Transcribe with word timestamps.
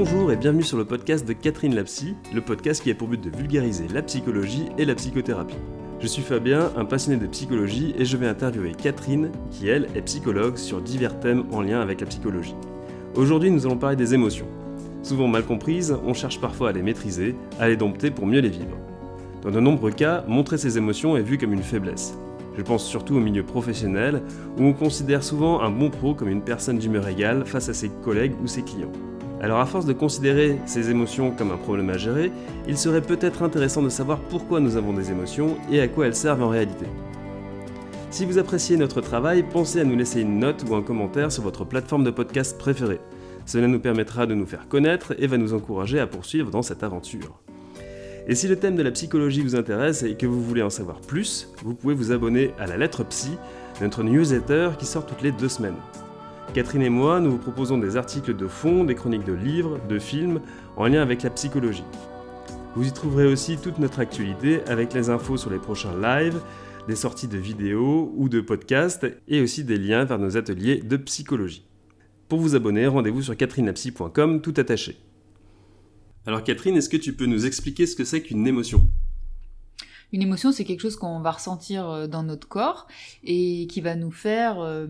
Bonjour 0.00 0.30
et 0.30 0.36
bienvenue 0.36 0.62
sur 0.62 0.78
le 0.78 0.84
podcast 0.84 1.26
de 1.26 1.32
Catherine 1.32 1.74
Lapsy, 1.74 2.14
le 2.32 2.40
podcast 2.40 2.84
qui 2.84 2.92
a 2.92 2.94
pour 2.94 3.08
but 3.08 3.20
de 3.20 3.36
vulgariser 3.36 3.88
la 3.88 4.00
psychologie 4.00 4.66
et 4.78 4.84
la 4.84 4.94
psychothérapie. 4.94 5.56
Je 5.98 6.06
suis 6.06 6.22
Fabien, 6.22 6.70
un 6.76 6.84
passionné 6.84 7.16
de 7.18 7.26
psychologie, 7.26 7.96
et 7.98 8.04
je 8.04 8.16
vais 8.16 8.28
interviewer 8.28 8.74
Catherine, 8.80 9.32
qui 9.50 9.66
elle 9.66 9.88
est 9.96 10.02
psychologue 10.02 10.56
sur 10.56 10.80
divers 10.80 11.18
thèmes 11.18 11.46
en 11.50 11.62
lien 11.62 11.80
avec 11.80 12.00
la 12.00 12.06
psychologie. 12.06 12.54
Aujourd'hui, 13.16 13.50
nous 13.50 13.66
allons 13.66 13.76
parler 13.76 13.96
des 13.96 14.14
émotions. 14.14 14.46
Souvent 15.02 15.26
mal 15.26 15.42
comprises, 15.42 15.96
on 16.06 16.14
cherche 16.14 16.40
parfois 16.40 16.68
à 16.68 16.72
les 16.72 16.82
maîtriser, 16.82 17.34
à 17.58 17.68
les 17.68 17.76
dompter 17.76 18.12
pour 18.12 18.24
mieux 18.24 18.40
les 18.40 18.50
vivre. 18.50 18.78
Dans 19.42 19.50
de 19.50 19.58
nombreux 19.58 19.90
cas, 19.90 20.22
montrer 20.28 20.58
ses 20.58 20.78
émotions 20.78 21.16
est 21.16 21.22
vu 21.22 21.38
comme 21.38 21.52
une 21.52 21.64
faiblesse. 21.64 22.16
Je 22.56 22.62
pense 22.62 22.86
surtout 22.86 23.16
au 23.16 23.20
milieu 23.20 23.42
professionnel, 23.42 24.22
où 24.58 24.62
on 24.62 24.74
considère 24.74 25.24
souvent 25.24 25.60
un 25.60 25.70
bon 25.70 25.90
pro 25.90 26.14
comme 26.14 26.28
une 26.28 26.42
personne 26.42 26.78
d'humeur 26.78 27.08
égale 27.08 27.44
face 27.44 27.68
à 27.68 27.74
ses 27.74 27.88
collègues 28.04 28.34
ou 28.40 28.46
ses 28.46 28.62
clients. 28.62 28.92
Alors 29.40 29.60
à 29.60 29.66
force 29.66 29.86
de 29.86 29.92
considérer 29.92 30.58
ces 30.66 30.90
émotions 30.90 31.30
comme 31.30 31.52
un 31.52 31.56
problème 31.56 31.90
à 31.90 31.96
gérer, 31.96 32.32
il 32.66 32.76
serait 32.76 33.02
peut-être 33.02 33.42
intéressant 33.42 33.82
de 33.82 33.88
savoir 33.88 34.18
pourquoi 34.18 34.58
nous 34.58 34.76
avons 34.76 34.92
des 34.92 35.10
émotions 35.10 35.56
et 35.70 35.80
à 35.80 35.88
quoi 35.88 36.06
elles 36.06 36.16
servent 36.16 36.42
en 36.42 36.48
réalité. 36.48 36.86
Si 38.10 38.24
vous 38.24 38.38
appréciez 38.38 38.76
notre 38.76 39.00
travail, 39.00 39.44
pensez 39.44 39.80
à 39.80 39.84
nous 39.84 39.96
laisser 39.96 40.22
une 40.22 40.38
note 40.40 40.64
ou 40.68 40.74
un 40.74 40.82
commentaire 40.82 41.30
sur 41.30 41.42
votre 41.42 41.64
plateforme 41.64 42.04
de 42.04 42.10
podcast 42.10 42.58
préférée. 42.58 43.00
Cela 43.46 43.68
nous 43.68 43.80
permettra 43.80 44.26
de 44.26 44.34
nous 44.34 44.46
faire 44.46 44.66
connaître 44.66 45.14
et 45.18 45.26
va 45.26 45.36
nous 45.36 45.54
encourager 45.54 46.00
à 46.00 46.06
poursuivre 46.06 46.50
dans 46.50 46.62
cette 46.62 46.82
aventure. 46.82 47.40
Et 48.26 48.34
si 48.34 48.48
le 48.48 48.56
thème 48.56 48.76
de 48.76 48.82
la 48.82 48.90
psychologie 48.90 49.42
vous 49.42 49.56
intéresse 49.56 50.02
et 50.02 50.14
que 50.14 50.26
vous 50.26 50.42
voulez 50.42 50.62
en 50.62 50.68
savoir 50.68 51.00
plus, 51.00 51.48
vous 51.64 51.74
pouvez 51.74 51.94
vous 51.94 52.12
abonner 52.12 52.52
à 52.58 52.66
la 52.66 52.76
lettre 52.76 53.04
psy, 53.04 53.30
notre 53.80 54.02
newsletter 54.02 54.70
qui 54.78 54.84
sort 54.84 55.06
toutes 55.06 55.22
les 55.22 55.32
deux 55.32 55.48
semaines. 55.48 55.76
Catherine 56.54 56.82
et 56.82 56.88
moi, 56.88 57.20
nous 57.20 57.32
vous 57.32 57.38
proposons 57.38 57.76
des 57.76 57.96
articles 57.96 58.34
de 58.34 58.46
fond, 58.48 58.84
des 58.84 58.94
chroniques 58.94 59.24
de 59.24 59.34
livres, 59.34 59.78
de 59.86 59.98
films, 59.98 60.40
en 60.76 60.86
lien 60.86 61.02
avec 61.02 61.22
la 61.22 61.30
psychologie. 61.30 61.84
Vous 62.74 62.86
y 62.86 62.92
trouverez 62.92 63.26
aussi 63.26 63.58
toute 63.58 63.78
notre 63.78 64.00
actualité 64.00 64.62
avec 64.66 64.94
les 64.94 65.10
infos 65.10 65.36
sur 65.36 65.50
les 65.50 65.58
prochains 65.58 65.94
lives, 66.00 66.40
des 66.86 66.96
sorties 66.96 67.28
de 67.28 67.36
vidéos 67.36 68.12
ou 68.16 68.30
de 68.30 68.40
podcasts, 68.40 69.06
et 69.28 69.42
aussi 69.42 69.62
des 69.62 69.76
liens 69.76 70.04
vers 70.04 70.18
nos 70.18 70.38
ateliers 70.38 70.76
de 70.76 70.96
psychologie. 70.96 71.66
Pour 72.28 72.40
vous 72.40 72.54
abonner, 72.54 72.86
rendez-vous 72.86 73.22
sur 73.22 73.36
catherinepsy.com 73.36 74.40
tout 74.40 74.54
attaché. 74.56 74.96
Alors 76.26 76.42
Catherine, 76.42 76.76
est-ce 76.76 76.88
que 76.88 76.96
tu 76.96 77.12
peux 77.12 77.26
nous 77.26 77.46
expliquer 77.46 77.86
ce 77.86 77.94
que 77.94 78.04
c'est 78.04 78.22
qu'une 78.22 78.46
émotion? 78.46 78.86
Une 80.12 80.22
émotion, 80.22 80.52
c'est 80.52 80.64
quelque 80.64 80.80
chose 80.80 80.96
qu'on 80.96 81.20
va 81.20 81.32
ressentir 81.32 81.88
euh, 81.88 82.06
dans 82.06 82.22
notre 82.22 82.48
corps 82.48 82.86
et 83.24 83.66
qui 83.66 83.80
va 83.80 83.94
nous 83.94 84.10
faire 84.10 84.60
euh, 84.60 84.86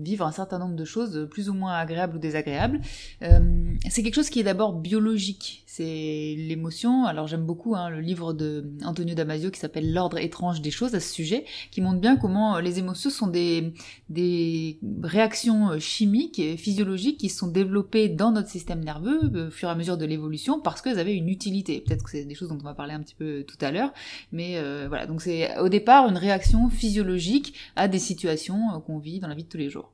vivre 0.00 0.24
un 0.24 0.32
certain 0.32 0.58
nombre 0.58 0.76
de 0.76 0.84
choses 0.84 1.26
plus 1.30 1.48
ou 1.48 1.54
moins 1.54 1.74
agréables 1.74 2.16
ou 2.16 2.18
désagréables. 2.18 2.80
Euh, 3.22 3.40
c'est 3.88 4.02
quelque 4.02 4.14
chose 4.14 4.30
qui 4.30 4.38
est 4.38 4.44
d'abord 4.44 4.74
biologique. 4.74 5.64
C'est 5.66 6.34
l'émotion. 6.38 7.04
Alors 7.04 7.26
j'aime 7.26 7.44
beaucoup 7.44 7.74
hein, 7.74 7.90
le 7.90 8.00
livre 8.00 8.32
de 8.32 8.70
Antonio 8.84 9.14
Damasio 9.14 9.50
qui 9.50 9.58
s'appelle 9.58 9.92
L'ordre 9.92 10.18
étrange 10.18 10.60
des 10.60 10.70
choses 10.70 10.94
à 10.94 11.00
ce 11.00 11.12
sujet, 11.12 11.44
qui 11.70 11.80
montre 11.80 12.00
bien 12.00 12.16
comment 12.16 12.58
les 12.60 12.78
émotions 12.78 13.10
sont 13.10 13.26
des, 13.26 13.72
des 14.08 14.78
réactions 15.02 15.78
chimiques 15.78 16.38
et 16.38 16.56
physiologiques 16.56 17.18
qui 17.18 17.28
sont 17.28 17.48
développées 17.48 18.08
dans 18.08 18.30
notre 18.30 18.48
système 18.48 18.84
nerveux 18.84 19.48
au 19.48 19.50
fur 19.50 19.68
et 19.68 19.72
à 19.72 19.74
mesure 19.74 19.96
de 19.96 20.04
l'évolution 20.04 20.60
parce 20.60 20.80
qu'elles 20.82 20.98
avaient 20.98 21.14
une 21.14 21.28
utilité. 21.28 21.80
Peut-être 21.80 22.04
que 22.04 22.10
c'est 22.10 22.24
des 22.24 22.34
choses 22.34 22.48
dont 22.48 22.58
on 22.60 22.64
va 22.64 22.74
parler 22.74 22.94
un 22.94 23.00
petit 23.00 23.14
peu 23.14 23.44
tout 23.44 23.58
à 23.60 23.70
l'heure, 23.70 23.92
mais 24.32 24.59
euh, 24.60 24.86
voilà, 24.88 25.06
donc 25.06 25.22
c'est 25.22 25.58
au 25.58 25.68
départ 25.68 26.08
une 26.08 26.16
réaction 26.16 26.68
physiologique 26.68 27.54
à 27.76 27.88
des 27.88 27.98
situations 27.98 28.60
euh, 28.74 28.78
qu'on 28.78 28.98
vit 28.98 29.20
dans 29.20 29.28
la 29.28 29.34
vie 29.34 29.44
de 29.44 29.48
tous 29.48 29.58
les 29.58 29.70
jours. 29.70 29.92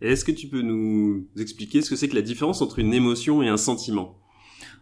Est-ce 0.00 0.24
que 0.24 0.32
tu 0.32 0.48
peux 0.48 0.60
nous 0.60 1.26
expliquer 1.38 1.80
ce 1.80 1.90
que 1.90 1.96
c'est 1.96 2.08
que 2.08 2.14
la 2.14 2.22
différence 2.22 2.60
entre 2.60 2.78
une 2.78 2.92
émotion 2.92 3.42
et 3.42 3.48
un 3.48 3.56
sentiment? 3.56 4.18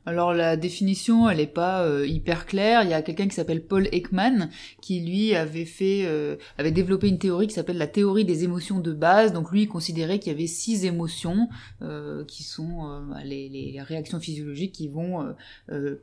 Alors 0.05 0.35
la 0.35 0.57
définition, 0.57 1.29
elle 1.29 1.39
est 1.39 1.47
pas 1.47 1.85
euh, 1.85 2.07
hyper 2.07 2.47
claire. 2.47 2.83
Il 2.83 2.91
y 2.91 2.95
a 2.95 3.03
quelqu'un 3.03 3.29
qui 3.29 3.37
s'appelle 3.37 3.65
Paul 3.65 3.89
Ekman 3.93 4.49
qui 4.81 5.01
lui 5.01 5.35
avait 5.35 5.65
fait, 5.65 6.03
euh, 6.07 6.37
avait 6.59 6.73
développé 6.73 7.09
une 7.09 7.19
théorie 7.19 7.47
qui 7.47 7.55
s'appelle 7.55 7.79
la 7.79 7.87
théorie 7.87 8.25
des 8.25 8.43
émotions 8.43 8.81
de 8.81 8.93
base. 8.93 9.33
Donc 9.33 9.53
lui, 9.53 9.63
il 9.63 9.69
considérait 9.69 10.19
qu'il 10.19 10.33
y 10.33 10.35
avait 10.35 10.49
six 10.49 10.85
émotions 10.85 11.49
euh, 11.83 12.25
qui 12.25 12.43
sont 12.43 13.05
bah, 13.09 13.23
les, 13.25 13.49
les, 13.49 13.81
réactions 13.83 14.21
physiologiques 14.21 14.73
qui 14.73 14.89
vont 14.89 15.35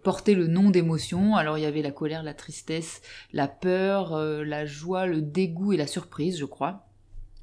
porter 0.04 0.34
le 0.34 0.48
nom 0.48 0.70
d'émotion. 0.70 1.36
Alors 1.36 1.58
il 1.58 1.62
y 1.62 1.66
avait 1.66 1.82
la 1.82 1.92
colère, 1.92 2.24
la 2.24 2.34
tristesse, 2.34 3.02
la 3.34 3.48
peur, 3.48 4.18
la 4.18 4.66
joie, 4.66 5.06
le 5.06 5.22
dégoût 5.22 5.74
et 5.74 5.78
la 5.78 5.88
surprise, 5.88 6.38
je 6.38 6.46
crois. 6.46 6.89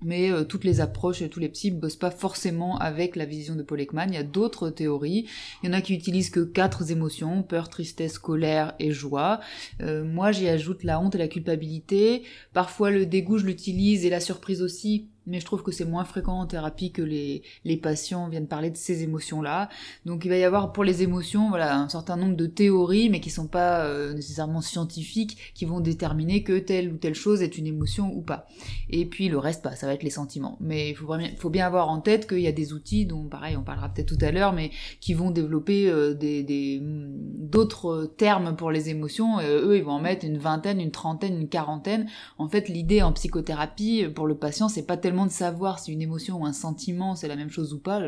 Mais 0.02 0.30
euh, 0.30 0.44
toutes 0.44 0.64
les 0.64 0.80
approches 0.80 1.22
et 1.22 1.28
tous 1.28 1.40
les 1.40 1.48
psys 1.48 1.70
bossent 1.70 1.96
pas 1.96 2.10
forcément 2.10 2.78
avec 2.78 3.16
la 3.16 3.24
vision 3.24 3.56
de 3.56 3.62
Paul 3.62 3.80
Ekman. 3.80 4.08
Il 4.08 4.14
y 4.14 4.18
a 4.18 4.22
d'autres 4.22 4.70
théories. 4.70 5.26
Il 5.62 5.66
y 5.66 5.70
en 5.70 5.72
a 5.72 5.80
qui 5.80 5.94
utilisent 5.94 6.30
que 6.30 6.40
quatre 6.40 6.90
émotions 6.90 7.42
peur, 7.42 7.68
tristesse, 7.68 8.18
colère 8.18 8.74
et 8.78 8.92
joie. 8.92 9.40
Euh, 9.80 10.04
moi, 10.04 10.32
j'y 10.32 10.48
ajoute 10.48 10.84
la 10.84 11.00
honte 11.00 11.14
et 11.14 11.18
la 11.18 11.28
culpabilité. 11.28 12.24
Parfois, 12.52 12.90
le 12.90 13.06
dégoût, 13.06 13.38
je 13.38 13.46
l'utilise 13.46 14.04
et 14.04 14.10
la 14.10 14.20
surprise 14.20 14.62
aussi 14.62 15.08
mais 15.26 15.41
je 15.41 15.44
trouve 15.44 15.62
que 15.62 15.72
c'est 15.72 15.84
moins 15.84 16.04
fréquent 16.04 16.41
en 16.41 16.47
thérapie 16.47 16.92
que 16.92 17.03
les, 17.03 17.42
les 17.64 17.76
patients 17.76 18.28
viennent 18.28 18.48
parler 18.48 18.70
de 18.70 18.76
ces 18.76 19.03
émotions-là. 19.03 19.69
Donc 20.04 20.25
il 20.25 20.28
va 20.28 20.37
y 20.37 20.44
avoir 20.44 20.72
pour 20.72 20.84
les 20.84 21.03
émotions 21.03 21.48
voilà 21.48 21.78
un 21.78 21.88
certain 21.88 22.16
nombre 22.16 22.37
de 22.37 22.47
théories, 22.47 23.10
mais 23.10 23.20
qui 23.20 23.31
sont 23.31 23.47
pas 23.47 23.84
euh, 23.84 24.15
nécessairement 24.15 24.60
scientifiques, 24.60 25.53
qui 25.54 25.65
vont 25.65 25.81
déterminer 25.81 26.42
que 26.42 26.59
telle 26.59 26.92
ou 26.92 26.97
telle 26.97 27.15
chose 27.15 27.42
est 27.42 27.59
une 27.59 27.66
émotion 27.66 28.12
ou 28.15 28.22
pas. 28.22 28.47
Et 28.91 29.06
puis 29.06 29.28
le 29.28 29.38
reste, 29.38 29.65
bah, 29.65 29.75
ça 29.75 29.86
va 29.86 29.94
être 29.94 30.03
les 30.03 30.10
sentiments. 30.10 30.56
Mais 30.60 30.91
il 30.91 30.94
faut, 30.94 31.12
faut 31.38 31.50
bien 31.50 31.66
avoir 31.66 31.88
en 31.88 32.00
tête 32.00 32.28
qu'il 32.28 32.41
y 32.41 32.47
a 32.47 32.53
des 32.53 32.72
outils 32.72 33.06
dont, 33.06 33.25
pareil, 33.25 33.56
on 33.56 33.62
parlera 33.62 33.88
peut-être 33.88 34.09
tout 34.09 34.25
à 34.25 34.31
l'heure, 34.31 34.53
mais 34.53 34.70
qui 35.00 35.15
vont 35.15 35.31
développer 35.31 35.88
euh, 35.88 36.15
des 36.15 36.81
d'autres 36.82 38.12
termes 38.16 38.56
pour 38.56 38.70
les 38.70 38.91
émotions. 38.91 39.38
Euh, 39.38 39.69
eux, 39.69 39.76
ils 39.76 39.84
vont 39.84 39.92
en 39.92 40.00
mettre 40.00 40.25
une 40.25 40.38
vingtaine, 40.38 40.81
une 40.81 40.91
trentaine, 40.91 41.41
une 41.41 41.48
quarantaine. 41.48 42.09
En 42.38 42.48
fait, 42.48 42.69
l'idée 42.69 43.03
en 43.03 43.12
psychothérapie 43.12 44.04
pour 44.15 44.26
le 44.26 44.36
patient, 44.36 44.69
c'est 44.69 44.86
pas 44.86 44.97
tellement 44.97 45.16
de 45.25 45.31
savoir 45.31 45.78
si 45.78 45.93
une 45.93 46.03
émotion 46.03 46.38
ou 46.38 46.44
un 46.44 46.53
sentiment 46.53 47.15
c'est 47.15 47.28
la 47.28 47.37
même 47.37 47.50
chose 47.50 47.72
ou 47.72 47.78
pas. 47.78 48.03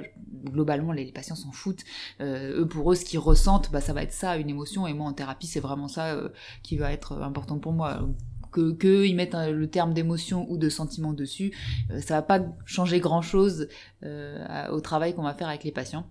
Globalement, 0.45 0.93
les, 0.93 1.11
patients 1.13 1.35
s'en 1.35 1.53
foutent. 1.53 1.85
Euh, 2.21 2.61
eux, 2.61 2.69
pour 2.69 2.93
eux, 2.93 2.95
ce 2.95 3.05
qu'ils 3.05 3.19
ressentent, 3.19 3.71
bah, 3.73 3.81
ça 3.81 3.93
va 3.93 4.03
être 4.03 4.13
ça, 4.13 4.37
une 4.37 4.51
émotion. 4.51 4.87
Et 4.87 4.93
moi, 4.93 5.07
en 5.07 5.13
thérapie, 5.13 5.47
c'est 5.47 5.61
vraiment 5.61 5.89
ça 5.89 6.15
euh, 6.15 6.29
qui 6.63 6.77
va 6.77 6.93
être 6.93 7.23
important 7.23 7.59
pour 7.59 7.73
moi 7.73 8.01
que, 8.53 9.07
ils 9.07 9.15
mettent 9.15 9.35
le 9.35 9.69
terme 9.69 9.95
d'émotion 9.95 10.51
ou 10.51 10.57
de 10.57 10.69
sentiment 10.69 11.13
dessus, 11.13 11.55
euh, 11.91 12.01
ça 12.01 12.15
va 12.15 12.23
pas 12.23 12.41
changer 12.65 12.99
grand 12.99 13.23
chose 13.23 13.69
au 14.03 14.81
travail 14.81 15.15
qu'on 15.15 15.23
va 15.23 15.35
faire 15.35 15.49
avec 15.49 15.65
les 15.65 15.73
patients. 15.73 16.07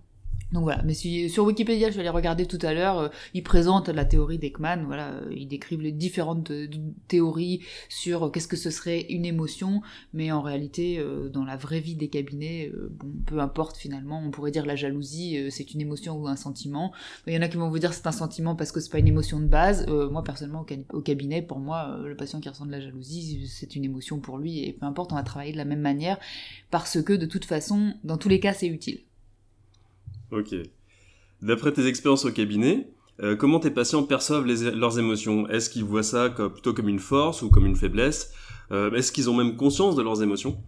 Donc 0.52 0.62
voilà, 0.62 0.82
mais 0.82 0.94
si, 0.94 1.28
sur 1.28 1.44
Wikipédia, 1.44 1.90
je 1.90 1.96
vais 1.96 2.00
aller 2.00 2.08
regarder 2.08 2.46
tout 2.46 2.58
à 2.62 2.72
l'heure, 2.72 2.98
euh, 2.98 3.08
ils 3.34 3.42
présentent 3.42 3.90
la 3.90 4.06
théorie 4.06 4.38
d'Ekman, 4.38 4.84
voilà, 4.86 5.10
euh, 5.10 5.30
ils 5.30 5.46
décrivent 5.46 5.82
les 5.82 5.92
différentes 5.92 6.50
euh, 6.50 6.66
théories 7.06 7.60
sur 7.90 8.32
qu'est-ce 8.32 8.48
que 8.48 8.56
ce 8.56 8.70
serait 8.70 9.02
une 9.10 9.26
émotion, 9.26 9.82
mais 10.14 10.32
en 10.32 10.40
réalité, 10.40 11.04
dans 11.32 11.44
la 11.44 11.56
vraie 11.56 11.80
vie 11.80 11.96
des 11.96 12.08
cabinets, 12.08 12.72
bon, 12.90 13.12
peu 13.26 13.40
importe 13.40 13.76
finalement, 13.76 14.22
on 14.24 14.30
pourrait 14.30 14.50
dire 14.50 14.64
la 14.64 14.76
jalousie, 14.76 15.50
c'est 15.50 15.74
une 15.74 15.80
émotion 15.80 16.16
ou 16.16 16.28
un 16.28 16.36
sentiment. 16.36 16.92
Il 17.26 17.34
y 17.34 17.38
en 17.38 17.42
a 17.42 17.48
qui 17.48 17.56
vont 17.56 17.68
vous 17.68 17.78
dire 17.78 17.92
c'est 17.92 18.06
un 18.06 18.12
sentiment 18.12 18.56
parce 18.56 18.72
que 18.72 18.80
c'est 18.80 18.90
pas 18.90 18.98
une 18.98 19.08
émotion 19.08 19.40
de 19.40 19.46
base. 19.46 19.86
moi 19.86 20.22
personnellement, 20.24 20.64
au, 20.92 21.00
cabinet, 21.00 21.42
pour 21.42 21.58
moi, 21.58 21.98
le 22.04 22.16
patient 22.16 22.40
qui 22.40 22.48
ressent 22.48 22.66
de 22.66 22.72
la 22.72 22.80
jalousie, 22.80 23.46
c'est 23.48 23.76
une 23.76 23.84
émotion 23.84 24.20
pour 24.20 24.38
lui, 24.38 24.64
et 24.64 24.72
peu 24.72 24.86
importe, 24.86 25.12
on 25.12 25.16
va 25.16 25.22
travailler 25.22 25.52
de 25.52 25.58
la 25.58 25.64
même 25.64 25.80
manière, 25.80 26.18
parce 26.70 27.02
que 27.02 27.12
de 27.12 27.26
toute 27.26 27.44
façon, 27.44 27.94
dans 28.04 28.16
tous 28.16 28.28
les 28.28 28.40
cas, 28.40 28.54
c'est 28.54 28.68
utile. 28.68 29.00
Ok. 30.30 30.54
D'après 31.42 31.72
tes 31.72 31.86
expériences 31.86 32.24
au 32.24 32.32
cabinet, 32.32 32.90
euh, 33.20 33.36
comment 33.36 33.60
tes 33.60 33.70
patients 33.70 34.02
perçoivent 34.02 34.46
leurs 34.46 34.98
émotions? 34.98 35.48
Est-ce 35.48 35.70
qu'ils 35.70 35.84
voient 35.84 36.02
ça 36.02 36.30
plutôt 36.30 36.72
comme 36.74 36.88
une 36.88 36.98
force 36.98 37.42
ou 37.42 37.50
comme 37.50 37.66
une 37.66 37.76
faiblesse? 37.76 38.32
Euh, 38.70 38.92
Est-ce 38.92 39.12
qu'ils 39.12 39.30
ont 39.30 39.34
même 39.34 39.56
conscience 39.56 39.96
de 39.96 40.02
leurs 40.02 40.22
émotions? 40.22 40.62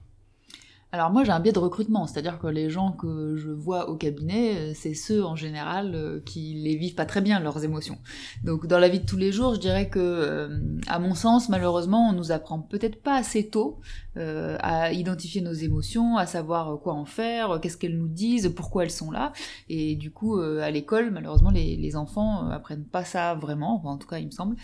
Alors 0.93 1.11
moi 1.11 1.23
j'ai 1.23 1.31
un 1.31 1.39
biais 1.39 1.53
de 1.53 1.59
recrutement, 1.59 2.07
c'est-à-dire 2.09 2.41
que 2.41 2.49
les 2.49 2.69
gens 2.69 2.91
que 2.91 3.37
je 3.37 3.51
vois 3.51 3.89
au 3.91 3.97
cabinet, 3.97 4.57
euh, 4.57 4.73
c'est 4.75 4.95
ceux 4.95 5.25
en 5.25 5.37
général 5.37 5.95
euh, 5.95 6.21
qui 6.25 6.55
les 6.55 6.77
vivent 6.77 6.97
pas 6.97 7.07
très 7.07 7.21
bien 7.21 7.39
leurs 7.39 7.63
émotions. 7.63 7.99
Donc 8.43 8.67
dans 8.67 8.79
la 8.79 8.89
vie 8.89 8.99
de 8.99 9.07
tous 9.07 9.17
les 9.17 9.31
jours, 9.31 9.55
je 9.55 9.61
dirais 9.61 9.89
que 9.89 10.01
euh, 10.01 10.59
à 10.89 10.99
mon 10.99 11.15
sens 11.15 11.49
malheureusement 11.49 12.09
on 12.11 12.13
nous 12.13 12.33
apprend 12.33 12.59
peut-être 12.59 13.01
pas 13.01 13.17
assez 13.17 13.49
tôt 13.49 13.79
à 14.17 14.93
identifier 14.93 15.41
nos 15.41 15.53
émotions, 15.53 16.19
à 16.19 16.27
savoir 16.27 16.81
quoi 16.81 16.95
en 16.95 17.05
faire, 17.07 17.61
qu'est-ce 17.63 17.79
qu'elles 17.79 17.97
nous 17.97 18.09
disent, 18.09 18.53
pourquoi 18.55 18.83
elles 18.83 18.91
sont 18.91 19.11
là. 19.11 19.33
Et 19.71 19.95
du 19.95 20.11
coup 20.11 20.39
à 20.39 20.71
l'école 20.71 21.11
malheureusement 21.11 21.51
les, 21.51 21.97
enfants 21.97 22.49
apprennent 22.51 22.85
pas 22.85 23.05
ça 23.05 23.35
vraiment, 23.35 23.81
en 23.87 23.97
tout 23.97 24.09
cas 24.09 24.19
il 24.19 24.27
me 24.27 24.31
semble. 24.33 24.57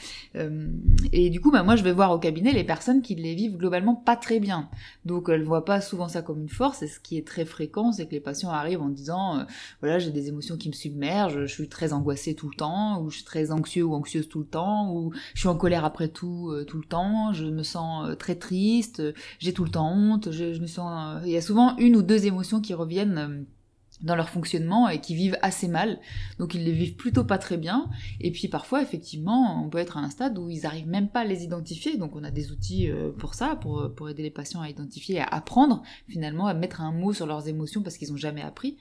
et 1.13 1.31
du 1.31 1.41
coup 1.41 1.53
bah, 1.53 1.63
moi 1.63 1.77
je 1.77 1.85
vais 1.85 1.93
voir 1.93 2.11
au 2.11 2.19
cabinet 2.19 2.53
les 2.53 2.65
personnes 2.65 3.01
qui 3.01 3.15
les 3.15 3.35
vivent 3.35 3.57
globalement 3.57 3.95
pas 3.95 4.17
très 4.17 4.41
bien. 4.41 4.69
Donc 5.05 5.29
elles 5.31 5.45
voient 5.45 5.65
pas 5.65 5.81
souvent 5.81 6.09
comme 6.23 6.41
une 6.41 6.49
force, 6.49 6.83
et 6.83 6.89
ce 6.89 7.01
qui 7.01 7.17
est 7.17 7.27
très 7.27 7.45
fréquent, 7.45 7.93
c'est 7.93 8.07
que 8.07 8.13
les 8.13 8.21
patients 8.21 8.51
arrivent 8.51 8.83
en 8.83 8.89
disant, 8.89 9.39
euh, 9.39 9.45
voilà, 9.81 9.99
j'ai 9.99 10.11
des 10.11 10.29
émotions 10.29 10.57
qui 10.57 10.69
me 10.69 10.75
submergent, 10.75 11.47
je 11.47 11.53
suis 11.53 11.69
très 11.69 11.93
angoissée 11.93 12.35
tout 12.35 12.49
le 12.49 12.57
temps, 12.57 13.03
ou 13.03 13.11
je 13.11 13.17
suis 13.17 13.25
très 13.25 13.51
anxieux 13.53 13.85
ou 13.85 13.95
anxieuse 13.95 14.29
tout 14.29 14.41
le 14.41 14.47
temps, 14.47 14.93
ou 14.93 15.13
je 15.35 15.41
suis 15.41 15.49
en 15.49 15.57
colère 15.57 15.85
après 15.85 16.09
tout 16.09 16.51
euh, 16.51 16.65
tout 16.65 16.79
le 16.79 16.85
temps, 16.85 17.33
je 17.33 17.47
me 17.47 17.63
sens 17.63 18.09
euh, 18.09 18.15
très 18.15 18.37
triste, 18.37 19.03
j'ai 19.39 19.53
tout 19.53 19.65
le 19.65 19.71
temps 19.71 19.93
honte, 19.93 20.31
je, 20.31 20.59
me 20.61 20.67
sens... 20.67 21.21
Il 21.25 21.31
y 21.31 21.37
a 21.37 21.43
souvent 21.43 21.77
une 21.77 21.97
ou 21.97 22.03
deux 22.03 22.27
émotions 22.27 22.61
qui 22.61 22.75
reviennent 22.75 23.47
dans 24.03 24.17
leur 24.17 24.29
fonctionnement 24.29 24.89
et 24.89 25.01
qui 25.01 25.15
vivent 25.15 25.39
assez 25.43 25.69
mal. 25.69 25.99
Donc 26.39 26.55
ils 26.55 26.65
les 26.65 26.73
vivent 26.73 26.97
plutôt 26.97 27.25
pas 27.25 27.39
très 27.39 27.57
bien. 27.57 27.89
Et 28.21 28.31
puis 28.31 28.49
parfois, 28.49 28.83
effectivement, 28.83 29.65
on 29.65 29.69
peut 29.69 29.79
être 29.79 29.97
à 29.97 30.01
un 30.01 30.11
stade 30.11 30.39
où 30.39 30.51
ils 30.51 30.67
arrivent 30.67 30.89
même 30.89 31.09
pas 31.09 31.21
à 31.21 31.25
les 31.25 31.45
identifier. 31.45 31.97
Donc 31.97 32.17
on 32.17 32.25
a 32.25 32.31
des 32.31 32.53
outils 32.53 32.91
euh, 32.91 33.11
pour 33.11 33.35
ça, 33.35 33.57
pour, 33.57 33.93
pour 33.95 34.09
aider 34.09 34.23
les 34.23 34.31
patients 34.31 34.61
à 34.61 34.69
identifier 34.69 35.17
et 35.17 35.21
à 35.21 35.27
apprendre 35.27 35.83
finalement 36.09 36.47
à 36.47 36.55
mettre 36.55 36.81
un 36.81 36.93
mot 36.93 37.13
sur 37.13 37.27
leurs 37.27 37.49
émotions 37.49 37.83
parce 37.83 37.97
qu'ils 37.97 38.13
ont 38.13 38.17
jamais 38.17 38.43
appris. 38.43 38.77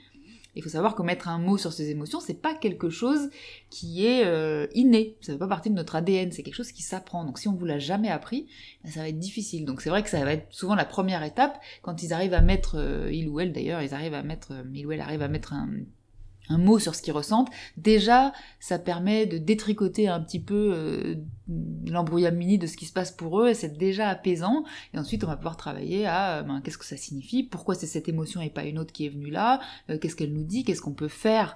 Il 0.55 0.63
faut 0.63 0.69
savoir 0.69 0.95
que 0.95 1.03
mettre 1.03 1.27
un 1.27 1.37
mot 1.37 1.57
sur 1.57 1.73
ses 1.73 1.89
émotions, 1.89 2.19
c'est 2.19 2.41
pas 2.41 2.55
quelque 2.55 2.89
chose 2.89 3.29
qui 3.69 4.05
est 4.05 4.25
euh, 4.25 4.67
inné. 4.73 5.17
Ça 5.21 5.33
fait 5.33 5.39
pas 5.39 5.47
partie 5.47 5.69
de 5.69 5.75
notre 5.75 5.95
ADN. 5.95 6.31
C'est 6.31 6.43
quelque 6.43 6.55
chose 6.55 6.71
qui 6.71 6.81
s'apprend. 6.81 7.25
Donc 7.25 7.39
si 7.39 7.47
on 7.47 7.53
vous 7.53 7.65
l'a 7.65 7.79
jamais 7.79 8.09
appris, 8.09 8.47
ben, 8.83 8.91
ça 8.91 9.01
va 9.01 9.09
être 9.09 9.19
difficile. 9.19 9.65
Donc 9.65 9.81
c'est 9.81 9.89
vrai 9.89 10.03
que 10.03 10.09
ça 10.09 10.23
va 10.23 10.33
être 10.33 10.47
souvent 10.51 10.75
la 10.75 10.85
première 10.85 11.23
étape 11.23 11.59
quand 11.81 12.03
ils 12.03 12.13
arrivent 12.13 12.33
à 12.33 12.41
mettre, 12.41 12.77
euh, 12.77 13.09
il 13.11 13.27
ou 13.27 13.39
elle 13.39 13.51
d'ailleurs, 13.51 13.81
ils 13.81 13.93
arrivent 13.93 14.13
à 14.13 14.23
mettre, 14.23 14.53
euh, 14.53 14.63
il 14.73 14.87
ou 14.87 14.91
elle 14.91 15.01
arrive 15.01 15.21
à 15.21 15.27
mettre 15.27 15.53
un, 15.53 15.69
un 16.49 16.57
mot 16.57 16.79
sur 16.79 16.95
ce 16.95 17.01
qu'ils 17.01 17.13
ressentent, 17.13 17.49
déjà 17.77 18.33
ça 18.59 18.79
permet 18.79 19.25
de 19.25 19.37
détricoter 19.37 20.07
un 20.07 20.19
petit 20.19 20.39
peu 20.39 20.71
euh, 20.73 21.15
l'embrouillamini 21.87 22.57
de 22.57 22.67
ce 22.67 22.77
qui 22.77 22.85
se 22.85 22.93
passe 22.93 23.11
pour 23.11 23.41
eux 23.41 23.49
et 23.49 23.53
c'est 23.53 23.77
déjà 23.77 24.09
apaisant. 24.09 24.63
Et 24.93 24.97
ensuite 24.97 25.23
on 25.23 25.27
va 25.27 25.35
pouvoir 25.35 25.57
travailler 25.57 26.05
à 26.05 26.39
euh, 26.39 26.43
ben, 26.43 26.61
qu'est-ce 26.61 26.77
que 26.77 26.85
ça 26.85 26.97
signifie, 26.97 27.43
pourquoi 27.43 27.75
c'est 27.75 27.87
cette 27.87 28.09
émotion 28.09 28.41
et 28.41 28.49
pas 28.49 28.65
une 28.65 28.79
autre 28.79 28.91
qui 28.93 29.05
est 29.05 29.09
venue 29.09 29.29
là, 29.29 29.59
euh, 29.89 29.97
qu'est-ce 29.97 30.15
qu'elle 30.15 30.33
nous 30.33 30.43
dit, 30.43 30.63
qu'est-ce 30.63 30.81
qu'on 30.81 30.93
peut 30.93 31.07
faire 31.07 31.55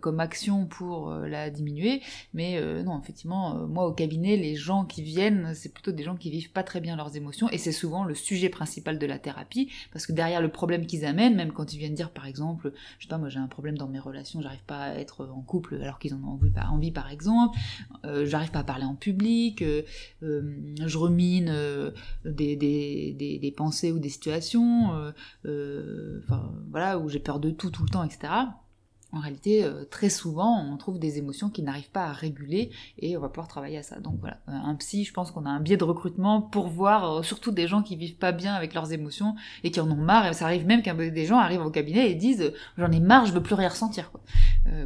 comme 0.00 0.20
action 0.20 0.66
pour 0.66 1.10
la 1.10 1.50
diminuer. 1.50 2.00
Mais 2.32 2.60
non 2.84 3.00
effectivement 3.00 3.66
moi 3.66 3.86
au 3.86 3.92
cabinet 3.92 4.36
les 4.36 4.54
gens 4.54 4.84
qui 4.84 5.02
viennent 5.02 5.52
c'est 5.54 5.72
plutôt 5.72 5.92
des 5.92 6.02
gens 6.04 6.16
qui 6.16 6.30
vivent 6.30 6.52
pas 6.52 6.62
très 6.62 6.80
bien 6.80 6.96
leurs 6.96 7.16
émotions 7.16 7.48
et 7.50 7.58
c'est 7.58 7.72
souvent 7.72 8.04
le 8.04 8.14
sujet 8.14 8.48
principal 8.48 8.98
de 8.98 9.06
la 9.06 9.18
thérapie 9.18 9.70
parce 9.92 10.06
que 10.06 10.12
derrière 10.12 10.40
le 10.40 10.50
problème 10.50 10.86
qu'ils 10.86 11.04
amènent 11.04 11.34
même 11.34 11.52
quand 11.52 11.72
ils 11.74 11.78
viennent 11.78 11.94
dire 11.94 12.10
par 12.10 12.26
exemple 12.26 12.72
je 12.98 13.04
sais 13.04 13.08
pas 13.08 13.18
moi 13.18 13.28
j'ai 13.28 13.40
un 13.40 13.48
problème 13.48 13.76
dans 13.76 13.88
mes 13.88 13.98
relations 13.98 14.23
j'arrive 14.24 14.64
pas 14.66 14.78
à 14.78 14.94
être 14.94 15.26
en 15.26 15.42
couple 15.42 15.76
alors 15.76 15.98
qu'ils 15.98 16.14
en 16.14 16.22
ont 16.22 16.38
envie, 16.70 16.90
par 16.90 17.10
exemple, 17.10 17.58
euh, 18.04 18.26
j'arrive 18.26 18.50
pas 18.50 18.60
à 18.60 18.64
parler 18.64 18.84
en 18.84 18.94
public, 18.94 19.62
euh, 19.62 19.82
euh, 20.22 20.74
je 20.84 20.98
rumine 20.98 21.52
des, 22.24 23.54
pensées 23.56 23.92
ou 23.92 23.98
des 23.98 24.08
situations, 24.08 25.12
voilà, 25.42 26.98
où 26.98 27.08
j'ai 27.08 27.20
peur 27.20 27.40
de 27.40 27.50
tout 27.50 27.70
tout 27.70 27.82
le 27.82 27.88
temps, 27.88 28.04
etc 28.04 28.32
en 29.14 29.20
réalité, 29.20 29.64
euh, 29.64 29.84
très 29.84 30.10
souvent, 30.10 30.60
on 30.60 30.76
trouve 30.76 30.98
des 30.98 31.18
émotions 31.18 31.48
qui 31.48 31.62
n'arrivent 31.62 31.90
pas 31.90 32.06
à 32.06 32.12
réguler 32.12 32.70
et 32.98 33.16
on 33.16 33.20
va 33.20 33.28
pouvoir 33.28 33.46
travailler 33.46 33.78
à 33.78 33.82
ça. 33.84 34.00
Donc 34.00 34.16
voilà, 34.18 34.38
euh, 34.48 34.52
un 34.52 34.74
psy, 34.74 35.04
je 35.04 35.12
pense 35.12 35.30
qu'on 35.30 35.46
a 35.46 35.50
un 35.50 35.60
biais 35.60 35.76
de 35.76 35.84
recrutement 35.84 36.42
pour 36.42 36.66
voir 36.66 37.18
euh, 37.18 37.22
surtout 37.22 37.52
des 37.52 37.68
gens 37.68 37.82
qui 37.82 37.94
vivent 37.94 38.16
pas 38.16 38.32
bien 38.32 38.54
avec 38.54 38.74
leurs 38.74 38.92
émotions 38.92 39.36
et 39.62 39.70
qui 39.70 39.80
en 39.80 39.88
ont 39.88 39.96
marre. 39.96 40.26
Et 40.26 40.32
ça 40.32 40.46
arrive 40.46 40.66
même 40.66 40.82
qu'un 40.82 40.94
des 40.94 41.26
gens 41.26 41.38
arrivent 41.38 41.64
au 41.64 41.70
cabinet 41.70 42.10
et 42.10 42.14
disent 42.16 42.52
j'en 42.76 42.90
ai 42.90 42.98
marre, 42.98 43.26
je 43.26 43.32
veux 43.32 43.42
plus 43.42 43.54
rien 43.54 43.68
ressentir. 43.68 44.10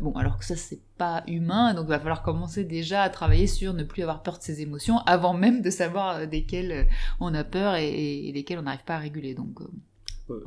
bon, 0.02 0.12
alors 0.12 0.36
que 0.38 0.44
ça 0.44 0.56
c'est 0.56 0.80
pas 0.98 1.22
humain, 1.26 1.72
donc 1.72 1.86
il 1.86 1.90
va 1.90 1.98
falloir 1.98 2.22
commencer 2.22 2.64
déjà 2.64 3.02
à 3.02 3.08
travailler 3.08 3.46
sur 3.46 3.72
ne 3.72 3.84
plus 3.84 4.02
avoir 4.02 4.22
peur 4.22 4.38
de 4.38 4.42
ses 4.42 4.60
émotions 4.60 4.98
avant 5.06 5.32
même 5.32 5.62
de 5.62 5.70
savoir 5.70 6.26
desquelles 6.26 6.86
on 7.20 7.32
a 7.34 7.44
peur 7.44 7.76
et, 7.76 8.30
lesquelles 8.34 8.58
on 8.58 8.62
n'arrive 8.62 8.84
pas 8.84 8.96
à 8.96 8.98
réguler. 8.98 9.34
Donc 9.34 9.60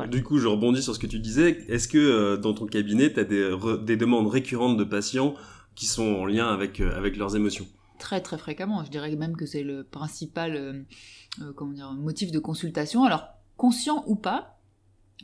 du 0.07 0.23
coup, 0.23 0.37
je 0.37 0.47
rebondis 0.47 0.81
sur 0.81 0.93
ce 0.93 0.99
que 0.99 1.07
tu 1.07 1.19
disais. 1.19 1.65
Est-ce 1.67 1.87
que 1.87 1.97
euh, 1.97 2.37
dans 2.37 2.53
ton 2.53 2.65
cabinet, 2.65 3.11
tu 3.11 3.19
as 3.19 3.23
des, 3.23 3.97
demandes 3.97 4.27
récurrentes 4.27 4.77
de 4.77 4.83
patients 4.83 5.35
qui 5.75 5.85
sont 5.85 6.15
en 6.15 6.25
lien 6.25 6.47
avec, 6.47 6.79
euh, 6.79 6.95
avec 6.95 7.17
leurs 7.17 7.35
émotions? 7.35 7.67
Très 7.99 8.21
très 8.21 8.37
fréquemment. 8.37 8.83
Je 8.83 8.89
dirais 8.89 9.15
même 9.15 9.35
que 9.35 9.45
c'est 9.45 9.63
le 9.63 9.83
principal 9.83 10.55
euh, 10.55 11.53
comment 11.55 11.73
dire, 11.73 11.91
motif 11.93 12.31
de 12.31 12.39
consultation. 12.39 13.03
Alors, 13.03 13.25
conscient 13.57 14.03
ou 14.07 14.15
pas, 14.15 14.57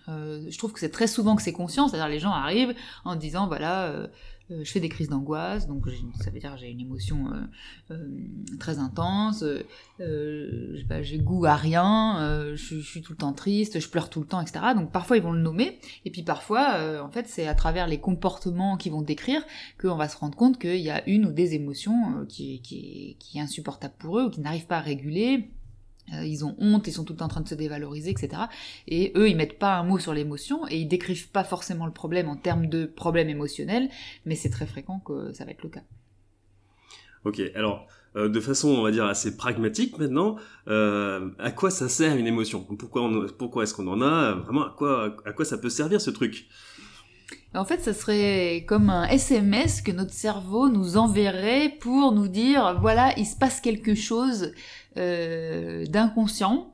je 0.07 0.57
trouve 0.57 0.71
que 0.71 0.79
c'est 0.79 0.91
très 0.91 1.07
souvent 1.07 1.35
que 1.35 1.41
c'est 1.41 1.51
conscient, 1.51 1.87
c'est-à-dire 1.87 2.07
les 2.07 2.19
gens 2.19 2.31
arrivent 2.31 2.73
en 3.03 3.15
disant 3.15 3.47
voilà 3.47 4.09
euh, 4.49 4.63
je 4.63 4.71
fais 4.71 4.79
des 4.79 4.87
crises 4.87 5.09
d'angoisse, 5.09 5.67
donc 5.67 5.85
ça 6.21 6.29
veut 6.29 6.39
dire 6.39 6.55
j'ai 6.55 6.69
une 6.69 6.79
émotion 6.79 7.27
euh, 7.33 7.93
euh, 7.93 8.07
très 8.59 8.79
intense, 8.79 9.43
j'ai 9.99 11.19
goût 11.19 11.45
à 11.45 11.55
rien, 11.55 12.53
je, 12.55 12.79
suis 12.79 13.01
tout 13.01 13.13
le 13.13 13.17
temps 13.17 13.33
triste, 13.33 13.79
je 13.79 13.89
pleure 13.89 14.09
tout 14.09 14.21
le 14.21 14.25
temps, 14.25 14.39
etc. 14.39 14.59
Donc 14.75 14.91
parfois 14.91 15.17
ils 15.17 15.23
vont 15.23 15.33
le 15.33 15.41
nommer, 15.41 15.79
et 16.05 16.11
puis 16.11 16.23
parfois, 16.23 17.01
en 17.03 17.09
fait, 17.09 17.27
c'est 17.27 17.47
à 17.47 17.55
travers 17.55 17.87
les 17.87 17.99
comportements 17.99 18.77
qu'ils 18.77 18.93
vont 18.93 19.01
décrire 19.01 19.41
qu'on 19.81 19.95
va 19.95 20.07
se 20.07 20.17
rendre 20.17 20.37
compte 20.37 20.59
qu'il 20.59 20.79
y 20.79 20.89
a 20.89 21.07
une 21.09 21.25
ou 21.25 21.31
des 21.31 21.53
émotions 21.53 22.25
qui, 22.29 22.61
qui, 22.61 23.17
qui 23.19 23.37
est 23.37 23.41
insupportable 23.41 23.95
pour 23.97 24.19
eux 24.19 24.25
ou 24.25 24.29
qui 24.29 24.39
n'arrivent 24.39 24.67
pas 24.67 24.77
à 24.77 24.81
réguler 24.81 25.51
ils 26.11 26.45
ont 26.45 26.55
honte, 26.59 26.87
ils 26.87 26.93
sont 26.93 27.03
tout 27.03 27.21
en 27.21 27.27
train 27.27 27.41
de 27.41 27.47
se 27.47 27.55
dévaloriser, 27.55 28.11
etc. 28.11 28.43
Et 28.87 29.11
eux, 29.15 29.29
ils 29.29 29.35
mettent 29.35 29.59
pas 29.59 29.77
un 29.77 29.83
mot 29.83 29.99
sur 29.99 30.13
l'émotion 30.13 30.67
et 30.69 30.77
ils 30.77 30.87
décrivent 30.87 31.29
pas 31.29 31.43
forcément 31.43 31.85
le 31.85 31.91
problème 31.91 32.29
en 32.29 32.35
termes 32.35 32.67
de 32.67 32.85
problème 32.85 33.29
émotionnel, 33.29 33.89
mais 34.25 34.35
c'est 34.35 34.49
très 34.49 34.65
fréquent 34.65 34.99
que 35.05 35.33
ça 35.33 35.45
va 35.45 35.51
être 35.51 35.63
le 35.63 35.69
cas. 35.69 35.83
Ok, 37.25 37.41
alors 37.55 37.87
euh, 38.15 38.29
de 38.29 38.39
façon, 38.39 38.69
on 38.69 38.81
va 38.81 38.91
dire, 38.91 39.05
assez 39.05 39.37
pragmatique 39.37 39.97
maintenant, 39.99 40.37
euh, 40.67 41.29
à 41.39 41.51
quoi 41.51 41.69
ça 41.69 41.87
sert 41.87 42.15
une 42.15 42.25
émotion? 42.25 42.63
Pourquoi, 42.63 43.09
pourquoi 43.37 43.63
est-ce 43.63 43.73
qu'on 43.73 43.87
en 43.87 44.01
a? 44.01 44.33
Vraiment, 44.33 44.65
à 44.65 44.73
quoi, 44.75 45.17
à 45.25 45.33
quoi 45.33 45.45
ça 45.45 45.57
peut 45.57 45.69
servir 45.69 46.01
ce 46.01 46.09
truc? 46.09 46.47
En 47.57 47.65
fait, 47.65 47.81
ça 47.81 47.93
serait 47.93 48.65
comme 48.67 48.89
un 48.89 49.07
SMS 49.07 49.81
que 49.81 49.91
notre 49.91 50.13
cerveau 50.13 50.69
nous 50.69 50.97
enverrait 50.97 51.69
pour 51.79 52.11
nous 52.11 52.27
dire, 52.27 52.77
voilà, 52.79 53.13
il 53.17 53.25
se 53.25 53.35
passe 53.35 53.59
quelque 53.61 53.95
chose 53.95 54.53
euh, 54.97 55.85
d'inconscient 55.85 56.73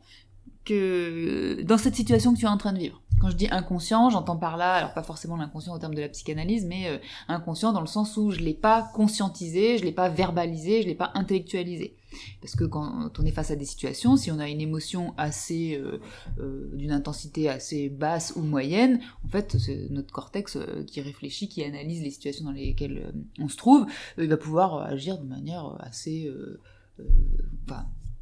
que 0.66 1.62
dans 1.64 1.78
cette 1.78 1.96
situation 1.96 2.34
que 2.34 2.40
tu 2.40 2.46
es 2.46 2.50
en 2.50 2.58
train 2.58 2.74
de 2.74 2.80
vivre. 2.80 3.03
Quand 3.24 3.30
je 3.30 3.38
dis 3.38 3.48
inconscient, 3.50 4.10
j'entends 4.10 4.36
par 4.36 4.58
là, 4.58 4.74
alors 4.74 4.94
pas 4.94 5.02
forcément 5.02 5.38
l'inconscient 5.38 5.74
au 5.74 5.80
terme 5.80 5.96
de 5.96 6.02
la 6.02 6.10
psychanalyse, 6.10 6.66
mais 6.66 6.90
euh, 6.90 6.98
inconscient 7.30 7.72
dans 7.72 7.80
le 7.80 7.88
sens 7.88 8.18
où 8.18 8.32
je 8.32 8.42
l'ai 8.42 8.54
pas 8.54 8.92
conscientisé, 8.94 9.78
je 9.78 9.86
l'ai 9.86 9.94
pas 9.94 10.10
verbalisé, 10.10 10.82
je 10.82 10.88
l'ai 10.88 10.94
pas 10.94 11.10
intellectualisé. 11.14 11.96
Parce 12.42 12.58
que 12.58 12.66
quand 12.66 13.18
on 13.18 13.26
est 13.26 13.32
face 13.32 13.50
à 13.50 13.56
des 13.56 13.64
situations, 13.64 14.18
si 14.18 14.30
on 14.30 14.40
a 14.40 14.50
une 14.50 14.60
émotion 14.60 15.14
assez 15.16 15.78
euh, 15.78 16.02
euh, 16.40 16.70
d'une 16.74 16.92
intensité 16.92 17.48
assez 17.48 17.88
basse 17.88 18.34
ou 18.36 18.42
moyenne, 18.42 19.00
en 19.26 19.30
fait, 19.30 19.56
c'est 19.58 19.88
notre 19.90 20.12
cortex 20.12 20.58
qui 20.86 21.00
réfléchit, 21.00 21.48
qui 21.48 21.64
analyse 21.64 22.04
les 22.04 22.12
situations 22.12 22.44
dans 22.44 22.52
lesquelles 22.52 23.14
on 23.40 23.48
se 23.48 23.56
trouve, 23.56 23.86
il 24.18 24.28
va 24.28 24.36
pouvoir 24.36 24.82
agir 24.82 25.18
de 25.18 25.26
manière 25.26 25.78
assez 25.80 26.30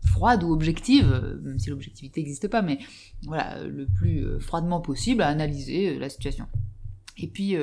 froide 0.05 0.43
ou 0.43 0.51
objective, 0.51 1.39
même 1.43 1.59
si 1.59 1.69
l'objectivité 1.69 2.21
n'existe 2.21 2.47
pas, 2.47 2.61
mais 2.61 2.79
voilà, 3.25 3.63
le 3.63 3.85
plus 3.85 4.25
euh, 4.25 4.39
froidement 4.39 4.81
possible 4.81 5.21
à 5.21 5.27
analyser 5.27 5.95
euh, 5.95 5.99
la 5.99 6.09
situation. 6.09 6.47
Et 7.17 7.27
puis 7.27 7.55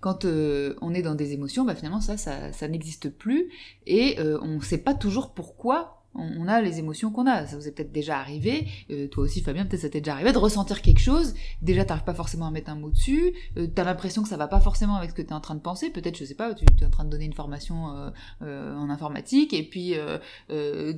quand 0.00 0.24
on 0.24 0.94
est 0.94 1.02
dans 1.02 1.16
des 1.16 1.32
émotions, 1.32 1.66
bah, 1.66 1.74
finalement 1.74 2.00
ça, 2.00 2.16
ça 2.16 2.68
n'existe 2.68 3.10
plus 3.10 3.50
et 3.84 4.16
on 4.20 4.54
ne 4.54 4.60
sait 4.60 4.78
pas 4.78 4.94
toujours 4.94 5.34
pourquoi 5.34 6.01
on 6.14 6.48
a 6.48 6.60
les 6.60 6.78
émotions 6.78 7.10
qu'on 7.10 7.26
a. 7.26 7.46
Ça 7.46 7.56
vous 7.56 7.66
est 7.66 7.72
peut-être 7.72 7.92
déjà 7.92 8.18
arrivé, 8.18 8.68
euh, 8.90 9.08
toi 9.08 9.24
aussi 9.24 9.40
Fabien, 9.40 9.64
peut-être 9.64 9.82
ça 9.82 9.88
t'est 9.88 10.00
déjà 10.00 10.12
arrivé, 10.12 10.32
de 10.32 10.38
ressentir 10.38 10.82
quelque 10.82 11.00
chose, 11.00 11.34
déjà 11.60 11.84
t'arrives 11.84 12.04
pas 12.04 12.14
forcément 12.14 12.46
à 12.46 12.50
mettre 12.50 12.70
un 12.70 12.74
mot 12.74 12.90
dessus, 12.90 13.32
euh, 13.56 13.66
t'as 13.66 13.84
l'impression 13.84 14.22
que 14.22 14.28
ça 14.28 14.36
va 14.36 14.48
pas 14.48 14.60
forcément 14.60 14.96
avec 14.96 15.10
ce 15.10 15.14
que 15.14 15.22
t'es 15.22 15.32
en 15.32 15.40
train 15.40 15.54
de 15.54 15.60
penser, 15.60 15.90
peut-être, 15.90 16.16
je 16.16 16.24
sais 16.24 16.34
pas, 16.34 16.54
tu, 16.54 16.64
es 16.64 16.84
en 16.84 16.90
train 16.90 17.04
de 17.04 17.10
donner 17.10 17.24
une 17.24 17.32
formation 17.32 18.10
euh, 18.42 18.76
en 18.76 18.90
informatique, 18.90 19.52
et 19.52 19.62
puis 19.62 19.94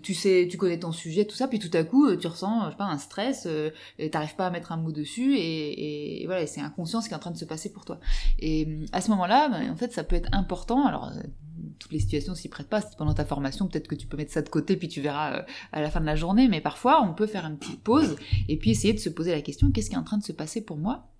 tu 0.02 0.14
sais, 0.14 0.48
tu 0.50 0.56
connais 0.56 0.78
ton 0.78 0.92
sujet, 0.92 1.24
tout 1.24 1.36
ça, 1.36 1.48
puis 1.48 1.58
tout 1.58 1.74
à 1.76 1.84
coup, 1.84 2.14
tu 2.16 2.26
ressens, 2.26 2.66
je 2.66 2.70
sais 2.70 2.76
pas, 2.76 2.84
un 2.84 2.98
stress, 2.98 3.48
et 3.98 4.10
t'arrives 4.10 4.36
pas 4.36 4.46
à 4.46 4.50
mettre 4.50 4.72
un 4.72 4.76
mot 4.76 4.92
dessus, 4.92 5.36
et, 5.36 6.22
et 6.22 6.26
voilà, 6.26 6.46
c'est 6.46 6.60
inconscient 6.60 7.00
ce 7.00 7.08
qui 7.08 7.14
est 7.14 7.16
en 7.16 7.20
train 7.20 7.30
de 7.30 7.36
se 7.36 7.44
passer 7.44 7.72
pour 7.72 7.84
toi. 7.84 8.00
Et 8.38 8.68
à 8.92 9.00
ce 9.00 9.10
moment-là, 9.10 9.48
ben, 9.48 9.70
en 9.70 9.76
fait, 9.76 9.92
ça 9.92 10.04
peut 10.04 10.16
être 10.16 10.28
important, 10.32 10.86
alors 10.86 11.12
toutes 11.78 11.92
les 11.92 12.00
situations 12.00 12.34
s'y 12.34 12.48
prêtent 12.48 12.68
pas. 12.68 12.80
pendant 12.96 13.14
ta 13.14 13.24
formation, 13.24 13.66
peut-être 13.68 13.88
que 13.88 13.94
tu 13.94 14.06
peux 14.06 14.16
mettre 14.16 14.32
ça 14.32 14.42
de 14.42 14.48
côté, 14.48 14.76
puis 14.76 14.88
tu 14.88 15.00
verras 15.00 15.38
euh, 15.38 15.42
à 15.72 15.80
la 15.80 15.90
fin 15.90 16.00
de 16.00 16.06
la 16.06 16.16
journée. 16.16 16.48
Mais 16.48 16.60
parfois, 16.60 17.02
on 17.02 17.14
peut 17.14 17.26
faire 17.26 17.44
une 17.46 17.58
petite 17.58 17.82
pause 17.82 18.16
et 18.48 18.56
puis 18.56 18.70
essayer 18.70 18.94
de 18.94 18.98
se 18.98 19.08
poser 19.08 19.32
la 19.32 19.42
question 19.42 19.70
qu'est-ce 19.70 19.90
qui 19.90 19.96
est 19.96 19.98
en 19.98 20.04
train 20.04 20.18
de 20.18 20.24
se 20.24 20.32
passer 20.32 20.64
pour 20.64 20.76
moi 20.76 21.13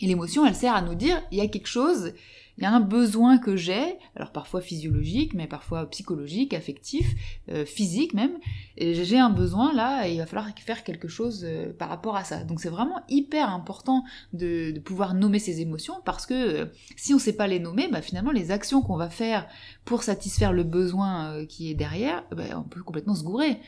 Et 0.00 0.06
l'émotion, 0.06 0.46
elle 0.46 0.54
sert 0.54 0.74
à 0.74 0.82
nous 0.82 0.94
dire 0.94 1.22
il 1.30 1.38
y 1.38 1.40
a 1.40 1.48
quelque 1.48 1.68
chose 1.68 2.12
il 2.56 2.62
y 2.62 2.66
a 2.66 2.72
un 2.72 2.80
besoin 2.80 3.38
que 3.38 3.56
j'ai, 3.56 3.98
alors 4.14 4.30
parfois 4.30 4.60
physiologique, 4.60 5.34
mais 5.34 5.48
parfois 5.48 5.90
psychologique, 5.90 6.54
affectif, 6.54 7.12
euh, 7.50 7.64
physique 7.64 8.14
même, 8.14 8.38
j'ai 8.78 9.18
un 9.18 9.30
besoin 9.30 9.74
là, 9.74 10.06
et 10.06 10.12
il 10.12 10.18
va 10.18 10.26
falloir 10.26 10.48
faire 10.56 10.84
quelque 10.84 11.08
chose 11.08 11.44
euh, 11.44 11.72
par 11.72 11.88
rapport 11.88 12.16
à 12.16 12.22
ça. 12.22 12.44
Donc 12.44 12.60
c'est 12.60 12.68
vraiment 12.68 13.00
hyper 13.08 13.50
important 13.50 14.04
de, 14.32 14.78
pouvoir 14.84 15.14
nommer 15.14 15.40
ces 15.40 15.60
émotions, 15.60 15.94
parce 16.04 16.26
que 16.26 16.34
euh, 16.34 16.66
si 16.96 17.12
on 17.12 17.16
ne 17.16 17.22
sait 17.22 17.32
pas 17.32 17.48
les 17.48 17.58
nommer, 17.58 17.88
bah, 17.88 18.02
finalement 18.02 18.30
les 18.30 18.52
actions 18.52 18.82
qu'on 18.82 18.96
va 18.96 19.10
faire 19.10 19.48
pour 19.84 20.04
satisfaire 20.04 20.52
le 20.52 20.62
besoin 20.62 21.44
qui 21.46 21.70
est 21.70 21.74
derrière, 21.74 22.24
bah, 22.30 22.44
on 22.56 22.62
peut 22.62 22.82
complètement 22.82 23.14
se 23.14 23.24
gourer. 23.24 23.58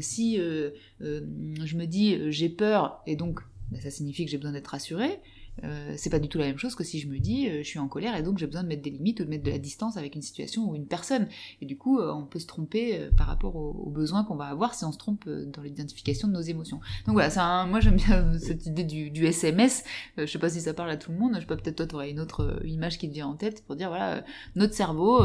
si 0.00 0.36
je 0.36 1.76
me 1.76 1.84
dis 1.84 2.30
j'ai 2.30 2.48
peur, 2.48 3.02
et 3.06 3.16
donc 3.16 3.40
bah, 3.72 3.78
ça 3.80 3.90
signifie 3.90 4.24
que 4.24 4.30
j'ai 4.30 4.38
besoin 4.38 4.52
d'être 4.52 4.68
rassuré, 4.68 5.20
euh, 5.64 5.94
c'est 5.96 6.10
pas 6.10 6.18
du 6.18 6.28
tout 6.28 6.38
la 6.38 6.44
même 6.44 6.58
chose 6.58 6.74
que 6.74 6.84
si 6.84 7.00
je 7.00 7.08
me 7.08 7.18
dis 7.18 7.48
euh, 7.48 7.58
je 7.62 7.68
suis 7.68 7.78
en 7.78 7.88
colère 7.88 8.14
et 8.14 8.22
donc 8.22 8.36
j'ai 8.38 8.46
besoin 8.46 8.62
de 8.62 8.68
mettre 8.68 8.82
des 8.82 8.90
limites 8.90 9.20
ou 9.20 9.24
de 9.24 9.30
mettre 9.30 9.44
de 9.44 9.50
la 9.50 9.58
distance 9.58 9.96
avec 9.96 10.14
une 10.14 10.22
situation 10.22 10.68
ou 10.68 10.74
une 10.74 10.86
personne. 10.86 11.28
Et 11.62 11.66
du 11.66 11.78
coup, 11.78 11.98
euh, 11.98 12.12
on 12.12 12.26
peut 12.26 12.38
se 12.38 12.46
tromper 12.46 13.08
par 13.16 13.26
rapport 13.26 13.56
aux, 13.56 13.90
besoins 13.90 14.24
qu'on 14.24 14.36
va 14.36 14.46
avoir 14.46 14.74
si 14.74 14.84
on 14.84 14.92
se 14.92 14.98
trompe 14.98 15.26
dans 15.28 15.62
l'identification 15.62 16.28
de 16.28 16.34
nos 16.34 16.40
émotions. 16.40 16.80
Donc 17.06 17.14
voilà, 17.14 17.30
un, 17.42 17.66
moi 17.66 17.80
j'aime 17.80 17.96
bien 17.96 18.38
cette 18.38 18.66
idée 18.66 18.84
du, 18.84 19.26
SMS. 19.26 19.84
je 20.18 20.26
sais 20.26 20.38
pas 20.38 20.50
si 20.50 20.60
ça 20.60 20.74
parle 20.74 20.90
à 20.90 20.96
tout 20.96 21.10
le 21.10 21.18
monde. 21.18 21.32
Je 21.36 21.40
sais 21.40 21.46
pas, 21.46 21.56
peut-être 21.56 21.86
toi 21.86 22.04
tu 22.04 22.10
une 22.10 22.20
autre 22.20 22.60
image 22.64 22.98
qui 22.98 23.08
te 23.08 23.14
vient 23.14 23.26
en 23.26 23.36
tête 23.36 23.64
pour 23.64 23.76
dire 23.76 23.88
voilà, 23.88 24.24
notre 24.54 24.74
cerveau 24.74 25.22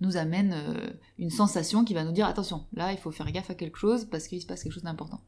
nous 0.00 0.16
amène 0.16 0.54
une 1.18 1.30
sensation 1.30 1.84
qui 1.84 1.94
va 1.94 2.04
nous 2.04 2.12
dire 2.12 2.26
attention, 2.26 2.66
là 2.74 2.92
il 2.92 2.98
faut 2.98 3.10
faire 3.10 3.30
gaffe 3.32 3.50
à 3.50 3.54
quelque 3.54 3.78
chose 3.78 4.04
parce 4.04 4.28
qu'il 4.28 4.40
se 4.40 4.46
passe 4.46 4.62
quelque 4.62 4.72
chose 4.72 4.82
d'important. 4.82 5.20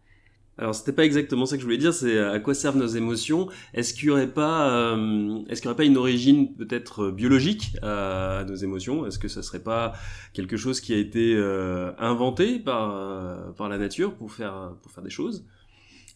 Alors 0.58 0.74
c'était 0.74 0.92
pas 0.92 1.04
exactement 1.04 1.46
ça 1.46 1.56
que 1.56 1.60
je 1.60 1.66
voulais 1.66 1.78
dire, 1.78 1.94
c'est 1.94 2.18
à 2.18 2.38
quoi 2.38 2.54
servent 2.54 2.76
nos 2.76 2.86
émotions? 2.86 3.48
Est-ce 3.72 3.94
qu'il 3.94 4.04
y 4.04 4.10
aurait 4.10 4.32
pas, 4.32 4.70
euh, 4.70 5.42
est-ce 5.48 5.62
qu'il 5.62 5.68
y 5.68 5.70
aurait 5.70 5.76
pas 5.76 5.84
une 5.84 5.96
origine 5.96 6.54
peut-être 6.54 7.04
euh, 7.04 7.12
biologique 7.12 7.76
à, 7.82 8.44
nos 8.46 8.54
émotions? 8.54 9.06
Est-ce 9.06 9.18
que 9.18 9.28
ça 9.28 9.42
serait 9.42 9.62
pas 9.62 9.94
quelque 10.34 10.58
chose 10.58 10.80
qui 10.82 10.92
a 10.92 10.98
été 10.98 11.34
euh, 11.34 11.92
inventé 11.98 12.58
par 12.58 13.54
par 13.54 13.68
la 13.70 13.78
nature 13.78 14.14
pour 14.14 14.30
faire 14.30 14.74
pour 14.82 14.92
faire 14.92 15.02
des 15.02 15.10
choses? 15.10 15.46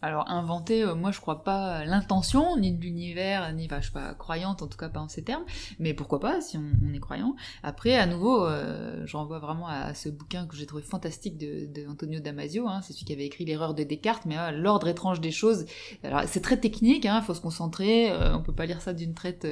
Alors 0.07 0.31
inventer, 0.31 0.85
euh, 0.85 0.95
moi 0.95 1.11
je 1.11 1.21
crois 1.21 1.43
pas 1.43 1.85
l'intention 1.85 2.57
ni 2.57 2.73
de 2.73 2.81
l'univers, 2.81 3.53
ni 3.53 3.67
enfin 3.67 3.79
je 3.79 3.87
suis 3.87 3.93
pas 3.93 4.15
croyante 4.15 4.63
en 4.63 4.69
tout 4.69 4.79
cas 4.79 4.89
pas 4.89 5.01
en 5.01 5.09
ces 5.09 5.23
termes, 5.23 5.45
mais 5.81 5.95
pourquoi 5.95 6.21
pas 6.21 6.41
si 6.41 6.57
on, 6.57 6.95
est 6.95 7.01
croyant. 7.01 7.35
Après 7.65 7.97
à 7.97 8.07
nouveau, 8.07 8.47
euh, 8.47 9.03
je 9.05 9.17
renvoie 9.17 9.41
vraiment 9.41 9.67
à, 9.67 9.95
ce 9.95 10.09
bouquin 10.09 10.47
que 10.47 10.57
j'ai 10.57 10.67
trouvé 10.67 10.83
fantastique 10.83 11.37
de, 11.39 11.89
Antonio 11.89 12.21
Damasio, 12.21 12.69
hein, 12.69 12.81
c'est 12.83 12.93
celui 12.93 13.05
qui 13.07 13.13
avait 13.13 13.27
écrit 13.27 13.45
l'erreur 13.45 13.75
de 13.75 13.83
Descartes, 13.83 14.27
mais 14.27 14.53
l'ordre 14.53 14.87
étrange 14.89 15.21
des 15.21 15.33
choses. 15.33 15.67
Alors 16.05 16.23
c'est 16.27 16.41
très 16.41 16.59
technique, 16.59 17.05
il 17.05 17.09
hein, 17.09 17.21
faut 17.21 17.35
se 17.35 17.41
concentrer, 17.41 18.11
euh, 18.11 18.37
on 18.37 18.43
peut 18.43 18.55
pas 18.55 18.67
lire 18.67 18.81
ça 18.81 18.93
d'une 18.93 19.15
traite. 19.15 19.47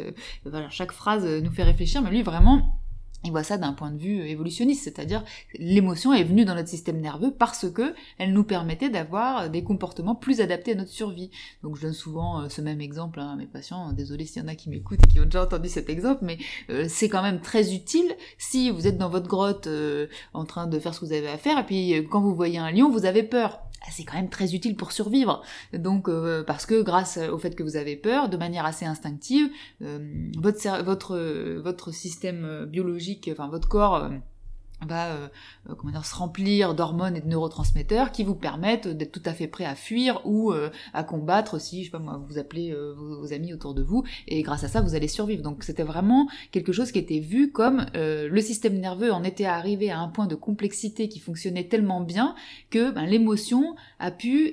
voilà, 0.44 0.70
chaque 0.70 0.92
phrase 0.92 1.26
nous 1.26 1.50
fait 1.50 1.64
réfléchir, 1.64 2.00
mais 2.00 2.10
lui 2.10 2.22
vraiment 2.22 2.78
il 3.24 3.30
voit 3.30 3.42
ça 3.42 3.56
d'un 3.56 3.72
point 3.72 3.90
de 3.90 3.98
vue 3.98 4.20
évolutionniste, 4.28 4.84
c'est-à-dire 4.84 5.24
l'émotion 5.58 6.12
est 6.12 6.24
venue 6.24 6.44
dans 6.44 6.54
notre 6.54 6.68
système 6.68 7.00
nerveux 7.00 7.32
parce 7.32 7.70
que 7.70 7.94
elle 8.18 8.32
nous 8.32 8.44
permettait 8.44 8.90
d'avoir 8.90 9.50
des 9.50 9.64
comportements 9.64 10.14
plus 10.14 10.40
adaptés 10.40 10.72
à 10.72 10.74
notre 10.74 10.90
survie. 10.90 11.30
Donc 11.62 11.76
je 11.76 11.82
donne 11.82 11.94
souvent 11.94 12.42
euh, 12.42 12.48
ce 12.48 12.60
même 12.60 12.80
exemple 12.80 13.20
hein, 13.20 13.32
à 13.32 13.36
mes 13.36 13.46
patients, 13.46 13.92
désolé 13.92 14.26
s'il 14.26 14.42
y 14.42 14.44
en 14.44 14.48
a 14.48 14.54
qui 14.54 14.68
m'écoutent 14.68 15.00
et 15.04 15.10
qui 15.10 15.20
ont 15.20 15.24
déjà 15.24 15.44
entendu 15.44 15.68
cet 15.68 15.88
exemple, 15.88 16.20
mais 16.22 16.38
euh, 16.70 16.84
c'est 16.88 17.08
quand 17.08 17.22
même 17.22 17.40
très 17.40 17.74
utile 17.74 18.14
si 18.38 18.70
vous 18.70 18.86
êtes 18.86 18.98
dans 18.98 19.08
votre 19.08 19.28
grotte 19.28 19.66
euh, 19.66 20.06
en 20.34 20.44
train 20.44 20.66
de 20.66 20.78
faire 20.78 20.94
ce 20.94 21.00
que 21.00 21.06
vous 21.06 21.12
avez 21.12 21.28
à 21.28 21.38
faire 21.38 21.58
et 21.58 21.64
puis 21.64 22.06
quand 22.10 22.20
vous 22.20 22.34
voyez 22.34 22.58
un 22.58 22.70
lion, 22.70 22.90
vous 22.90 23.06
avez 23.06 23.22
peur. 23.22 23.60
Ah, 23.86 23.90
c'est 23.90 24.04
quand 24.04 24.16
même 24.16 24.30
très 24.30 24.54
utile 24.54 24.76
pour 24.76 24.92
survivre. 24.92 25.42
Donc, 25.72 26.08
euh, 26.08 26.42
parce 26.42 26.64
que 26.64 26.82
grâce 26.82 27.18
au 27.18 27.38
fait 27.38 27.54
que 27.54 27.62
vous 27.62 27.76
avez 27.76 27.96
peur, 27.96 28.28
de 28.28 28.36
manière 28.36 28.64
assez 28.64 28.86
instinctive, 28.86 29.48
euh, 29.82 30.30
votre, 30.38 30.82
votre, 30.82 31.18
votre 31.60 31.92
système 31.92 32.64
biologique, 32.66 33.28
enfin 33.30 33.48
votre 33.48 33.68
corps 33.68 34.10
va 34.86 35.12
euh, 35.12 35.28
euh, 35.70 35.74
comment 35.74 35.92
dire, 35.92 36.04
se 36.04 36.14
remplir 36.14 36.74
d'hormones 36.74 37.16
et 37.16 37.20
de 37.20 37.26
neurotransmetteurs 37.26 38.12
qui 38.12 38.24
vous 38.24 38.34
permettent 38.34 38.88
d'être 38.88 39.12
tout 39.12 39.22
à 39.24 39.32
fait 39.32 39.46
prêt 39.46 39.64
à 39.64 39.74
fuir 39.74 40.20
ou 40.24 40.52
euh, 40.52 40.70
à 40.92 41.04
combattre 41.04 41.60
si, 41.60 41.80
je 41.80 41.86
sais 41.86 41.90
pas 41.90 41.98
moi, 41.98 42.22
vous 42.28 42.38
appelez 42.38 42.74
vos, 42.96 43.32
amis 43.32 43.52
autour 43.54 43.74
de 43.74 43.82
vous 43.82 44.04
et 44.28 44.42
grâce 44.42 44.64
à 44.64 44.68
ça 44.68 44.80
vous 44.80 44.94
allez 44.94 45.08
survivre. 45.08 45.42
Donc 45.42 45.64
c'était 45.64 45.82
vraiment 45.82 46.28
quelque 46.50 46.72
chose 46.72 46.92
qui 46.92 46.98
était 46.98 47.20
vu 47.20 47.50
comme 47.50 47.86
le 47.94 48.40
système 48.40 48.78
nerveux 48.78 49.12
en 49.12 49.24
était 49.24 49.46
arrivé 49.46 49.90
à 49.90 49.98
un 49.98 50.08
point 50.08 50.26
de 50.26 50.34
complexité 50.34 51.08
qui 51.08 51.20
fonctionnait 51.20 51.64
tellement 51.64 52.00
bien 52.00 52.34
que 52.70 52.90
ben, 52.90 53.06
l'émotion 53.06 53.76
a 53.98 54.10
pu 54.10 54.52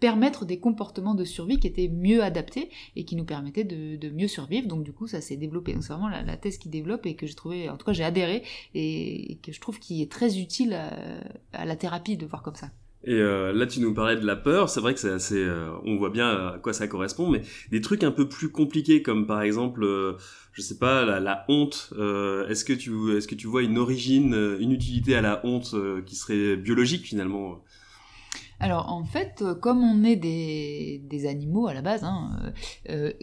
permettre 0.00 0.44
des 0.44 0.58
comportements 0.58 1.14
de 1.14 1.24
survie 1.24 1.58
qui 1.58 1.66
étaient 1.66 1.88
mieux 1.88 2.22
adaptés 2.22 2.70
et 2.96 3.04
qui 3.04 3.16
nous 3.16 3.24
permettaient 3.24 3.64
de, 3.64 4.10
mieux 4.10 4.28
survivre. 4.28 4.66
Donc 4.66 4.82
du 4.82 4.92
coup 4.92 5.06
ça 5.06 5.20
s'est 5.20 5.36
développé. 5.36 5.72
Donc 5.72 5.84
c'est 5.84 5.92
vraiment 5.92 6.08
la, 6.08 6.22
la, 6.22 6.36
thèse 6.36 6.58
qui 6.58 6.68
développe 6.68 7.06
et 7.06 7.14
que 7.14 7.26
j'ai 7.26 7.34
trouvé, 7.34 7.68
en 7.68 7.76
tout 7.76 7.86
cas 7.86 7.92
j'ai 7.92 8.04
adhéré 8.04 8.42
et 8.74 9.38
que 9.44 9.52
je 9.52 9.60
trouve 9.60 9.78
qu'il 9.78 10.00
est 10.00 10.10
très 10.10 10.38
utile 10.38 10.74
à, 11.52 11.64
la 11.64 11.76
thérapie 11.76 12.16
de 12.16 12.26
voir 12.26 12.42
comme 12.42 12.54
ça. 12.54 12.70
Et 13.06 13.12
euh, 13.12 13.52
là, 13.52 13.66
tu 13.66 13.80
nous 13.80 13.92
parlais 13.92 14.16
de 14.16 14.24
la 14.24 14.34
peur. 14.34 14.70
C'est 14.70 14.80
vrai 14.80 14.94
que 14.94 15.00
c'est 15.00 15.12
assez, 15.12 15.36
euh, 15.36 15.70
on 15.84 15.96
voit 15.96 16.08
bien 16.08 16.28
à 16.28 16.58
quoi 16.58 16.72
ça 16.72 16.88
correspond, 16.88 17.28
mais 17.28 17.42
des 17.70 17.82
trucs 17.82 18.02
un 18.02 18.10
peu 18.10 18.28
plus 18.28 18.50
compliqués, 18.50 19.02
comme 19.02 19.26
par 19.26 19.42
exemple, 19.42 19.84
euh, 19.84 20.16
je 20.52 20.62
sais 20.62 20.78
pas, 20.78 21.04
la, 21.04 21.44
honte. 21.48 21.92
est-ce 22.48 22.64
que 22.64 22.72
tu, 22.72 23.16
est-ce 23.16 23.28
que 23.28 23.34
tu 23.34 23.46
vois 23.46 23.62
une 23.62 23.76
origine, 23.76 24.56
une 24.58 24.72
utilité 24.72 25.14
à 25.14 25.20
la 25.20 25.44
honte 25.44 25.74
qui 26.06 26.16
serait 26.16 26.56
biologique 26.56 27.04
finalement 27.04 27.62
alors 28.60 28.90
en 28.90 29.04
fait, 29.04 29.44
comme 29.60 29.82
on 29.82 30.04
est 30.04 30.14
des, 30.14 31.02
des 31.04 31.26
animaux 31.26 31.66
à 31.66 31.74
la 31.74 31.82
base, 31.82 32.04
hein, 32.04 32.52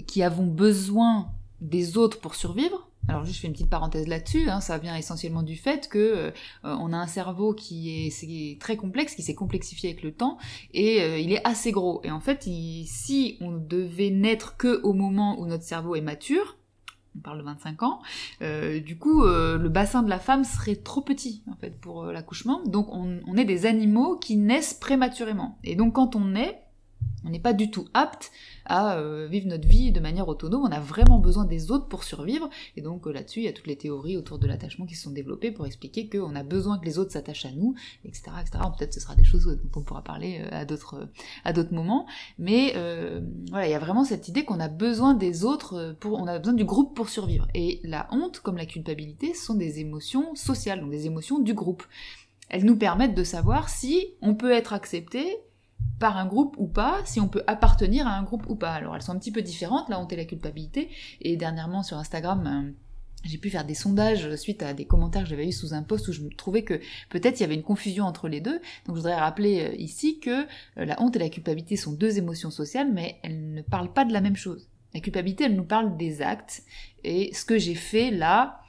qui 0.06 0.22
avons 0.22 0.46
besoin 0.46 1.30
des 1.62 1.98
autres 1.98 2.20
pour 2.20 2.36
survivre, 2.36 2.91
alors 3.08 3.26
juste 3.26 3.38
je 3.38 3.42
fais 3.42 3.48
une 3.48 3.54
petite 3.54 3.70
parenthèse 3.70 4.08
là-dessus, 4.08 4.50
hein, 4.50 4.62
ça 4.62 4.78
vient 4.78 4.96
essentiellement 4.96 5.44
du 5.44 5.56
fait 5.56 5.90
que 5.90 5.98
euh, 5.98 6.32
on 6.64 6.94
a 6.94 6.98
un 6.98 7.08
cerveau 7.08 7.54
qui 7.54 8.08
est, 8.08 8.62
très 8.62 8.78
complexe, 8.78 9.16
qui 9.16 9.24
s'est 9.24 9.36
complexifié 9.36 9.90
avec 9.90 10.04
le 10.04 10.12
temps, 10.14 10.38
et 10.74 11.02
euh, 11.02 11.18
il 11.18 11.34
est 11.34 11.46
assez 11.46 11.72
gros. 11.72 12.02
Et 12.04 12.12
en 12.12 12.20
fait, 12.20 12.44
si 12.44 13.38
on 13.42 13.52
devait 13.52 14.12
naître 14.12 14.58
que 14.58 14.82
au 14.84 14.94
moment 14.94 15.40
où 15.40 15.46
notre 15.46 15.64
cerveau 15.64 15.96
est 15.96 16.02
mature, 16.02 16.58
on 17.18 17.20
parle 17.20 17.40
de 17.40 17.44
25 17.44 17.84
ans, 17.84 18.02
euh, 18.42 18.80
du 18.80 18.98
coup 18.98 19.24
le 19.26 19.68
bassin 19.68 20.02
de 20.02 20.10
la 20.10 20.20
femme 20.20 20.46
serait 20.46 20.78
trop 20.78 21.02
petit 21.02 21.44
en 21.52 21.56
fait 21.56 21.78
pour 21.82 22.06
l'accouchement. 22.06 22.62
Donc 22.66 22.88
on, 22.94 23.20
on 23.28 23.36
est 23.36 23.44
des 23.44 23.66
animaux 23.66 24.18
qui 24.18 24.38
naissent 24.38 24.74
prématurément. 24.74 25.58
Et 25.66 25.76
donc 25.76 25.96
quand 25.96 26.16
on 26.16 26.26
naît, 26.26 26.61
on 27.24 27.30
n'est 27.30 27.40
pas 27.40 27.54
du 27.54 27.70
tout 27.70 27.86
apte 27.94 28.32
à 28.66 28.98
euh, 28.98 29.28
vivre 29.30 29.48
notre 29.48 29.68
vie 29.68 29.92
de 29.92 30.00
manière 30.00 30.28
autonome, 30.28 30.64
on 30.64 30.72
a 30.72 30.80
vraiment 30.80 31.20
besoin 31.20 31.46
des 31.46 31.72
autres 31.72 31.88
pour 31.88 32.04
survivre, 32.04 32.50
et 32.78 32.82
donc 32.82 33.06
euh, 33.08 33.12
là-dessus 33.12 33.40
il 33.40 33.46
y 33.46 33.48
a 33.48 33.54
toutes 33.54 33.68
les 33.68 33.76
théories 33.76 34.18
autour 34.18 34.40
de 34.40 34.48
l'attachement 34.48 34.86
qui 34.86 34.96
se 34.96 35.04
sont 35.04 35.12
développées 35.12 35.52
pour 35.52 35.66
expliquer 35.66 36.10
qu'on 36.10 36.36
a 36.36 36.44
besoin 36.44 36.80
que 36.80 36.86
les 36.86 36.98
autres 36.98 37.12
s'attachent 37.12 37.46
à 37.46 37.52
nous, 37.52 37.76
etc. 38.06 38.32
etc. 38.42 38.64
Peut-être 38.78 38.94
ce 38.94 39.00
sera 39.00 39.16
des 39.16 39.24
choses 39.24 39.46
dont 39.46 39.80
on 39.80 39.84
pourra 39.84 40.04
parler 40.04 40.42
euh, 40.42 40.66
à 41.44 41.54
d'autres 41.54 41.74
moments, 41.74 42.08
mais 42.38 42.74
voilà, 43.50 43.68
il 43.68 43.72
y 43.72 43.76
a 43.76 43.80
vraiment 43.80 44.04
cette 44.04 44.28
idée 44.28 44.46
qu'on 44.46 44.60
a 44.60 44.68
besoin 44.68 45.14
des 45.14 45.44
autres, 45.44 45.96
pour, 46.00 46.20
on 46.20 46.28
a 46.28 46.40
besoin 46.40 46.54
du 46.54 46.66
groupe 46.66 46.96
pour 46.96 47.10
survivre. 47.10 47.48
Et 47.54 47.80
la 47.84 48.08
honte, 48.12 48.40
comme 48.40 48.58
la 48.58 48.66
culpabilité, 48.66 49.34
sont 49.34 49.56
des 49.56 49.80
émotions 49.80 50.34
sociales, 50.36 50.82
donc 50.82 50.92
des 50.92 51.06
émotions 51.06 51.40
du 51.40 51.54
groupe. 51.54 51.84
Elles 52.50 52.66
nous 52.66 52.78
permettent 52.78 53.16
de 53.16 53.24
savoir 53.24 53.70
si 53.70 54.08
on 54.22 54.36
peut 54.36 54.52
être 54.52 54.74
accepté 54.74 55.38
par 56.00 56.18
un 56.18 56.26
groupe 56.26 56.56
ou 56.58 56.68
pas, 56.68 57.00
si 57.06 57.20
on 57.20 57.28
peut 57.28 57.44
appartenir 57.48 58.08
à 58.08 58.18
un 58.18 58.24
groupe 58.24 58.50
ou 58.50 58.56
pas. 58.56 58.74
Alors 58.74 58.96
elles 58.96 59.04
sont 59.04 59.14
un 59.14 59.20
petit 59.20 59.32
peu 59.32 59.42
différentes, 59.42 59.88
la 59.90 60.00
honte 60.00 60.12
et 60.12 60.16
la 60.16 60.26
culpabilité, 60.26 60.90
et 61.22 61.38
dernièrement 61.38 61.84
sur 61.84 61.98
Instagram, 61.98 62.48
euh, 62.48 62.72
j'ai 63.24 63.38
pu 63.38 63.52
faire 63.52 63.66
des 63.66 63.76
sondages 63.76 64.36
suite 64.36 64.64
à 64.64 64.74
des 64.74 64.86
commentaires 64.86 65.24
que 65.24 65.30
j'avais 65.30 65.48
eu 65.48 65.52
sous 65.52 65.76
un 65.76 65.84
post 65.84 66.08
où 66.08 66.12
je 66.12 66.22
me 66.22 66.30
trouvais 66.30 66.64
que 66.64 66.80
peut-être 67.10 67.40
il 67.40 67.42
y 67.42 67.44
avait 67.44 67.56
une 67.56 67.64
confusion 67.64 68.06
entre 68.06 68.28
les 68.28 68.42
deux. 68.42 68.60
Donc 68.88 68.96
je 68.96 69.02
voudrais 69.02 69.16
rappeler 69.16 69.62
euh, 69.62 69.76
ici 69.76 70.20
que 70.20 70.42
euh, 70.42 70.86
la 70.86 71.00
honte 71.02 71.16
et 71.16 71.20
la 71.20 71.30
culpabilité 71.30 71.76
sont 71.76 71.94
deux 71.94 72.18
émotions 72.18 72.50
sociales, 72.50 72.92
mais 72.92 73.20
elles 73.22 73.54
ne 73.54 73.62
parlent 73.62 73.94
pas 73.94 74.06
de 74.06 74.14
la 74.14 74.22
même 74.22 74.36
chose. 74.36 74.68
La 74.94 75.00
culpabilité, 75.00 75.46
elle 75.46 75.56
nous 75.56 75.64
parle 75.64 75.96
des 75.98 76.22
actes, 76.22 76.64
et 77.04 77.34
ce 77.34 77.46
que 77.46 77.58
j'ai 77.58 77.76
fait 77.76 78.12
là, 78.12 78.62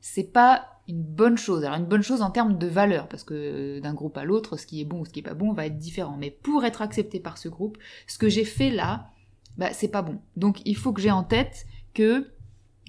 c'est 0.00 0.32
pas 0.32 0.71
une 0.88 1.02
bonne 1.02 1.38
chose. 1.38 1.64
Alors 1.64 1.78
une 1.78 1.86
bonne 1.86 2.02
chose 2.02 2.22
en 2.22 2.30
termes 2.30 2.58
de 2.58 2.66
valeur, 2.66 3.08
parce 3.08 3.24
que 3.24 3.80
d'un 3.80 3.94
groupe 3.94 4.16
à 4.16 4.24
l'autre, 4.24 4.56
ce 4.56 4.66
qui 4.66 4.80
est 4.80 4.84
bon 4.84 5.00
ou 5.00 5.04
ce 5.04 5.10
qui 5.10 5.20
est 5.20 5.24
pas 5.24 5.34
bon 5.34 5.52
va 5.52 5.66
être 5.66 5.78
différent. 5.78 6.16
Mais 6.18 6.30
pour 6.30 6.64
être 6.64 6.82
accepté 6.82 7.20
par 7.20 7.38
ce 7.38 7.48
groupe, 7.48 7.78
ce 8.06 8.18
que 8.18 8.28
j'ai 8.28 8.44
fait 8.44 8.70
là, 8.70 9.10
bah, 9.58 9.72
c'est 9.72 9.88
pas 9.88 10.02
bon. 10.02 10.18
Donc 10.36 10.60
il 10.64 10.76
faut 10.76 10.92
que 10.92 11.00
j'ai 11.00 11.10
en 11.10 11.24
tête 11.24 11.66
que 11.94 12.30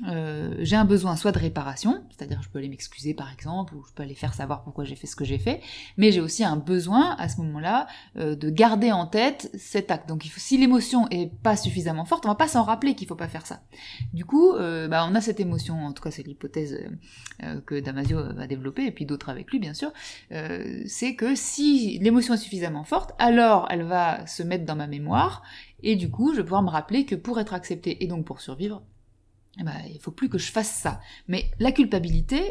euh, 0.07 0.55
j'ai 0.59 0.75
un 0.75 0.85
besoin 0.85 1.15
soit 1.15 1.31
de 1.31 1.37
réparation, 1.37 2.03
c'est-à-dire 2.09 2.41
je 2.41 2.49
peux 2.49 2.57
aller 2.57 2.67
m'excuser 2.67 3.13
par 3.13 3.31
exemple, 3.31 3.75
ou 3.75 3.83
je 3.87 3.93
peux 3.93 4.01
aller 4.01 4.15
faire 4.15 4.33
savoir 4.33 4.63
pourquoi 4.63 4.85
j'ai 4.85 4.95
fait 4.95 5.05
ce 5.05 5.15
que 5.15 5.23
j'ai 5.23 5.37
fait, 5.37 5.61
mais 5.97 6.11
j'ai 6.11 6.19
aussi 6.19 6.43
un 6.43 6.55
besoin 6.55 7.15
à 7.19 7.29
ce 7.29 7.39
moment-là 7.41 7.85
euh, 8.17 8.35
de 8.35 8.49
garder 8.49 8.91
en 8.91 9.05
tête 9.05 9.51
cet 9.55 9.91
acte. 9.91 10.09
Donc 10.09 10.25
il 10.25 10.29
faut, 10.29 10.39
si 10.39 10.57
l'émotion 10.57 11.07
est 11.09 11.31
pas 11.43 11.55
suffisamment 11.55 12.05
forte, 12.05 12.25
on 12.25 12.29
va 12.29 12.35
pas 12.35 12.47
s'en 12.47 12.63
rappeler 12.63 12.95
qu'il 12.95 13.07
faut 13.07 13.15
pas 13.15 13.27
faire 13.27 13.45
ça. 13.45 13.61
Du 14.13 14.25
coup, 14.25 14.53
euh, 14.53 14.87
bah, 14.87 15.05
on 15.07 15.13
a 15.13 15.21
cette 15.21 15.39
émotion, 15.39 15.85
en 15.85 15.93
tout 15.93 16.01
cas 16.01 16.09
c'est 16.09 16.23
l'hypothèse 16.23 16.79
que 17.65 17.79
Damasio 17.79 18.33
va 18.33 18.47
développer, 18.47 18.85
et 18.85 18.91
puis 18.91 19.05
d'autres 19.05 19.29
avec 19.29 19.51
lui 19.51 19.59
bien 19.59 19.73
sûr, 19.73 19.91
c'est 20.85 21.15
que 21.15 21.35
si 21.35 21.99
l'émotion 21.99 22.33
est 22.33 22.37
suffisamment 22.37 22.83
forte, 22.83 23.11
alors 23.19 23.67
elle 23.69 23.83
va 23.83 24.25
se 24.27 24.43
mettre 24.43 24.65
dans 24.65 24.75
ma 24.75 24.87
mémoire, 24.87 25.43
et 25.83 25.95
du 25.95 26.09
coup 26.09 26.31
je 26.31 26.37
vais 26.37 26.43
pouvoir 26.43 26.63
me 26.63 26.69
rappeler 26.69 27.05
que 27.05 27.15
pour 27.15 27.39
être 27.39 27.53
accepté 27.53 28.03
et 28.03 28.07
donc 28.07 28.25
pour 28.25 28.39
survivre, 28.39 28.81
eh 29.59 29.63
ben, 29.63 29.75
il 29.91 29.99
faut 29.99 30.11
plus 30.11 30.29
que 30.29 30.37
je 30.37 30.51
fasse 30.51 30.71
ça. 30.71 30.99
Mais 31.27 31.51
la 31.59 31.71
culpabilité, 31.71 32.41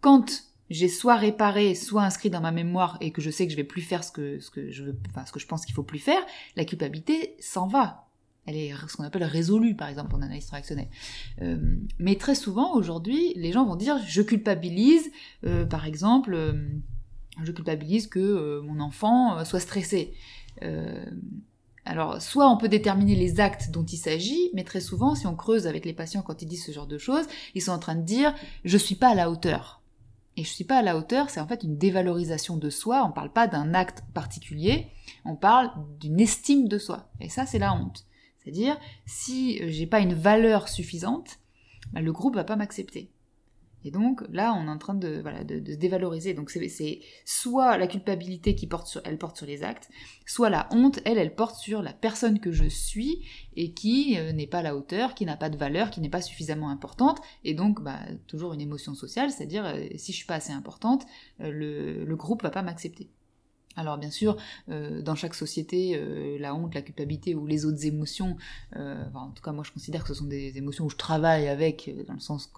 quand 0.00 0.44
j'ai 0.70 0.88
soit 0.88 1.16
réparé, 1.16 1.74
soit 1.74 2.02
inscrit 2.02 2.30
dans 2.30 2.40
ma 2.40 2.52
mémoire 2.52 2.96
et 3.00 3.10
que 3.12 3.20
je 3.20 3.30
sais 3.30 3.46
que 3.46 3.52
je 3.52 3.56
vais 3.56 3.64
plus 3.64 3.82
faire 3.82 4.04
ce 4.04 4.12
que, 4.12 4.40
ce 4.40 4.50
que 4.50 4.70
je 4.70 4.84
veux, 4.84 4.98
enfin, 5.10 5.24
ce 5.26 5.32
que 5.32 5.40
je 5.40 5.46
pense 5.46 5.64
qu'il 5.64 5.74
faut 5.74 5.82
plus 5.82 5.98
faire, 5.98 6.20
la 6.56 6.64
culpabilité 6.64 7.36
s'en 7.38 7.66
va. 7.66 8.08
Elle 8.46 8.56
est 8.56 8.74
ce 8.88 8.96
qu'on 8.96 9.04
appelle 9.04 9.24
résolue, 9.24 9.74
par 9.74 9.88
exemple, 9.88 10.14
en 10.14 10.20
analyse 10.20 10.46
transactionnelle. 10.46 10.88
Euh, 11.40 11.76
mais 11.98 12.16
très 12.16 12.34
souvent, 12.34 12.74
aujourd'hui, 12.74 13.32
les 13.36 13.52
gens 13.52 13.64
vont 13.64 13.76
dire, 13.76 13.96
je 14.06 14.20
culpabilise, 14.20 15.10
euh, 15.46 15.64
par 15.64 15.86
exemple, 15.86 16.34
euh, 16.34 16.52
je 17.42 17.52
culpabilise 17.52 18.06
que 18.06 18.60
mon 18.60 18.80
enfant 18.80 19.44
soit 19.44 19.60
stressé 19.60 20.14
Alors, 21.86 22.22
soit 22.22 22.48
on 22.50 22.56
peut 22.56 22.68
déterminer 22.68 23.14
les 23.14 23.40
actes 23.40 23.70
dont 23.70 23.84
il 23.84 23.98
s'agit, 23.98 24.50
mais 24.54 24.64
très 24.64 24.80
souvent, 24.80 25.14
si 25.14 25.26
on 25.26 25.36
creuse 25.36 25.66
avec 25.66 25.84
les 25.84 25.92
patients 25.92 26.22
quand 26.22 26.40
ils 26.40 26.48
disent 26.48 26.64
ce 26.64 26.72
genre 26.72 26.86
de 26.86 26.98
choses, 26.98 27.26
ils 27.54 27.62
sont 27.62 27.72
en 27.72 27.78
train 27.78 27.94
de 27.94 28.02
dire 28.02 28.34
je 28.64 28.78
suis 28.78 28.94
pas 28.94 29.08
à 29.08 29.14
la 29.14 29.30
hauteur. 29.30 29.82
Et 30.36 30.44
je 30.44 30.50
suis 30.50 30.64
pas 30.64 30.78
à 30.78 30.82
la 30.82 30.96
hauteur, 30.96 31.30
c'est 31.30 31.40
en 31.40 31.46
fait 31.46 31.62
une 31.62 31.76
dévalorisation 31.76 32.56
de 32.56 32.70
soi. 32.70 33.04
On 33.06 33.12
parle 33.12 33.32
pas 33.32 33.46
d'un 33.46 33.72
acte 33.74 34.02
particulier, 34.14 34.88
on 35.24 35.36
parle 35.36 35.70
d'une 36.00 36.18
estime 36.18 36.68
de 36.68 36.78
soi. 36.78 37.08
Et 37.20 37.28
ça, 37.28 37.46
c'est 37.46 37.58
la 37.58 37.72
honte. 37.72 38.04
C'est-à-dire, 38.38 38.78
si 39.06 39.60
j'ai 39.70 39.86
pas 39.86 40.00
une 40.00 40.14
valeur 40.14 40.68
suffisante, 40.68 41.38
bah, 41.92 42.00
le 42.00 42.12
groupe 42.12 42.34
va 42.34 42.44
pas 42.44 42.56
m'accepter. 42.56 43.10
Et 43.84 43.90
donc 43.90 44.22
là, 44.32 44.54
on 44.54 44.66
est 44.66 44.70
en 44.70 44.78
train 44.78 44.94
de, 44.94 45.22
se 45.48 45.76
dévaloriser. 45.76 46.34
Donc 46.34 46.50
c'est 46.50 47.00
soit 47.24 47.76
la 47.76 47.86
culpabilité 47.86 48.54
qui 48.54 48.66
porte 48.66 48.86
sur, 48.86 49.00
elle 49.04 49.18
porte 49.18 49.36
sur 49.36 49.46
les 49.46 49.62
actes, 49.62 49.90
soit 50.26 50.50
la 50.50 50.68
honte, 50.70 51.00
elle, 51.04 51.18
elle 51.18 51.34
porte 51.34 51.56
sur 51.56 51.82
la 51.82 51.92
personne 51.92 52.40
que 52.40 52.50
je 52.50 52.66
suis 52.66 53.24
et 53.56 53.72
qui 53.72 54.18
euh, 54.18 54.32
n'est 54.32 54.46
pas 54.46 54.58
à 54.58 54.62
la 54.62 54.76
hauteur, 54.76 55.14
qui 55.14 55.26
n'a 55.26 55.36
pas 55.36 55.50
de 55.50 55.56
valeur, 55.56 55.90
qui 55.90 56.00
n'est 56.00 56.08
pas 56.08 56.22
suffisamment 56.22 56.70
importante. 56.70 57.20
Et 57.44 57.54
donc, 57.54 57.82
bah, 57.82 58.00
toujours 58.26 58.54
une 58.54 58.60
émotion 58.60 58.94
sociale, 58.94 59.30
c'est-à-dire 59.30 59.66
euh, 59.66 59.84
si 59.96 60.12
je 60.12 60.16
suis 60.16 60.26
pas 60.26 60.36
assez 60.36 60.52
importante, 60.52 61.06
euh, 61.40 61.50
le, 61.50 62.04
le 62.04 62.16
groupe 62.16 62.42
va 62.42 62.50
pas 62.50 62.62
m'accepter. 62.62 63.10
Alors 63.76 63.98
bien 63.98 64.10
sûr, 64.10 64.36
euh, 64.68 65.02
dans 65.02 65.16
chaque 65.16 65.34
société, 65.34 65.96
euh, 65.96 66.38
la 66.38 66.54
honte, 66.54 66.74
la 66.74 66.82
culpabilité 66.82 67.34
ou 67.34 67.46
les 67.46 67.66
autres 67.66 67.86
émotions, 67.86 68.36
euh, 68.76 69.02
en 69.14 69.30
tout 69.30 69.42
cas 69.42 69.50
moi 69.50 69.64
je 69.66 69.72
considère 69.72 70.02
que 70.02 70.08
ce 70.08 70.14
sont 70.14 70.26
des 70.26 70.56
émotions 70.56 70.84
où 70.84 70.90
je 70.90 70.96
travaille 70.96 71.48
avec, 71.48 71.92
dans 72.06 72.14
le 72.14 72.20
sens 72.20 72.52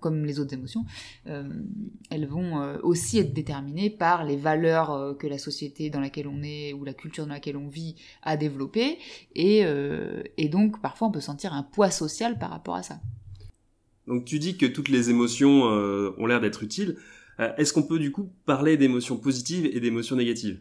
comme 0.00 0.24
les 0.24 0.40
autres 0.40 0.54
émotions, 0.54 0.84
elles 1.26 2.26
vont 2.26 2.78
aussi 2.82 3.18
être 3.18 3.32
déterminées 3.32 3.90
par 3.90 4.24
les 4.24 4.36
valeurs 4.36 5.16
que 5.18 5.26
la 5.26 5.38
société 5.38 5.90
dans 5.90 6.00
laquelle 6.00 6.28
on 6.28 6.42
est 6.42 6.72
ou 6.72 6.84
la 6.84 6.94
culture 6.94 7.26
dans 7.26 7.32
laquelle 7.32 7.56
on 7.56 7.68
vit 7.68 7.96
a 8.22 8.36
développées, 8.36 8.98
et, 9.34 9.64
et 10.36 10.48
donc 10.48 10.80
parfois 10.80 11.08
on 11.08 11.10
peut 11.10 11.20
sentir 11.20 11.52
un 11.52 11.62
poids 11.62 11.90
social 11.90 12.38
par 12.38 12.50
rapport 12.50 12.76
à 12.76 12.82
ça. 12.82 13.00
Donc 14.06 14.24
tu 14.24 14.38
dis 14.38 14.56
que 14.56 14.66
toutes 14.66 14.88
les 14.88 15.10
émotions 15.10 15.62
ont 15.64 16.26
l'air 16.26 16.40
d'être 16.40 16.62
utiles. 16.62 16.96
Euh, 17.40 17.52
est-ce 17.56 17.72
qu'on 17.72 17.82
peut 17.82 17.98
du 17.98 18.12
coup 18.12 18.32
parler 18.46 18.76
d'émotions 18.76 19.16
positives 19.16 19.66
et 19.66 19.80
d'émotions 19.80 20.16
négatives? 20.16 20.60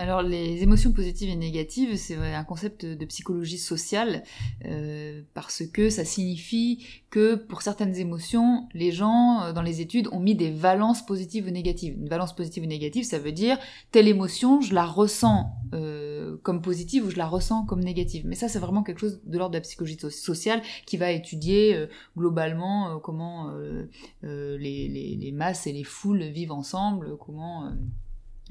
Alors 0.00 0.22
les 0.22 0.62
émotions 0.62 0.92
positives 0.92 1.28
et 1.28 1.36
négatives, 1.36 1.94
c'est 1.96 2.16
un 2.16 2.44
concept 2.44 2.86
de 2.86 3.04
psychologie 3.04 3.58
sociale 3.58 4.22
euh, 4.64 5.20
parce 5.34 5.62
que 5.66 5.90
ça 5.90 6.06
signifie 6.06 6.86
que 7.10 7.34
pour 7.34 7.60
certaines 7.60 7.94
émotions, 7.96 8.66
les 8.72 8.92
gens 8.92 9.42
euh, 9.42 9.52
dans 9.52 9.60
les 9.60 9.82
études 9.82 10.08
ont 10.10 10.18
mis 10.18 10.34
des 10.34 10.50
valences 10.50 11.04
positives 11.04 11.48
ou 11.48 11.50
négatives. 11.50 11.98
Une 11.98 12.08
valence 12.08 12.34
positive 12.34 12.64
ou 12.64 12.66
négative, 12.66 13.04
ça 13.04 13.18
veut 13.18 13.32
dire 13.32 13.58
telle 13.92 14.08
émotion, 14.08 14.62
je 14.62 14.72
la 14.72 14.86
ressens 14.86 15.52
euh, 15.74 16.38
comme 16.44 16.62
positive 16.62 17.04
ou 17.04 17.10
je 17.10 17.18
la 17.18 17.26
ressens 17.26 17.66
comme 17.66 17.84
négative. 17.84 18.22
Mais 18.24 18.36
ça, 18.36 18.48
c'est 18.48 18.58
vraiment 18.58 18.82
quelque 18.82 19.00
chose 19.00 19.20
de 19.26 19.36
l'ordre 19.36 19.52
de 19.52 19.58
la 19.58 19.62
psychologie 19.62 19.98
sociale 20.08 20.62
qui 20.86 20.96
va 20.96 21.10
étudier 21.10 21.86
globalement 22.16 22.98
comment 23.00 23.52
les, 24.22 25.32
masses 25.34 25.66
et 25.66 25.72
les 25.72 25.84
foules 25.84 26.22
vivent 26.22 26.52
ensemble, 26.52 27.18
comment 27.18 27.70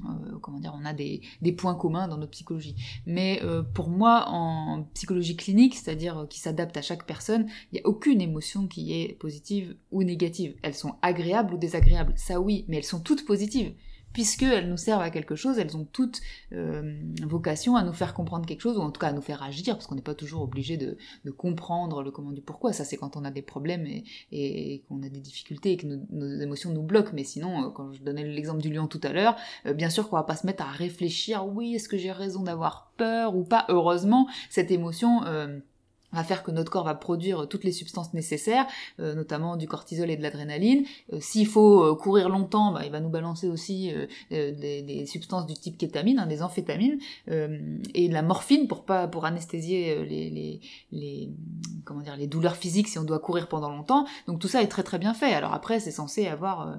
euh, 0.06 0.38
comment 0.40 0.58
dire, 0.60 0.74
on 0.74 0.84
a 0.84 0.92
des, 0.92 1.22
points 1.56 1.74
communs 1.74 2.08
dans 2.08 2.16
notre 2.16 2.30
psychologie. 2.30 2.76
Mais 3.06 3.40
euh, 3.42 3.62
pour 3.62 3.88
moi, 3.88 4.24
en 4.28 4.84
psychologie 4.94 5.36
clinique, 5.36 5.74
c'est-à-dire 5.76 6.18
euh, 6.18 6.26
qui 6.26 6.40
s'adapte 6.40 6.76
à 6.76 6.82
chaque 6.82 7.06
personne, 7.06 7.46
il 7.72 7.76
n'y 7.76 7.80
a 7.80 7.86
aucune 7.86 8.20
émotion 8.20 8.66
qui 8.66 9.00
est 9.00 9.18
positive 9.18 9.76
ou 9.90 10.02
négative. 10.02 10.54
Elles 10.62 10.74
sont 10.74 10.94
agréables 11.02 11.54
ou 11.54 11.58
désagréables, 11.58 12.12
ça 12.16 12.40
oui, 12.40 12.64
mais 12.68 12.78
elles 12.78 12.84
sont 12.84 13.00
toutes 13.00 13.24
positives 13.24 13.72
puisqu'elles 14.12 14.68
nous 14.68 14.76
servent 14.76 15.02
à 15.02 15.10
quelque 15.10 15.34
chose, 15.34 15.58
elles 15.58 15.76
ont 15.76 15.84
toutes 15.84 16.20
euh, 16.52 17.00
vocation 17.22 17.76
à 17.76 17.82
nous 17.82 17.92
faire 17.92 18.14
comprendre 18.14 18.46
quelque 18.46 18.60
chose, 18.60 18.76
ou 18.76 18.80
en 18.80 18.90
tout 18.90 19.00
cas 19.00 19.08
à 19.08 19.12
nous 19.12 19.22
faire 19.22 19.42
agir, 19.42 19.74
parce 19.74 19.86
qu'on 19.86 19.94
n'est 19.94 20.02
pas 20.02 20.14
toujours 20.14 20.42
obligé 20.42 20.76
de, 20.76 20.96
comprendre 21.36 22.02
le 22.02 22.10
comment 22.10 22.32
du 22.32 22.40
pourquoi. 22.40 22.72
Ça, 22.72 22.84
c'est 22.84 22.96
quand 22.96 23.16
on 23.16 23.24
a 23.24 23.30
des 23.30 23.42
problèmes 23.42 23.86
et, 24.32 24.82
qu'on 24.88 25.02
a 25.02 25.08
des 25.08 25.20
difficultés 25.20 25.72
et 25.72 25.76
que 25.76 25.86
nos, 25.86 26.40
émotions 26.40 26.70
nous 26.70 26.82
bloquent. 26.82 27.12
Mais 27.14 27.24
sinon, 27.24 27.66
euh, 27.66 27.70
quand 27.70 27.92
je 27.92 28.02
donnais 28.02 28.24
l'exemple 28.24 28.60
du 28.60 28.72
lion 28.72 28.86
tout 28.86 29.00
à 29.02 29.12
l'heure, 29.12 29.36
euh, 29.66 29.74
bien 29.74 29.90
sûr 29.90 30.08
qu'on 30.08 30.16
va 30.16 30.24
pas 30.24 30.36
se 30.36 30.46
mettre 30.46 30.62
à 30.62 30.70
réfléchir, 30.70 31.46
oui, 31.46 31.74
est-ce 31.74 31.88
que 31.88 31.96
j'ai 31.96 32.12
raison 32.12 32.42
d'avoir 32.42 32.92
peur 32.96 33.36
ou 33.36 33.44
pas? 33.44 33.64
Heureusement, 33.68 34.28
cette 34.48 34.70
émotion 34.70 35.20
va 36.12 36.24
faire 36.24 36.42
que 36.42 36.50
notre 36.50 36.70
corps 36.70 36.84
va 36.84 36.94
produire 36.94 37.48
toutes 37.48 37.64
les 37.64 37.72
substances 37.72 38.12
nécessaires, 38.14 38.66
euh, 38.98 39.14
notamment 39.14 39.56
du 39.56 39.66
cortisol 39.66 40.10
et 40.10 40.16
de 40.16 40.22
l'adrénaline. 40.22 40.84
Euh, 41.12 41.18
s'il 41.20 41.46
faut 41.46 41.84
euh, 41.84 41.94
courir 41.94 42.28
longtemps, 42.28 42.72
bah, 42.72 42.82
il 42.84 42.90
va 42.90 43.00
nous 43.00 43.08
balancer 43.08 43.48
aussi 43.48 43.92
des, 44.30 45.04
substances 45.06 45.46
du 45.46 45.54
type 45.54 45.78
kétamine, 45.78 46.18
hein, 46.18 46.26
des 46.26 46.42
amphétamines, 46.42 46.98
et 47.28 48.08
de 48.08 48.12
la 48.12 48.22
morphine 48.22 48.68
pour 48.68 48.84
pas 48.84 49.08
pour 49.08 49.24
anesthésier 49.24 50.04
les, 50.04 50.30
les, 50.30 50.60
les, 50.92 51.30
comment 51.84 52.00
dire 52.00 52.16
les 52.16 52.26
douleurs 52.26 52.56
physiques 52.56 52.88
si 52.88 52.98
on 52.98 53.04
doit 53.04 53.18
courir 53.18 53.48
pendant 53.48 53.70
longtemps. 53.70 54.06
Donc 54.26 54.40
tout 54.40 54.48
ça 54.48 54.62
est 54.62 54.68
très 54.68 54.82
très 54.82 54.98
bien 54.98 55.14
fait. 55.14 55.32
Alors 55.32 55.54
après, 55.54 55.80
c'est 55.80 55.90
censé 55.90 56.26
avoir 56.26 56.76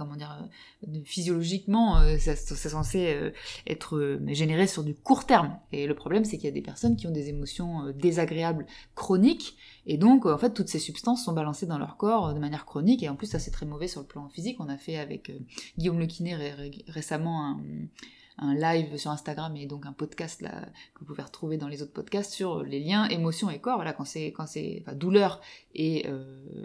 comment 0.00 0.16
dire, 0.16 0.48
euh, 0.88 1.00
physiologiquement, 1.04 1.98
euh, 1.98 2.16
c'est 2.18 2.36
censé 2.36 3.14
euh, 3.14 3.30
être 3.66 4.18
généré 4.28 4.66
sur 4.66 4.82
du 4.82 4.94
court 4.94 5.26
terme. 5.26 5.58
Et 5.72 5.86
le 5.86 5.94
problème, 5.94 6.24
c'est 6.24 6.38
qu'il 6.38 6.46
y 6.46 6.48
a 6.48 6.54
des 6.54 6.62
personnes 6.62 6.96
qui 6.96 7.06
ont 7.06 7.12
des 7.12 7.28
émotions 7.28 7.92
désagréables 7.92 8.66
chroniques, 8.94 9.56
et 9.86 9.98
donc, 9.98 10.26
en 10.26 10.38
fait, 10.38 10.54
toutes 10.54 10.68
ces 10.68 10.78
substances 10.78 11.24
sont 11.24 11.32
balancées 11.32 11.66
dans 11.66 11.78
leur 11.78 11.96
corps 11.96 12.32
de 12.34 12.38
manière 12.38 12.64
chronique, 12.64 13.02
et 13.02 13.08
en 13.08 13.16
plus, 13.16 13.26
ça 13.26 13.38
c'est 13.38 13.50
très 13.50 13.66
mauvais 13.66 13.88
sur 13.88 14.00
le 14.00 14.06
plan 14.06 14.28
physique. 14.28 14.56
On 14.60 14.68
a 14.68 14.78
fait 14.78 14.96
avec 14.96 15.30
Guillaume 15.78 15.98
Lequinet 15.98 16.36
récemment 16.88 17.44
un 17.44 17.60
un 18.40 18.54
live 18.54 18.96
sur 18.96 19.10
Instagram 19.10 19.54
et 19.56 19.66
donc 19.66 19.86
un 19.86 19.92
podcast 19.92 20.40
là 20.40 20.66
que 20.94 21.00
vous 21.00 21.06
pouvez 21.06 21.22
retrouver 21.22 21.58
dans 21.58 21.68
les 21.68 21.82
autres 21.82 21.92
podcasts 21.92 22.32
sur 22.32 22.62
les 22.62 22.80
liens 22.80 23.06
émotion 23.08 23.50
et 23.50 23.58
corps. 23.58 23.76
Voilà, 23.76 23.92
quand 23.92 24.06
c'est 24.06 24.32
quand 24.32 24.46
c'est 24.46 24.82
enfin, 24.82 24.96
douleur 24.96 25.40
et, 25.74 26.06
euh, 26.08 26.64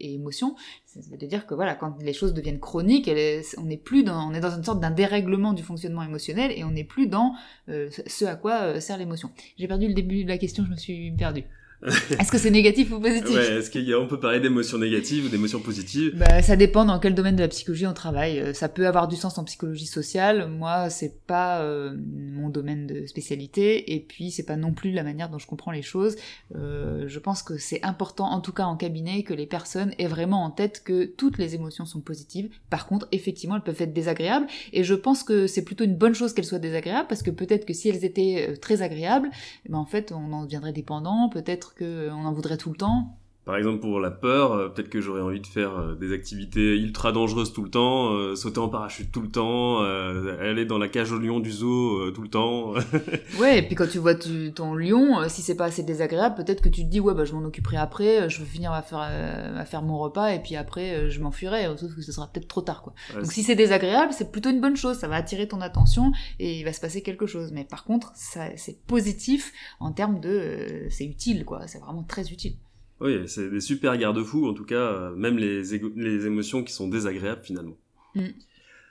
et 0.00 0.14
émotion, 0.14 0.56
ça 0.84 1.00
veut 1.10 1.16
dire 1.16 1.46
que 1.46 1.54
voilà, 1.54 1.74
quand 1.76 1.96
les 2.02 2.12
choses 2.12 2.34
deviennent 2.34 2.60
chroniques, 2.60 3.08
on 3.56 3.62
n'est 3.62 3.76
plus 3.76 4.02
dans 4.02 4.30
on 4.30 4.34
est 4.34 4.40
dans 4.40 4.54
une 4.54 4.64
sorte 4.64 4.80
d'un 4.80 4.90
dérèglement 4.90 5.52
du 5.52 5.62
fonctionnement 5.62 6.02
émotionnel 6.02 6.52
et 6.56 6.64
on 6.64 6.72
n'est 6.72 6.84
plus 6.84 7.06
dans 7.06 7.34
euh, 7.68 7.88
ce 8.06 8.24
à 8.24 8.34
quoi 8.34 8.62
euh, 8.62 8.80
sert 8.80 8.98
l'émotion. 8.98 9.30
J'ai 9.56 9.68
perdu 9.68 9.86
le 9.86 9.94
début 9.94 10.24
de 10.24 10.28
la 10.28 10.38
question, 10.38 10.64
je 10.64 10.70
me 10.70 10.76
suis 10.76 11.12
perdue. 11.12 11.44
Est-ce 11.86 12.30
que 12.30 12.38
c'est 12.38 12.50
négatif 12.50 12.92
ou 12.92 13.00
positif 13.00 13.34
ouais, 13.34 13.58
Est-ce 13.58 13.70
qu'on 13.70 14.06
peut 14.06 14.20
parler 14.20 14.38
d'émotions 14.38 14.78
négatives 14.78 15.26
ou 15.26 15.28
d'émotions 15.28 15.60
positives? 15.60 16.16
Bah, 16.16 16.40
Ça 16.40 16.54
dépend 16.54 16.84
dans 16.84 17.00
quel 17.00 17.14
domaine 17.14 17.34
de 17.34 17.42
la 17.42 17.48
psychologie 17.48 17.86
on 17.86 17.92
travaille. 17.92 18.38
Euh, 18.38 18.54
ça 18.54 18.68
peut 18.68 18.86
avoir 18.86 19.08
du 19.08 19.16
sens 19.16 19.36
en 19.38 19.44
psychologie 19.44 19.86
sociale. 19.86 20.48
Moi, 20.48 20.90
c'est 20.90 21.26
pas 21.26 21.60
euh, 21.62 21.96
mon 21.98 22.50
domaine 22.50 22.86
de 22.86 23.06
spécialité. 23.06 23.94
Et 23.94 24.00
puis, 24.00 24.30
c'est 24.30 24.44
pas 24.44 24.56
non 24.56 24.72
plus 24.72 24.92
la 24.92 25.02
manière 25.02 25.28
dont 25.28 25.38
je 25.38 25.46
comprends 25.46 25.72
les 25.72 25.82
choses. 25.82 26.16
Euh, 26.54 27.04
je 27.08 27.18
pense 27.18 27.42
que 27.42 27.58
c'est 27.58 27.82
important, 27.82 28.30
en 28.30 28.40
tout 28.40 28.52
cas 28.52 28.64
en 28.64 28.76
cabinet, 28.76 29.24
que 29.24 29.34
les 29.34 29.46
personnes 29.46 29.92
aient 29.98 30.06
vraiment 30.06 30.44
en 30.44 30.50
tête 30.50 30.82
que 30.84 31.04
toutes 31.04 31.38
les 31.38 31.54
émotions 31.54 31.84
sont 31.84 32.00
positives. 32.00 32.48
Par 32.70 32.86
contre, 32.86 33.08
effectivement, 33.10 33.56
elles 33.56 33.62
peuvent 33.62 33.82
être 33.82 33.92
désagréables. 33.92 34.46
Et 34.72 34.84
je 34.84 34.94
pense 34.94 35.24
que 35.24 35.46
c'est 35.46 35.64
plutôt 35.64 35.84
une 35.84 35.96
bonne 35.96 36.14
chose 36.14 36.32
qu'elles 36.32 36.44
soient 36.44 36.58
désagréables 36.58 37.08
parce 37.08 37.22
que 37.22 37.30
peut-être 37.30 37.66
que 37.66 37.74
si 37.74 37.88
elles 37.88 38.04
étaient 38.04 38.46
euh, 38.50 38.56
très 38.56 38.82
agréables, 38.82 39.30
ben, 39.68 39.78
en 39.78 39.86
fait, 39.86 40.12
on 40.12 40.32
en 40.32 40.44
deviendrait 40.44 40.72
dépendant. 40.72 41.28
Peut-être 41.28 41.71
qu'on 41.76 42.24
en 42.24 42.32
voudrait 42.32 42.56
tout 42.56 42.70
le 42.70 42.76
temps. 42.76 43.18
Par 43.44 43.56
exemple, 43.56 43.80
pour 43.80 43.98
la 43.98 44.12
peur, 44.12 44.52
euh, 44.52 44.68
peut-être 44.68 44.88
que 44.88 45.00
j'aurais 45.00 45.20
envie 45.20 45.40
de 45.40 45.46
faire 45.48 45.76
euh, 45.76 45.94
des 45.96 46.12
activités 46.12 46.76
ultra 46.76 47.10
dangereuses 47.10 47.52
tout 47.52 47.64
le 47.64 47.70
temps, 47.70 48.12
euh, 48.12 48.36
sauter 48.36 48.60
en 48.60 48.68
parachute 48.68 49.10
tout 49.10 49.20
le 49.20 49.28
temps, 49.28 49.80
aller 49.82 50.64
dans 50.64 50.78
la 50.78 50.86
cage 50.86 51.10
au 51.10 51.18
lion 51.18 51.40
du 51.40 51.50
zoo 51.50 52.12
tout 52.12 52.22
le 52.22 52.28
temps. 52.28 52.72
ouais, 53.40 53.58
et 53.58 53.62
puis 53.62 53.74
quand 53.74 53.88
tu 53.88 53.98
vois 53.98 54.14
ton 54.14 54.74
lion, 54.74 55.28
si 55.28 55.42
c'est 55.42 55.56
pas 55.56 55.64
assez 55.64 55.82
désagréable, 55.82 56.36
peut-être 56.36 56.62
que 56.62 56.68
tu 56.68 56.84
te 56.84 56.88
dis 56.88 57.00
ouais 57.00 57.14
bah 57.14 57.24
je 57.24 57.32
m'en 57.32 57.44
occuperai 57.44 57.78
après, 57.78 58.30
je 58.30 58.38
vais 58.38 58.44
finir 58.44 58.72
à 58.72 58.82
faire 58.82 59.00
à 59.00 59.64
faire 59.64 59.82
mon 59.82 59.98
repas 59.98 60.28
et 60.28 60.40
puis 60.40 60.54
après 60.54 61.10
je 61.10 61.20
m'enfuirai, 61.20 61.64
sauf 61.76 61.94
que 61.94 62.02
ce 62.02 62.12
sera 62.12 62.28
peut-être 62.28 62.48
trop 62.48 62.62
tard 62.62 62.82
quoi. 62.82 62.94
Donc 63.14 63.32
si 63.32 63.42
c'est 63.42 63.56
désagréable, 63.56 64.12
c'est 64.12 64.30
plutôt 64.30 64.50
une 64.50 64.60
bonne 64.60 64.76
chose, 64.76 64.98
ça 64.98 65.08
va 65.08 65.16
attirer 65.16 65.48
ton 65.48 65.60
attention 65.60 66.12
et 66.38 66.58
il 66.58 66.64
va 66.64 66.72
se 66.72 66.80
passer 66.80 67.02
quelque 67.02 67.26
chose. 67.26 67.50
Mais 67.52 67.64
par 67.64 67.84
contre, 67.84 68.12
c'est 68.14 68.86
positif 68.86 69.52
en 69.80 69.92
termes 69.92 70.20
de 70.20 70.86
c'est 70.90 71.06
utile 71.06 71.44
quoi, 71.44 71.66
c'est 71.66 71.80
vraiment 71.80 72.04
très 72.04 72.30
utile. 72.30 72.54
Oui, 73.02 73.18
c'est 73.26 73.50
des 73.50 73.60
super 73.60 73.96
garde-fous, 73.98 74.46
en 74.46 74.54
tout 74.54 74.64
cas, 74.64 74.76
euh, 74.76 75.14
même 75.16 75.36
les, 75.36 75.62
les 75.96 76.26
émotions 76.26 76.62
qui 76.62 76.72
sont 76.72 76.86
désagréables 76.88 77.42
finalement. 77.42 77.76
Mm. 78.14 78.26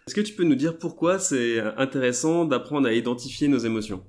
Est-ce 0.07 0.15
que 0.15 0.21
tu 0.21 0.33
peux 0.33 0.43
nous 0.43 0.55
dire 0.55 0.77
pourquoi 0.77 1.17
c'est 1.17 1.61
intéressant 1.77 2.43
d'apprendre 2.43 2.87
à 2.87 2.93
identifier 2.93 3.47
nos 3.47 3.59
émotions? 3.59 4.03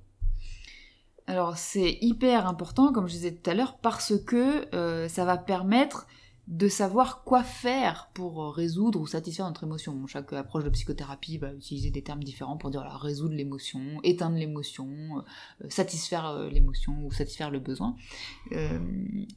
Alors 1.28 1.56
c'est 1.56 1.98
hyper 2.00 2.48
important, 2.48 2.92
comme 2.92 3.06
je 3.06 3.12
disais 3.12 3.32
tout 3.32 3.48
à 3.48 3.54
l'heure, 3.54 3.78
parce 3.78 4.14
que 4.26 4.74
euh, 4.74 5.06
ça 5.06 5.24
va 5.24 5.38
permettre 5.38 6.08
de 6.48 6.66
savoir 6.66 7.22
quoi 7.22 7.44
faire 7.44 8.10
pour 8.14 8.42
euh, 8.42 8.50
résoudre 8.50 9.00
ou 9.00 9.06
satisfaire 9.06 9.46
notre 9.46 9.62
émotion. 9.62 10.06
chaque 10.08 10.32
approche 10.32 10.64
de 10.64 10.70
psychothérapie 10.70 11.38
va 11.38 11.52
utiliser 11.52 11.90
des 11.90 12.02
termes 12.02 12.24
différents 12.24 12.56
pour 12.56 12.70
dire 12.70 12.82
résoudre 13.00 13.34
l'émotion, 13.34 13.80
éteindre 14.02 14.36
l'émotion, 14.36 14.88
euh, 15.18 15.68
satisfaire 15.68 16.26
euh, 16.26 16.48
l'émotion 16.48 16.94
ou 17.04 17.12
satisfaire 17.12 17.50
le 17.50 17.60
besoin. 17.60 17.96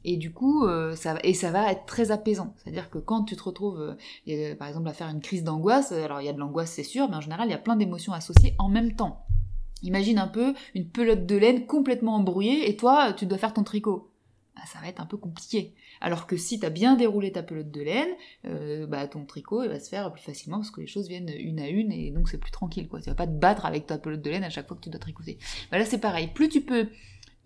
et 0.04 0.16
du 0.16 0.32
coup, 0.32 0.66
ça, 0.94 1.18
et 1.22 1.34
ça 1.34 1.50
va 1.50 1.70
être 1.70 1.86
très 1.86 2.10
apaisant. 2.10 2.54
C'est-à-dire 2.58 2.90
que 2.90 2.98
quand 2.98 3.24
tu 3.24 3.36
te 3.36 3.42
retrouves, 3.42 3.96
par 4.58 4.68
exemple, 4.68 4.88
à 4.88 4.92
faire 4.92 5.08
une 5.08 5.20
crise 5.20 5.44
d'angoisse, 5.44 5.92
alors 5.92 6.20
il 6.20 6.26
y 6.26 6.28
a 6.28 6.32
de 6.32 6.38
l'angoisse 6.38 6.72
c'est 6.72 6.82
sûr, 6.82 7.08
mais 7.08 7.16
en 7.16 7.20
général 7.20 7.48
il 7.48 7.52
y 7.52 7.54
a 7.54 7.58
plein 7.58 7.76
d'émotions 7.76 8.12
associées 8.12 8.54
en 8.58 8.68
même 8.68 8.94
temps. 8.94 9.26
Imagine 9.82 10.18
un 10.18 10.28
peu 10.28 10.54
une 10.74 10.88
pelote 10.88 11.26
de 11.26 11.36
laine 11.36 11.66
complètement 11.66 12.16
embrouillée 12.16 12.68
et 12.68 12.76
toi, 12.76 13.12
tu 13.12 13.26
dois 13.26 13.38
faire 13.38 13.52
ton 13.52 13.62
tricot. 13.62 14.10
Ah, 14.56 14.66
ça 14.66 14.78
va 14.80 14.88
être 14.88 15.00
un 15.00 15.06
peu 15.06 15.16
compliqué. 15.16 15.74
Alors 16.00 16.26
que 16.26 16.36
si 16.36 16.60
tu 16.60 16.66
as 16.66 16.70
bien 16.70 16.96
déroulé 16.96 17.32
ta 17.32 17.42
pelote 17.42 17.70
de 17.70 17.80
laine, 17.80 18.08
euh, 18.46 18.86
bah, 18.86 19.06
ton 19.08 19.24
tricot 19.24 19.62
il 19.62 19.68
va 19.68 19.80
se 19.80 19.88
faire 19.88 20.12
plus 20.12 20.22
facilement 20.22 20.58
parce 20.58 20.70
que 20.70 20.80
les 20.80 20.86
choses 20.86 21.08
viennent 21.08 21.32
une 21.36 21.60
à 21.60 21.68
une 21.68 21.92
et 21.92 22.10
donc 22.10 22.28
c'est 22.28 22.38
plus 22.38 22.50
tranquille. 22.50 22.88
Quoi. 22.88 23.00
Tu 23.00 23.08
vas 23.08 23.14
pas 23.14 23.26
te 23.26 23.32
battre 23.32 23.66
avec 23.66 23.86
ta 23.86 23.98
pelote 23.98 24.22
de 24.22 24.30
laine 24.30 24.44
à 24.44 24.50
chaque 24.50 24.68
fois 24.68 24.76
que 24.76 24.82
tu 24.82 24.90
dois 24.90 25.00
tricoter. 25.00 25.38
Bah, 25.70 25.78
là 25.78 25.84
c'est 25.84 26.00
pareil. 26.00 26.28
Plus 26.28 26.48
tu 26.48 26.60
peux 26.60 26.88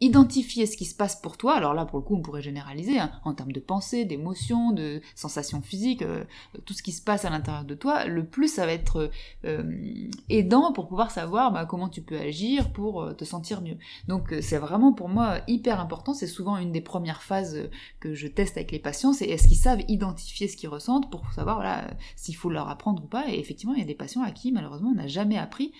identifier 0.00 0.64
ce 0.66 0.76
qui 0.76 0.86
se 0.86 0.94
passe 0.94 1.16
pour 1.16 1.36
toi, 1.36 1.54
alors 1.54 1.74
là 1.74 1.84
pour 1.84 1.98
le 1.98 2.04
coup 2.04 2.16
on 2.16 2.22
pourrait 2.22 2.40
généraliser, 2.40 2.98
hein, 2.98 3.10
en 3.24 3.34
termes 3.34 3.52
de 3.52 3.60
pensée, 3.60 4.06
d'émotion, 4.06 4.72
de 4.72 5.02
sensations 5.14 5.60
physiques, 5.60 6.02
euh, 6.02 6.24
tout 6.64 6.72
ce 6.72 6.82
qui 6.82 6.92
se 6.92 7.02
passe 7.02 7.26
à 7.26 7.30
l'intérieur 7.30 7.64
de 7.64 7.74
toi, 7.74 8.06
le 8.06 8.24
plus 8.24 8.48
ça 8.48 8.64
va 8.64 8.72
être 8.72 9.10
euh, 9.44 10.08
aidant 10.30 10.72
pour 10.72 10.88
pouvoir 10.88 11.10
savoir 11.10 11.52
bah, 11.52 11.66
comment 11.66 11.88
tu 11.90 12.00
peux 12.00 12.18
agir 12.18 12.72
pour 12.72 13.02
euh, 13.02 13.12
te 13.12 13.24
sentir 13.24 13.60
mieux. 13.60 13.76
Donc 14.08 14.34
c'est 14.40 14.58
vraiment 14.58 14.94
pour 14.94 15.10
moi 15.10 15.40
hyper 15.48 15.80
important, 15.80 16.14
c'est 16.14 16.26
souvent 16.26 16.56
une 16.56 16.72
des 16.72 16.80
premières 16.80 17.22
phases 17.22 17.68
que 18.00 18.14
je 18.14 18.26
teste 18.26 18.56
avec 18.56 18.72
les 18.72 18.78
patients, 18.78 19.12
c'est 19.12 19.26
est-ce 19.26 19.48
qu'ils 19.48 19.58
savent 19.58 19.82
identifier 19.88 20.48
ce 20.48 20.56
qu'ils 20.56 20.70
ressentent 20.70 21.10
pour 21.10 21.30
savoir 21.32 21.56
voilà, 21.56 21.90
s'il 22.16 22.36
faut 22.36 22.48
leur 22.48 22.68
apprendre 22.70 23.04
ou 23.04 23.06
pas, 23.06 23.28
et 23.28 23.38
effectivement 23.38 23.74
il 23.74 23.80
y 23.80 23.84
a 23.84 23.86
des 23.86 23.94
patients 23.94 24.22
à 24.22 24.30
qui 24.30 24.50
malheureusement 24.50 24.90
on 24.90 24.96
n'a 24.96 25.08
jamais 25.08 25.36
appris 25.36 25.72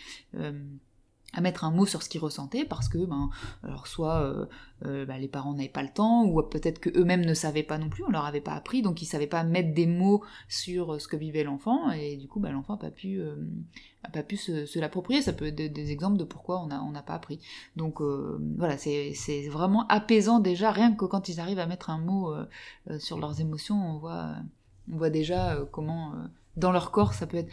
à 1.33 1.41
mettre 1.41 1.65
un 1.65 1.71
mot 1.71 1.87
sur 1.87 2.03
ce 2.03 2.09
qu'ils 2.09 2.21
ressentaient 2.21 2.65
parce 2.65 2.89
que 2.89 2.99
ben 2.99 3.31
alors 3.63 3.87
soit 3.87 4.21
euh, 4.23 4.47
euh, 4.85 5.07
bah, 5.07 5.19
les 5.19 5.29
parents 5.29 5.55
n'avaient 5.55 5.69
pas 5.69 5.83
le 5.83 5.89
temps 5.89 6.25
ou 6.25 6.43
peut-être 6.43 6.81
que 6.81 6.91
eux-mêmes 6.99 7.25
ne 7.25 7.35
savaient 7.35 7.63
pas 7.63 7.79
non 7.79 7.89
plus 7.89 8.03
on 8.05 8.11
leur 8.11 8.25
avait 8.25 8.41
pas 8.41 8.55
appris 8.55 8.83
donc 8.83 9.03
ils 9.03 9.07
savaient 9.07 9.27
pas 9.27 9.45
mettre 9.45 9.73
des 9.73 9.87
mots 9.87 10.25
sur 10.49 10.95
euh, 10.95 10.99
ce 10.99 11.07
que 11.07 11.17
vivait 11.17 11.45
l'enfant 11.45 11.91
et 11.91 12.17
du 12.17 12.27
coup 12.27 12.41
bah, 12.41 12.51
l'enfant 12.51 12.75
a 12.75 12.79
pas 12.79 12.91
pu 12.91 13.21
a 14.03 14.09
pas 14.09 14.23
pu 14.23 14.37
se, 14.37 14.79
l'approprier. 14.79 15.23
Ça 15.23 15.33
peut 15.33 15.47
être 15.47 15.55
des, 15.55 15.93
exemples 15.93 16.17
de 16.17 16.25
pourquoi 16.25 16.61
on 16.63 16.71
a 16.71 16.81
on 16.81 16.91
n'a 16.91 17.03
pas 17.03 17.15
appris. 17.15 17.39
Donc 17.77 18.01
voilà 18.01 18.77
c'est 18.77 19.13
c'est 19.15 19.49
vraiment 19.49 19.87
apaisant 19.89 20.41
déjà 20.41 20.71
rien 20.71 20.95
que 20.95 21.05
quand 21.05 21.29
ils 21.29 21.41
arrivent 21.41 21.59
à 21.59 21.67
mettre 21.67 21.91
un 21.91 21.99
mot 21.99 22.33
sur 22.99 23.19
leurs 23.19 23.41
émotions 23.41 23.77
on 23.77 23.99
voit 23.99 24.35
on 24.93 24.97
voit 24.97 25.11
déjà 25.11 25.59
comment 25.71 26.15
dans 26.57 26.73
leur 26.73 26.91
corps 26.91 27.15
ça 27.15 27.27
peut 27.27 27.39
être 27.39 27.53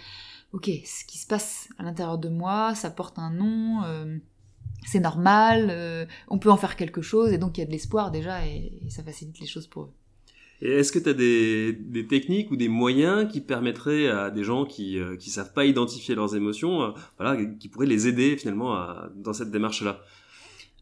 ok, 0.54 0.70
ce 0.86 1.06
qui 1.06 1.18
se 1.18 1.28
passe 1.28 1.70
à 1.78 1.84
l'intérieur 1.84 2.18
de 2.18 2.30
moi, 2.30 2.76
ça 2.76 2.90
porte 2.90 3.20
un 3.20 3.32
nom, 3.32 3.84
euh, 3.84 4.18
c'est 4.86 5.00
normal, 5.00 5.68
euh, 5.70 6.06
on 6.28 6.40
peut 6.40 6.50
en 6.50 6.58
faire 6.58 6.76
quelque 6.76 7.02
chose, 7.02 7.32
et 7.32 7.38
donc 7.38 7.58
il 7.58 7.62
y 7.62 7.64
a 7.64 7.68
de 7.68 7.72
l'espoir 7.72 8.12
déjà, 8.12 8.46
et, 8.46 8.82
ça 8.90 9.04
facilite 9.04 9.40
les 9.40 9.48
choses 9.48 9.68
pour 9.68 9.84
eux. 9.84 9.92
Et 10.62 10.72
est-ce 10.72 10.92
que 10.92 10.98
tu 10.98 11.10
as 11.10 11.14
des, 11.14 12.08
techniques 12.08 12.50
ou 12.50 12.56
des 12.56 12.68
moyens 12.68 13.32
qui 13.32 13.42
permettraient 13.42 14.08
à 14.08 14.32
des 14.32 14.44
gens 14.44 14.66
qui 14.66 14.96
ne 14.96 15.02
euh, 15.02 15.20
savent 15.20 15.54
pas 15.54 15.66
identifier 15.66 16.16
leurs 16.16 16.36
émotions, 16.36 16.94
voilà, 17.20 17.38
qui 17.60 17.70
pourraient 17.70 17.86
les 17.86 18.08
aider 18.08 18.38
finalement 18.38 18.76
dans 19.16 19.34
cette 19.34 19.52
démarche-là? 19.52 20.02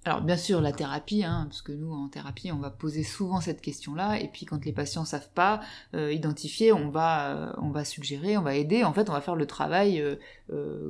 Alors 0.06 0.22
bien 0.22 0.38
sûr 0.38 0.62
la 0.62 0.72
thérapie, 0.72 1.24
hein, 1.24 1.48
parce 1.50 1.64
que 1.64 1.72
nous 1.72 1.92
en 1.92 2.08
thérapie 2.10 2.52
on 2.52 2.60
va 2.60 2.70
poser 2.70 3.04
souvent 3.04 3.42
cette 3.42 3.60
question-là, 3.60 4.20
et 4.20 4.28
puis 4.28 4.46
quand 4.46 4.64
les 4.64 4.72
patients 4.72 5.04
savent 5.04 5.32
pas 5.34 5.62
euh, 5.96 6.14
identifier, 6.14 6.72
on 6.72 6.90
va 6.90 7.32
euh, 7.32 7.54
on 7.58 7.72
va 7.72 7.84
suggérer, 7.84 8.38
on 8.38 8.44
va 8.44 8.56
aider. 8.56 8.84
En 8.84 8.94
fait, 8.94 9.10
on 9.10 9.14
va 9.14 9.22
faire 9.22 9.36
le 9.36 9.48
travail 9.48 10.00
euh, 10.00 10.16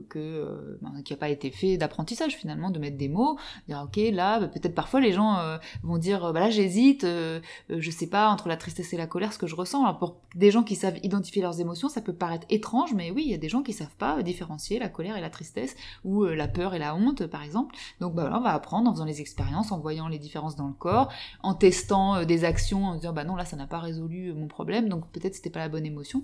que 0.09 0.77
ben, 0.81 1.01
qui 1.03 1.13
a 1.13 1.17
pas 1.17 1.29
été 1.29 1.51
fait 1.51 1.77
d'apprentissage 1.77 2.35
finalement, 2.35 2.69
de 2.69 2.79
mettre 2.79 2.97
des 2.97 3.09
mots, 3.09 3.37
dire 3.67 3.83
ok 3.85 3.97
là 4.11 4.39
bah, 4.39 4.47
peut-être 4.47 4.75
parfois 4.75 4.99
les 4.99 5.11
gens 5.11 5.57
vont 5.83 5.97
dire 5.97 6.33
bah 6.33 6.39
là 6.39 6.49
j'hésite, 6.49 7.05
je 7.05 7.91
sais 7.91 8.07
pas 8.07 8.29
entre 8.29 8.47
la 8.47 8.57
tristesse 8.57 8.93
et 8.93 8.97
la 8.97 9.07
colère 9.07 9.33
ce 9.33 9.37
que 9.37 9.47
je 9.47 9.55
ressens. 9.55 9.83
Alors 9.83 9.97
pour 9.97 10.17
des 10.35 10.51
gens 10.51 10.63
qui 10.63 10.75
savent 10.75 10.97
identifier 11.03 11.41
leurs 11.41 11.59
émotions, 11.59 11.89
ça 11.89 12.01
peut 12.01 12.13
paraître 12.13 12.45
étrange, 12.49 12.93
mais 12.93 13.11
oui 13.11 13.23
il 13.25 13.31
y 13.31 13.35
a 13.35 13.37
des 13.37 13.49
gens 13.49 13.63
qui 13.63 13.73
savent 13.73 13.95
pas 13.97 14.21
différencier 14.23 14.79
la 14.79 14.89
colère 14.89 15.17
et 15.17 15.21
la 15.21 15.29
tristesse 15.29 15.75
ou 16.03 16.25
la 16.25 16.47
peur 16.47 16.73
et 16.73 16.79
la 16.79 16.95
honte 16.95 17.25
par 17.27 17.43
exemple. 17.43 17.75
Donc 17.99 18.15
bah 18.15 18.31
on 18.33 18.41
va 18.41 18.53
apprendre 18.53 18.89
en 18.89 18.93
faisant 18.93 19.05
les 19.05 19.21
expériences, 19.21 19.71
en 19.71 19.79
voyant 19.79 20.07
les 20.07 20.19
différences 20.19 20.55
dans 20.55 20.67
le 20.67 20.73
corps, 20.73 21.11
en 21.43 21.53
testant 21.53 22.15
euh, 22.15 22.25
des 22.25 22.43
actions, 22.43 22.85
en 22.85 22.95
disant 22.95 23.13
bah 23.13 23.23
non 23.23 23.35
là 23.35 23.45
ça 23.45 23.55
n'a 23.55 23.67
pas 23.67 23.79
résolu 23.79 24.29
euh, 24.29 24.33
mon 24.33 24.47
problème, 24.47 24.89
donc 24.89 25.09
peut-être 25.11 25.35
c'était 25.35 25.49
pas 25.49 25.59
la 25.59 25.69
bonne 25.69 25.85
émotion. 25.85 26.23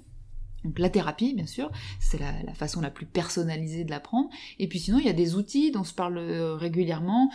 Donc 0.64 0.80
la 0.80 0.90
thérapie, 0.90 1.34
bien 1.34 1.46
sûr, 1.46 1.72
c'est 2.00 2.20
la, 2.20 2.54
façon 2.54 2.82
la 2.82 2.90
plus 2.90 3.06
personnalisée 3.06 3.84
de 3.84 3.92
l'apprendre. 3.92 4.30
Et 4.60 4.68
puis 4.68 4.80
sinon, 4.80 5.00
il 5.00 5.06
y 5.06 5.10
a 5.10 5.14
des 5.14 5.36
outils 5.36 5.72
dont 5.72 5.84
se 5.84 5.94
parle 5.94 6.18
euh, 6.18 6.56
régulièrement 6.56 7.32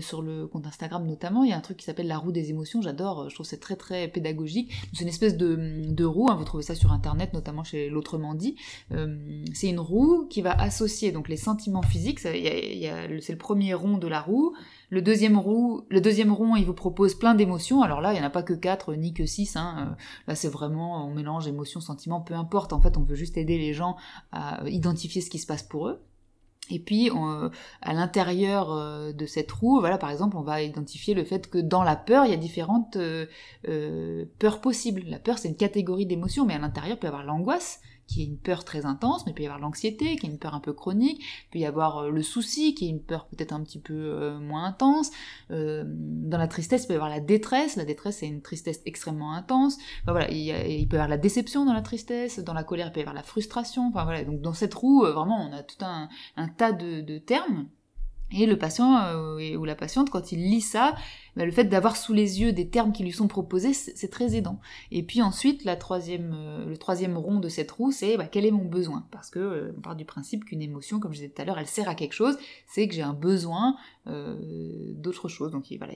sur 0.00 0.22
le 0.22 0.46
compte 0.46 0.66
Instagram 0.66 1.06
notamment. 1.06 1.44
Il 1.44 1.50
y 1.50 1.52
a 1.52 1.56
un 1.56 1.60
truc 1.60 1.76
qui 1.76 1.84
s'appelle 1.84 2.06
la 2.06 2.18
roue 2.18 2.32
des 2.32 2.50
émotions. 2.50 2.82
J'adore. 2.82 3.28
Je 3.28 3.34
trouve 3.34 3.46
c'est 3.46 3.60
très 3.60 3.76
très 3.76 4.08
pédagogique. 4.08 4.72
C'est 4.92 5.02
une 5.02 5.08
espèce 5.08 5.36
de, 5.36 6.04
roue. 6.04 6.30
Hein, 6.30 6.36
vous 6.36 6.44
trouvez 6.44 6.62
ça 6.62 6.74
sur 6.74 6.92
internet, 6.92 7.32
notamment 7.32 7.64
chez 7.64 7.88
l'autrement 7.88 8.34
dit. 8.34 8.56
c'est 9.54 9.68
une 9.68 9.80
roue 9.80 10.26
qui 10.28 10.42
va 10.42 10.52
associer 10.52 11.12
donc 11.12 11.28
les 11.28 11.36
sentiments 11.36 11.82
physiques. 11.82 12.20
c'est 12.20 12.32
le 12.32 13.36
premier 13.36 13.74
rond 13.74 13.98
de 13.98 14.08
la 14.08 14.20
roue. 14.20 14.54
Le 14.90 15.02
deuxième, 15.02 15.38
roue, 15.38 15.84
le 15.88 16.00
deuxième 16.00 16.32
rond, 16.32 16.54
il 16.56 16.64
vous 16.64 16.74
propose 16.74 17.14
plein 17.14 17.34
d'émotions. 17.34 17.82
Alors 17.82 18.00
là, 18.00 18.12
il 18.12 18.16
n'y 18.16 18.22
en 18.22 18.26
a 18.26 18.30
pas 18.30 18.42
que 18.42 18.54
quatre, 18.54 18.94
ni 18.94 19.12
que 19.12 19.26
six. 19.26 19.56
Hein. 19.56 19.76
Euh, 19.78 19.94
là, 20.28 20.34
c'est 20.34 20.48
vraiment, 20.48 21.06
on 21.06 21.14
mélange 21.14 21.48
émotions, 21.48 21.80
sentiments, 21.80 22.20
peu 22.20 22.34
importe. 22.34 22.72
En 22.72 22.80
fait, 22.80 22.96
on 22.96 23.02
veut 23.02 23.16
juste 23.16 23.36
aider 23.36 23.58
les 23.58 23.74
gens 23.74 23.96
à 24.32 24.60
identifier 24.68 25.20
ce 25.20 25.30
qui 25.30 25.38
se 25.38 25.46
passe 25.46 25.62
pour 25.62 25.88
eux. 25.88 26.00
Et 26.70 26.80
puis, 26.80 27.10
à 27.80 27.94
l'intérieur 27.94 28.72
euh, 28.72 29.12
de 29.12 29.26
cette 29.26 29.50
roue, 29.52 29.78
voilà, 29.78 29.98
par 29.98 30.10
exemple, 30.10 30.36
on 30.36 30.42
va 30.42 30.62
identifier 30.62 31.14
le 31.14 31.24
fait 31.24 31.48
que 31.48 31.58
dans 31.58 31.84
la 31.84 31.94
peur, 31.94 32.24
il 32.24 32.30
y 32.30 32.34
a 32.34 32.38
différentes 32.38 32.96
euh, 32.96 34.24
peurs 34.38 34.60
possibles. 34.60 35.04
La 35.06 35.18
peur, 35.18 35.38
c'est 35.38 35.48
une 35.48 35.56
catégorie 35.56 36.06
d'émotions, 36.06 36.44
mais 36.44 36.54
à 36.54 36.58
l'intérieur, 36.58 36.96
il 36.96 37.00
peut 37.00 37.06
y 37.06 37.08
avoir 37.08 37.24
l'angoisse, 37.24 37.80
qui 38.06 38.22
est 38.22 38.24
une 38.24 38.38
peur 38.38 38.64
très 38.64 38.86
intense, 38.86 39.26
mais 39.26 39.32
il 39.32 39.34
peut 39.34 39.42
y 39.42 39.46
avoir 39.46 39.60
l'anxiété, 39.60 40.16
qui 40.16 40.26
est 40.26 40.28
une 40.28 40.38
peur 40.38 40.54
un 40.54 40.60
peu 40.60 40.72
chronique, 40.72 41.20
il 41.20 41.50
peut 41.50 41.58
y 41.58 41.66
avoir 41.66 41.98
euh, 41.98 42.10
le 42.10 42.22
souci, 42.22 42.74
qui 42.74 42.86
est 42.86 42.88
une 42.88 43.02
peur 43.02 43.26
peut-être 43.26 43.52
un 43.52 43.62
petit 43.62 43.80
peu 43.80 43.94
euh, 43.94 44.38
moins 44.38 44.64
intense. 44.64 45.10
Euh, 45.50 45.84
dans 45.86 46.38
la 46.38 46.48
tristesse, 46.48 46.84
il 46.84 46.86
peut 46.88 46.92
y 46.94 46.96
avoir 46.96 47.10
la 47.10 47.20
détresse, 47.20 47.76
la 47.76 47.84
détresse 47.84 48.18
c'est 48.18 48.28
une 48.28 48.42
tristesse 48.42 48.80
extrêmement 48.86 49.32
intense. 49.32 49.76
Enfin, 50.02 50.12
voilà, 50.12 50.30
il, 50.30 50.86
peut 50.88 50.96
y 50.96 50.98
avoir 50.98 51.08
la 51.08 51.18
déception 51.18 51.64
dans 51.64 51.74
la 51.74 51.82
tristesse, 51.82 52.38
dans 52.38 52.54
la 52.54 52.64
colère, 52.64 52.86
il 52.88 52.92
peut 52.92 53.00
y 53.00 53.02
avoir 53.02 53.14
la 53.14 53.22
frustration. 53.22 53.88
Enfin 53.88 54.04
voilà, 54.04 54.24
donc 54.24 54.40
dans 54.40 54.54
cette 54.54 54.74
roue, 54.74 55.00
vraiment, 55.02 55.48
on 55.48 55.52
a 55.52 55.62
tout 55.62 55.84
un, 55.84 56.08
tas 56.56 56.72
de 56.72 57.18
termes 57.18 57.68
et 58.32 58.46
le 58.46 58.58
patient 58.58 58.98
euh, 58.98 59.56
ou 59.56 59.64
la 59.64 59.76
patiente, 59.76 60.10
quand 60.10 60.32
il 60.32 60.40
lit 60.50 60.60
ça, 60.60 60.96
bah, 61.36 61.44
le 61.44 61.52
fait 61.52 61.64
d'avoir 61.64 61.96
sous 61.96 62.12
les 62.12 62.40
yeux 62.40 62.52
des 62.52 62.68
termes 62.68 62.92
qui 62.92 63.04
lui 63.04 63.12
sont 63.12 63.28
proposés, 63.28 63.72
c'est 63.72 64.10
très 64.10 64.34
aidant. 64.36 64.58
Et 64.90 65.04
puis 65.04 65.22
ensuite, 65.22 65.64
la 65.64 65.76
troisième, 65.76 66.34
euh, 66.36 66.66
le 66.66 66.76
troisième 66.76 67.16
rond 67.16 67.38
de 67.38 67.48
cette 67.48 67.70
roue, 67.70 67.92
c'est 67.92 68.16
bah, 68.16 68.26
quel 68.26 68.44
est 68.44 68.50
mon 68.50 68.64
besoin? 68.64 69.06
Parce 69.12 69.30
que 69.30 69.38
euh, 69.38 69.74
on 69.76 69.80
part 69.80 69.94
du 69.94 70.04
principe 70.04 70.44
qu'une 70.44 70.60
émotion, 70.60 70.98
comme 70.98 71.12
je 71.12 71.18
disais 71.18 71.28
tout 71.28 71.40
à 71.40 71.44
l'heure, 71.44 71.58
elle 71.58 71.68
sert 71.68 71.88
à 71.88 71.94
quelque 71.94 72.14
chose, 72.14 72.36
c'est 72.66 72.88
que 72.88 72.94
j'ai 72.94 73.02
un 73.02 73.14
besoin 73.14 73.76
d'autre 74.06 75.26
chose. 75.26 75.50
Donc 75.50 75.66
voilà, 75.78 75.94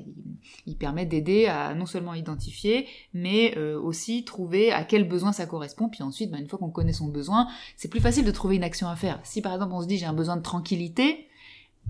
il, 0.67 0.77
permet 0.77 1.07
d'aider 1.07 1.47
à 1.47 1.75
non 1.77 1.87
seulement 1.87 2.13
identifier, 2.13 2.89
mais 3.15 3.57
aussi 3.57 4.25
trouver 4.25 4.73
à 4.73 4.83
quel 4.83 5.07
besoin 5.07 5.31
ça 5.31 5.47
correspond. 5.47 5.89
Puis 5.89 6.03
ensuite, 6.03 6.29
bah, 6.29 6.39
une 6.39 6.49
fois 6.49 6.59
qu'on 6.59 6.71
connaît 6.71 6.93
son 6.93 7.07
besoin, 7.07 7.47
c'est 7.77 7.87
plus 7.87 8.01
facile 8.01 8.25
de 8.25 8.33
trouver 8.33 8.57
une 8.57 8.65
action 8.65 8.89
à 8.89 8.97
faire. 8.97 9.21
Si 9.23 9.41
par 9.43 9.53
exemple 9.53 9.75
on 9.75 9.83
se 9.83 9.87
dit 9.87 9.97
j'ai 9.97 10.07
un 10.07 10.13
besoin 10.13 10.37
de 10.37 10.43
tranquillité, 10.43 11.29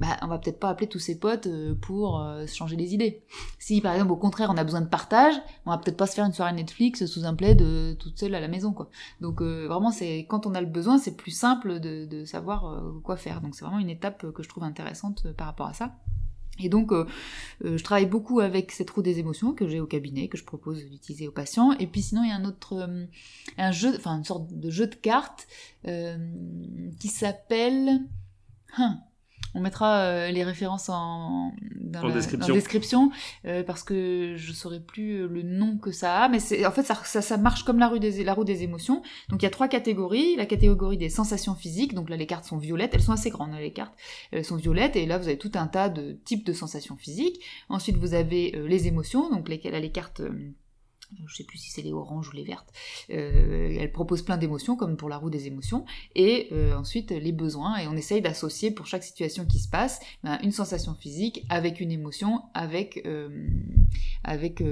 bah, 0.00 0.16
on 0.22 0.28
va 0.28 0.38
peut-être 0.38 0.58
pas 0.58 0.70
appeler 0.70 0.88
tous 0.88 0.98
ses 0.98 1.18
potes 1.18 1.46
euh, 1.46 1.74
pour 1.74 2.20
euh, 2.20 2.46
changer 2.46 2.74
les 2.74 2.94
idées. 2.94 3.22
Si 3.58 3.82
par 3.82 3.92
exemple 3.92 4.12
au 4.12 4.16
contraire 4.16 4.50
on 4.50 4.56
a 4.56 4.64
besoin 4.64 4.80
de 4.80 4.88
partage, 4.88 5.34
on 5.66 5.70
va 5.70 5.78
peut-être 5.78 5.98
pas 5.98 6.06
se 6.06 6.14
faire 6.14 6.24
une 6.24 6.32
soirée 6.32 6.54
Netflix 6.54 7.04
sous 7.04 7.26
un 7.26 7.34
plaid 7.34 7.58
de 7.58 7.92
toute 7.92 8.18
seule 8.18 8.34
à 8.34 8.40
la 8.40 8.48
maison 8.48 8.72
quoi. 8.72 8.88
Donc 9.20 9.42
euh, 9.42 9.66
vraiment 9.68 9.90
c'est 9.90 10.20
quand 10.20 10.46
on 10.46 10.54
a 10.54 10.60
le 10.62 10.66
besoin 10.66 10.96
c'est 10.96 11.16
plus 11.16 11.32
simple 11.32 11.80
de, 11.80 12.06
de 12.06 12.24
savoir 12.24 12.82
quoi 13.04 13.16
faire. 13.16 13.42
Donc 13.42 13.54
c'est 13.54 13.64
vraiment 13.64 13.78
une 13.78 13.90
étape 13.90 14.32
que 14.32 14.42
je 14.42 14.48
trouve 14.48 14.64
intéressante 14.64 15.30
par 15.34 15.46
rapport 15.46 15.66
à 15.66 15.74
ça. 15.74 15.94
Et 16.62 16.68
donc, 16.68 16.92
je 17.62 17.82
travaille 17.82 18.04
beaucoup 18.04 18.40
avec 18.40 18.70
cette 18.70 18.90
roue 18.90 19.00
des 19.00 19.18
émotions 19.18 19.54
que 19.54 19.66
j'ai 19.66 19.80
au 19.80 19.86
cabinet, 19.86 20.28
que 20.28 20.36
je 20.36 20.44
propose 20.44 20.84
d'utiliser 20.84 21.26
aux 21.26 21.32
patients. 21.32 21.72
Et 21.78 21.86
puis 21.86 22.02
sinon, 22.02 22.22
il 22.22 22.28
y 22.28 22.32
a 22.32 22.36
un 22.36 22.44
autre, 22.44 22.86
un 23.56 23.70
jeu, 23.70 23.94
enfin 23.96 24.18
une 24.18 24.24
sorte 24.24 24.52
de 24.52 24.68
jeu 24.68 24.86
de 24.86 24.94
cartes 24.94 25.48
qui 25.84 27.08
s'appelle, 27.08 28.00
hein, 28.76 29.00
on 29.54 29.60
mettra 29.60 30.00
euh, 30.00 30.30
les 30.30 30.44
références 30.44 30.88
en, 30.88 31.52
dans, 31.76 32.02
la, 32.06 32.14
description, 32.14 33.10
euh, 33.44 33.62
parce 33.62 33.82
que 33.82 34.34
je 34.36 34.52
saurais 34.52 34.80
plus 34.80 35.26
le 35.26 35.42
nom 35.42 35.78
que 35.78 35.92
ça 35.92 36.24
a, 36.24 36.28
mais 36.28 36.38
c'est 36.38 36.64
en 36.66 36.70
fait 36.70 36.82
ça, 36.82 36.94
ça, 36.94 37.36
marche 37.36 37.64
comme 37.64 37.78
la, 37.78 37.88
rue 37.88 38.00
des, 38.00 38.22
la 38.24 38.34
roue 38.34 38.44
des 38.44 38.62
émotions. 38.62 39.02
Donc 39.28 39.42
il 39.42 39.44
y 39.44 39.48
a 39.48 39.50
trois 39.50 39.68
catégories. 39.68 40.36
La 40.36 40.46
catégorie 40.46 40.96
des 40.96 41.08
sensations 41.08 41.54
physiques, 41.54 41.94
donc 41.94 42.10
là 42.10 42.16
les 42.16 42.26
cartes 42.26 42.44
sont 42.44 42.58
violettes, 42.58 42.94
elles 42.94 43.02
sont 43.02 43.12
assez 43.12 43.30
grandes 43.30 43.52
hein, 43.52 43.60
les 43.60 43.72
cartes, 43.72 43.94
elles 44.30 44.44
sont 44.44 44.56
violettes 44.56 44.96
et 44.96 45.06
là 45.06 45.18
vous 45.18 45.28
avez 45.28 45.38
tout 45.38 45.52
un 45.54 45.66
tas 45.66 45.88
de 45.88 46.18
types 46.24 46.46
de 46.46 46.52
sensations 46.52 46.96
physiques. 46.96 47.40
Ensuite 47.68 47.96
vous 47.96 48.14
avez 48.14 48.54
euh, 48.56 48.66
les 48.66 48.86
émotions, 48.86 49.30
donc 49.30 49.48
les, 49.48 49.58
les 49.58 49.90
cartes 49.90 50.22
je 51.26 51.34
sais 51.34 51.44
plus 51.44 51.58
si 51.58 51.70
c'est 51.70 51.82
les 51.82 51.92
oranges 51.92 52.28
ou 52.28 52.32
les 52.32 52.44
vertes. 52.44 52.72
Euh, 53.10 53.76
elle 53.78 53.92
propose 53.92 54.22
plein 54.22 54.36
d'émotions, 54.36 54.76
comme 54.76 54.96
pour 54.96 55.08
la 55.08 55.16
roue 55.16 55.30
des 55.30 55.46
émotions, 55.46 55.84
et 56.14 56.48
euh, 56.52 56.76
ensuite 56.76 57.10
les 57.10 57.32
besoins, 57.32 57.78
et 57.78 57.86
on 57.88 57.96
essaye 57.96 58.20
d'associer 58.20 58.70
pour 58.70 58.86
chaque 58.86 59.02
situation 59.02 59.46
qui 59.46 59.58
se 59.58 59.68
passe 59.68 60.00
ben, 60.24 60.38
une 60.42 60.52
sensation 60.52 60.94
physique 60.94 61.44
avec 61.48 61.80
une 61.80 61.92
émotion, 61.92 62.42
avec, 62.54 63.02
euh, 63.06 63.48
avec 64.24 64.62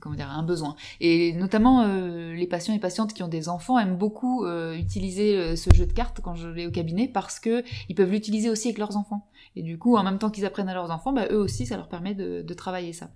comment 0.00 0.14
dire, 0.14 0.30
un 0.30 0.42
besoin. 0.42 0.76
Et 1.00 1.32
notamment 1.32 1.86
les 1.86 2.46
patients 2.46 2.74
et 2.74 2.78
patientes 2.78 3.14
qui 3.14 3.22
ont 3.22 3.28
des 3.28 3.48
enfants 3.48 3.78
aiment 3.78 3.96
beaucoup 3.96 4.46
utiliser 4.46 5.56
ce 5.56 5.72
jeu 5.72 5.86
de 5.86 5.92
cartes 5.92 6.20
quand 6.20 6.34
je 6.34 6.48
l'ai 6.48 6.66
au 6.66 6.70
cabinet 6.70 7.08
parce 7.08 7.40
que 7.40 7.62
ils 7.88 7.94
peuvent 7.94 8.10
l'utiliser 8.10 8.50
aussi 8.50 8.68
avec 8.68 8.78
leurs 8.78 8.96
enfants. 8.96 9.28
Et 9.56 9.62
du 9.62 9.78
coup, 9.78 9.96
en 9.96 10.02
même 10.02 10.18
temps 10.18 10.30
qu'ils 10.30 10.44
apprennent 10.44 10.68
à 10.68 10.74
leurs 10.74 10.90
enfants, 10.90 11.12
bah, 11.12 11.26
eux 11.30 11.38
aussi, 11.38 11.66
ça 11.66 11.76
leur 11.76 11.88
permet 11.88 12.14
de 12.14 12.54
travailler 12.54 12.92
ça. 12.92 13.10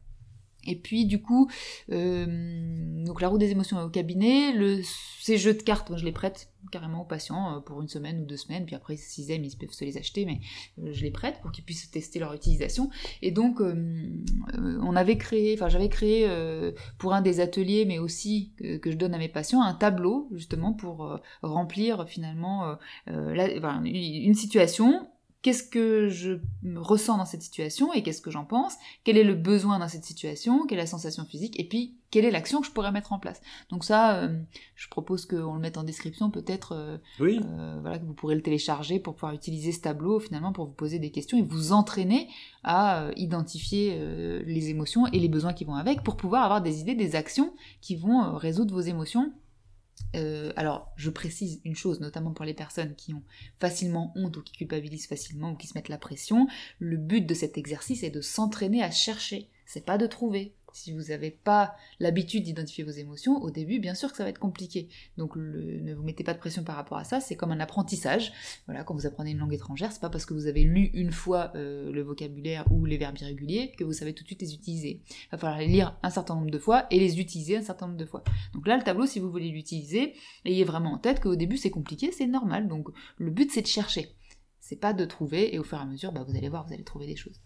Et 0.67 0.77
puis 0.77 1.07
du 1.07 1.23
coup, 1.23 1.49
euh, 1.93 3.05
donc 3.05 3.21
la 3.21 3.29
roue 3.29 3.39
des 3.39 3.51
émotions 3.51 3.81
au 3.81 3.89
cabinet, 3.89 4.53
le, 4.53 4.81
ces 5.21 5.39
jeux 5.39 5.55
de 5.55 5.63
cartes, 5.63 5.97
je 5.97 6.05
les 6.05 6.13
prête 6.13 6.51
carrément 6.73 7.03
aux 7.03 7.07
patients 7.07 7.57
euh, 7.57 7.61
pour 7.61 7.81
une 7.81 7.89
semaine 7.89 8.21
ou 8.21 8.27
deux 8.27 8.37
semaines, 8.37 8.67
puis 8.67 8.75
après 8.75 8.97
s'ils 8.97 9.31
aiment 9.31 9.45
ils 9.45 9.57
peuvent 9.57 9.73
se 9.73 9.85
les 9.85 9.97
acheter, 9.97 10.27
mais 10.27 10.41
euh, 10.83 10.93
je 10.93 11.03
les 11.03 11.11
prête 11.11 11.41
pour 11.41 11.53
qu'ils 11.53 11.65
puissent 11.65 11.91
tester 11.91 12.19
leur 12.19 12.35
utilisation. 12.35 12.91
Et 13.23 13.31
donc 13.31 13.61
on 13.61 14.97
avait 14.97 15.17
créé, 15.17 15.55
enfin 15.55 15.69
j'avais 15.69 15.89
créé 15.89 16.29
pour 16.99 17.15
un 17.15 17.23
des 17.23 17.41
ateliers, 17.41 17.85
mais 17.87 17.99
aussi 17.99 18.53
que 18.59 18.91
je 18.91 18.97
donne 18.97 19.15
à 19.15 19.19
mes 19.19 19.29
patients, 19.29 19.63
un 19.63 19.75
tableau 19.75 20.29
justement 20.33 20.73
pour 20.73 21.19
remplir 21.43 22.09
finalement 22.09 22.77
une 23.07 24.35
situation 24.35 25.09
qu'est-ce 25.43 25.63
que 25.63 26.09
je 26.09 26.39
ressens 26.77 27.17
dans 27.17 27.25
cette 27.25 27.43
situation 27.43 27.93
et 27.93 28.03
qu'est-ce 28.03 28.21
que 28.21 28.31
j'en 28.31 28.45
pense, 28.45 28.75
quel 29.05 29.17
est 29.17 29.25
le 29.25 29.35
besoin 29.35 29.79
dans 29.79 29.89
cette 29.89 30.05
situation, 30.05 30.67
quelle 30.67 30.79
est 30.79 30.83
la 30.83 30.87
sensation 30.87 31.25
physique, 31.25 31.59
et 31.61 31.69
puis 31.69 31.95
quelle 32.11 32.25
est 32.25 32.31
l'action 32.31 32.61
que 32.61 32.67
je 32.67 32.73
pourrais 32.73 32.91
mettre 32.91 33.13
en 33.13 33.19
place. 33.19 33.41
Donc 33.71 33.85
ça, 33.85 34.17
euh, 34.17 34.37
je 34.75 34.89
propose 34.89 35.27
qu'on 35.27 35.55
le 35.55 35.61
mette 35.61 35.77
en 35.77 35.85
description 35.85 36.31
peut-être, 36.31 36.73
euh, 36.73 36.99
oui. 37.21 37.39
Euh, 37.45 37.79
voilà, 37.81 37.99
que 37.99 38.05
vous 38.05 38.15
pourrez 38.15 38.35
le 38.35 38.43
télécharger 38.43 38.99
pour 38.99 39.15
pouvoir 39.15 39.33
utiliser 39.33 39.73
ce 39.73 39.81
tableau 39.81 40.19
finalement 40.19 40.53
pour 40.53 40.67
vous 40.67 40.73
poser 40.73 40.99
des 40.99 41.11
questions 41.11 41.39
et 41.39 41.43
vous 41.43 41.73
entraîner 41.73 42.29
à 42.65 43.11
identifier 43.17 43.99
les 44.45 44.71
émotions 44.71 45.07
et 45.07 45.19
les 45.19 45.29
besoins 45.29 45.53
qui 45.53 45.65
vont 45.65 45.75
avec 45.75 46.03
pour 46.03 46.17
pouvoir 46.17 46.45
avoir 46.45 46.61
des 46.61 46.81
idées, 46.81 46.95
des 46.95 47.15
actions 47.15 47.55
qui 47.81 47.97
vont 47.97 48.35
résoudre 48.37 48.75
vos 48.75 48.81
émotions 48.81 49.33
euh, 50.17 50.53
alors, 50.57 50.93
je 50.97 51.11
précise 51.11 51.61
une 51.65 51.77
chose, 51.77 52.01
notamment 52.01 52.33
pour 52.33 52.45
les 52.45 52.55
personnes 52.55 52.95
qui 52.95 53.15
ont 53.15 53.23
facilement 53.59 54.13
honte 54.17 54.37
ou 54.37 54.43
qui 54.43 54.53
culpabilisent 54.53 55.07
facilement 55.07 55.53
ou 55.53 55.57
qui 55.57 55.67
se 55.67 55.75
mettent 55.75 55.89
la 55.89 55.99
pression, 55.99 56.49
le 56.79 56.97
but 56.97 57.27
de 57.27 57.35
cet 57.35 57.59
exercice 57.59 58.03
est 58.03 58.11
de 58.11 58.21
s'entraîner 58.21 58.83
à 58.83 58.91
chercher, 58.91 59.49
c'est 59.67 59.85
pas 59.85 59.99
de 59.99 60.07
trouver. 60.07 60.55
Si 60.73 60.93
vous 60.93 61.05
n'avez 61.09 61.31
pas 61.31 61.75
l'habitude 62.01 62.45
d'identifier 62.45 62.85
vos 62.85 62.91
émotions, 62.91 63.37
au 63.43 63.51
début, 63.51 63.81
bien 63.81 63.95
sûr 63.95 64.11
que 64.11 64.17
ça 64.17 64.25
va 64.25 64.31
être 64.31 64.39
compliqué. 64.39 64.89
Donc 65.17 65.37
ne 65.37 65.95
vous 65.95 66.03
mettez 66.03 66.25
pas 66.25 66.35
de 66.35 66.39
pression 66.39 66.65
par 66.65 66.77
rapport 66.77 66.99
à 66.99 67.05
ça, 67.05 67.21
c'est 67.21 67.37
comme 67.37 67.53
un 67.53 67.61
apprentissage. 67.61 68.33
Voilà, 68.67 68.85
quand 68.85 68.95
vous 68.95 69.07
apprenez 69.07 69.33
une 69.33 69.39
langue 69.39 69.55
étrangère, 69.55 69.93
c'est 69.93 70.01
pas 70.01 70.11
parce 70.11 70.27
que 70.27 70.35
vous 70.35 70.47
avez 70.47 70.63
lu 70.63 70.91
une 70.95 71.13
fois 71.13 71.53
euh, 71.55 71.91
le 71.93 72.03
vocabulaire 72.03 72.65
ou 72.71 72.85
les 72.85 72.99
verbes 72.99 73.19
irréguliers 73.19 73.73
que 73.77 73.85
vous 73.85 73.93
savez 73.93 74.15
tout 74.15 74.23
de 74.23 74.29
suite 74.29 74.43
les 74.43 74.55
utiliser. 74.55 75.03
Il 75.09 75.29
va 75.33 75.39
falloir 75.39 75.59
les 75.59 75.67
lire 75.67 75.97
un 76.03 76.11
certain 76.11 76.35
nombre 76.35 76.51
de 76.51 76.59
fois 76.59 76.87
et 76.91 76.99
les 76.99 77.21
utiliser 77.21 77.57
un 77.57 77.63
certain 77.63 77.87
nombre 77.87 77.99
de 77.99 78.07
fois. 78.07 78.23
Donc 78.55 78.67
là, 78.67 78.77
le 78.77 78.83
tableau, 78.83 79.07
si 79.07 79.19
vous 79.21 79.31
voulez 79.31 79.51
l'utiliser, 79.51 80.15
ayez 80.45 80.65
vraiment 80.65 80.93
en 80.93 80.99
tête 80.99 81.21
qu'au 81.21 81.37
début 81.37 81.57
c'est 81.57 81.71
compliqué, 81.71 82.13
c'est 82.13 82.27
normal. 82.27 82.69
Donc 82.69 82.89
le 83.17 83.31
but 83.31 83.51
c'est 83.51 83.63
de 83.63 83.67
chercher. 83.67 84.15
C'est 84.61 84.77
pas 84.77 84.93
de 84.93 85.05
trouver 85.05 85.55
et 85.55 85.59
au 85.59 85.65
fur 85.65 85.79
et 85.79 85.81
à 85.81 85.87
mesure, 85.87 86.13
bah, 86.13 86.25
vous 86.27 86.37
allez 86.37 86.49
voir, 86.49 86.67
vous 86.67 86.75
allez 86.75 86.85
trouver 86.85 87.07
des 87.07 87.17
choses. 87.17 87.41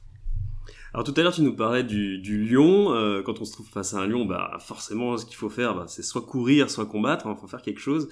Alors 0.95 1.05
tout 1.05 1.15
à 1.17 1.23
l'heure 1.23 1.33
tu 1.33 1.43
nous 1.43 1.57
parlais 1.57 1.83
du, 1.83 2.47
lion. 2.47 2.95
Euh, 2.95 3.23
quand 3.23 3.41
on 3.41 3.45
se 3.45 3.53
trouve 3.53 3.69
face 3.69 3.95
à 3.95 3.99
un 3.99 4.07
lion, 4.07 4.25
bah 4.25 4.59
forcément 4.61 5.17
ce 5.17 5.25
qu'il 5.25 5.37
faut 5.37 5.49
faire, 5.49 5.75
bah, 5.75 5.85
c'est 5.89 6.03
soit 6.03 6.23
courir, 6.23 6.71
soit 6.71 6.87
combattre. 6.87 7.27
Il 7.27 7.31
hein, 7.31 7.37
faut 7.41 7.49
faire 7.49 7.63
quelque 7.63 7.81
chose. 7.81 8.09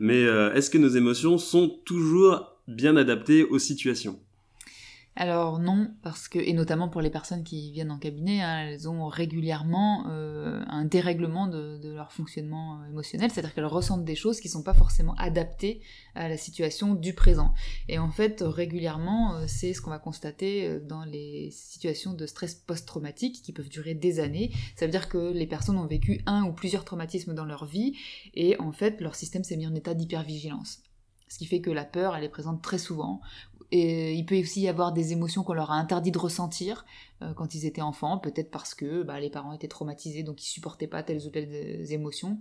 Mais 0.00 0.24
euh, 0.24 0.52
est-ce 0.54 0.70
que 0.70 0.78
nos 0.78 0.88
émotions 0.88 1.38
sont 1.38 1.68
toujours 1.84 2.56
bien 2.66 2.96
adaptées 2.96 3.44
aux 3.44 3.58
situations? 3.58 4.18
Alors 5.16 5.60
non, 5.60 5.94
parce 6.02 6.26
que, 6.26 6.40
et 6.40 6.52
notamment 6.52 6.88
pour 6.88 7.00
les 7.00 7.10
personnes 7.10 7.44
qui 7.44 7.70
viennent 7.70 7.92
en 7.92 7.98
cabinet, 7.98 8.42
hein, 8.42 8.66
elles 8.66 8.88
ont 8.88 9.06
régulièrement 9.06 10.06
euh, 10.08 10.64
un 10.66 10.84
dérèglement 10.84 11.46
de, 11.46 11.78
leur 11.94 12.12
fonctionnement 12.12 12.80
euh, 12.80 12.88
émotionnel, 12.88 13.30
c'est-à-dire 13.30 13.54
qu'elles 13.54 13.64
ressentent 13.64 14.04
des 14.04 14.16
choses 14.16 14.40
qui 14.40 14.48
ne 14.48 14.52
sont 14.52 14.64
pas 14.64 14.74
forcément 14.74 15.14
adaptées 15.14 15.82
à 16.16 16.28
la 16.28 16.36
situation 16.36 16.94
du 16.94 17.14
présent. 17.14 17.54
Et 17.88 18.00
en 18.00 18.10
fait, 18.10 18.42
régulièrement, 18.44 19.36
euh, 19.36 19.44
c'est 19.46 19.72
ce 19.72 19.80
qu'on 19.80 19.90
va 19.90 20.00
constater 20.00 20.80
dans 20.80 21.04
les 21.04 21.50
situations 21.52 22.12
de 22.12 22.26
stress 22.26 22.56
post-traumatique 22.56 23.40
qui 23.42 23.52
peuvent 23.52 23.68
durer 23.68 23.94
des 23.94 24.18
années. 24.18 24.50
Ça 24.74 24.86
veut 24.86 24.92
dire 24.92 25.08
que 25.08 25.32
les 25.32 25.46
personnes 25.46 25.78
ont 25.78 25.86
vécu 25.86 26.22
un 26.26 26.42
ou 26.44 26.52
plusieurs 26.52 26.84
traumatismes 26.84 27.34
dans 27.34 27.44
leur 27.44 27.66
vie, 27.66 27.96
et 28.34 28.58
en 28.58 28.72
fait, 28.72 29.00
leur 29.00 29.14
système 29.14 29.44
s'est 29.44 29.56
mis 29.56 29.68
en 29.68 29.74
état 29.76 29.94
d'hypervigilance. 29.94 30.82
Ce 31.28 31.38
qui 31.38 31.46
fait 31.46 31.60
que 31.60 31.70
la 31.70 31.84
peur, 31.84 32.14
elle 32.14 32.24
est 32.24 32.28
présente 32.28 32.62
très 32.62 32.78
souvent, 32.78 33.20
et 33.76 34.14
il 34.14 34.24
peut 34.24 34.38
aussi 34.38 34.60
y 34.60 34.68
avoir 34.68 34.92
des 34.92 35.10
émotions 35.10 35.42
qu'on 35.42 35.52
leur 35.52 35.72
a 35.72 35.74
interdit 35.74 36.12
de 36.12 36.18
ressentir 36.18 36.86
euh, 37.22 37.34
quand 37.34 37.56
ils 37.56 37.66
étaient 37.66 37.82
enfants, 37.82 38.18
peut-être 38.18 38.52
parce 38.52 38.72
que 38.72 39.02
bah, 39.02 39.18
les 39.18 39.30
parents 39.30 39.52
étaient 39.52 39.66
traumatisés, 39.66 40.22
donc 40.22 40.40
ils 40.44 40.48
supportaient 40.48 40.86
pas 40.86 41.02
telles 41.02 41.26
ou 41.26 41.30
telles 41.30 41.92
émotions. 41.92 42.38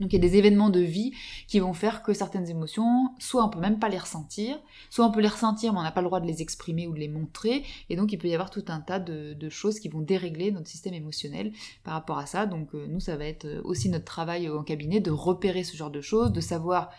Donc 0.00 0.12
il 0.12 0.16
y 0.16 0.18
a 0.18 0.28
des 0.28 0.36
événements 0.36 0.68
de 0.68 0.80
vie 0.80 1.14
qui 1.48 1.60
vont 1.60 1.72
faire 1.72 2.02
que 2.02 2.12
certaines 2.12 2.50
émotions, 2.50 3.08
soit 3.18 3.42
on 3.42 3.48
peut 3.48 3.58
même 3.58 3.78
pas 3.78 3.88
les 3.88 3.96
ressentir, 3.96 4.58
soit 4.90 5.06
on 5.06 5.10
peut 5.10 5.20
les 5.20 5.28
ressentir 5.28 5.72
mais 5.72 5.78
on 5.78 5.82
n'a 5.82 5.92
pas 5.92 6.02
le 6.02 6.08
droit 6.08 6.20
de 6.20 6.26
les 6.26 6.42
exprimer 6.42 6.86
ou 6.86 6.92
de 6.92 6.98
les 6.98 7.08
montrer, 7.08 7.64
et 7.88 7.96
donc 7.96 8.12
il 8.12 8.18
peut 8.18 8.28
y 8.28 8.34
avoir 8.34 8.50
tout 8.50 8.64
un 8.68 8.80
tas 8.80 8.98
de, 8.98 9.48
choses 9.48 9.80
qui 9.80 9.88
vont 9.88 10.02
dérégler 10.02 10.52
notre 10.52 10.68
système 10.68 10.92
émotionnel 10.92 11.52
par 11.84 11.94
rapport 11.94 12.18
à 12.18 12.26
ça. 12.26 12.44
Donc 12.44 12.74
euh, 12.74 12.86
nous 12.86 13.00
ça 13.00 13.16
va 13.16 13.24
être 13.24 13.62
aussi 13.64 13.88
notre 13.88 14.04
travail 14.04 14.50
en 14.50 14.62
cabinet 14.62 15.00
de 15.00 15.10
repérer 15.10 15.64
ce 15.64 15.74
genre 15.74 15.90
de 15.90 16.02
choses, 16.02 16.32
de 16.32 16.40
savoir 16.42 16.90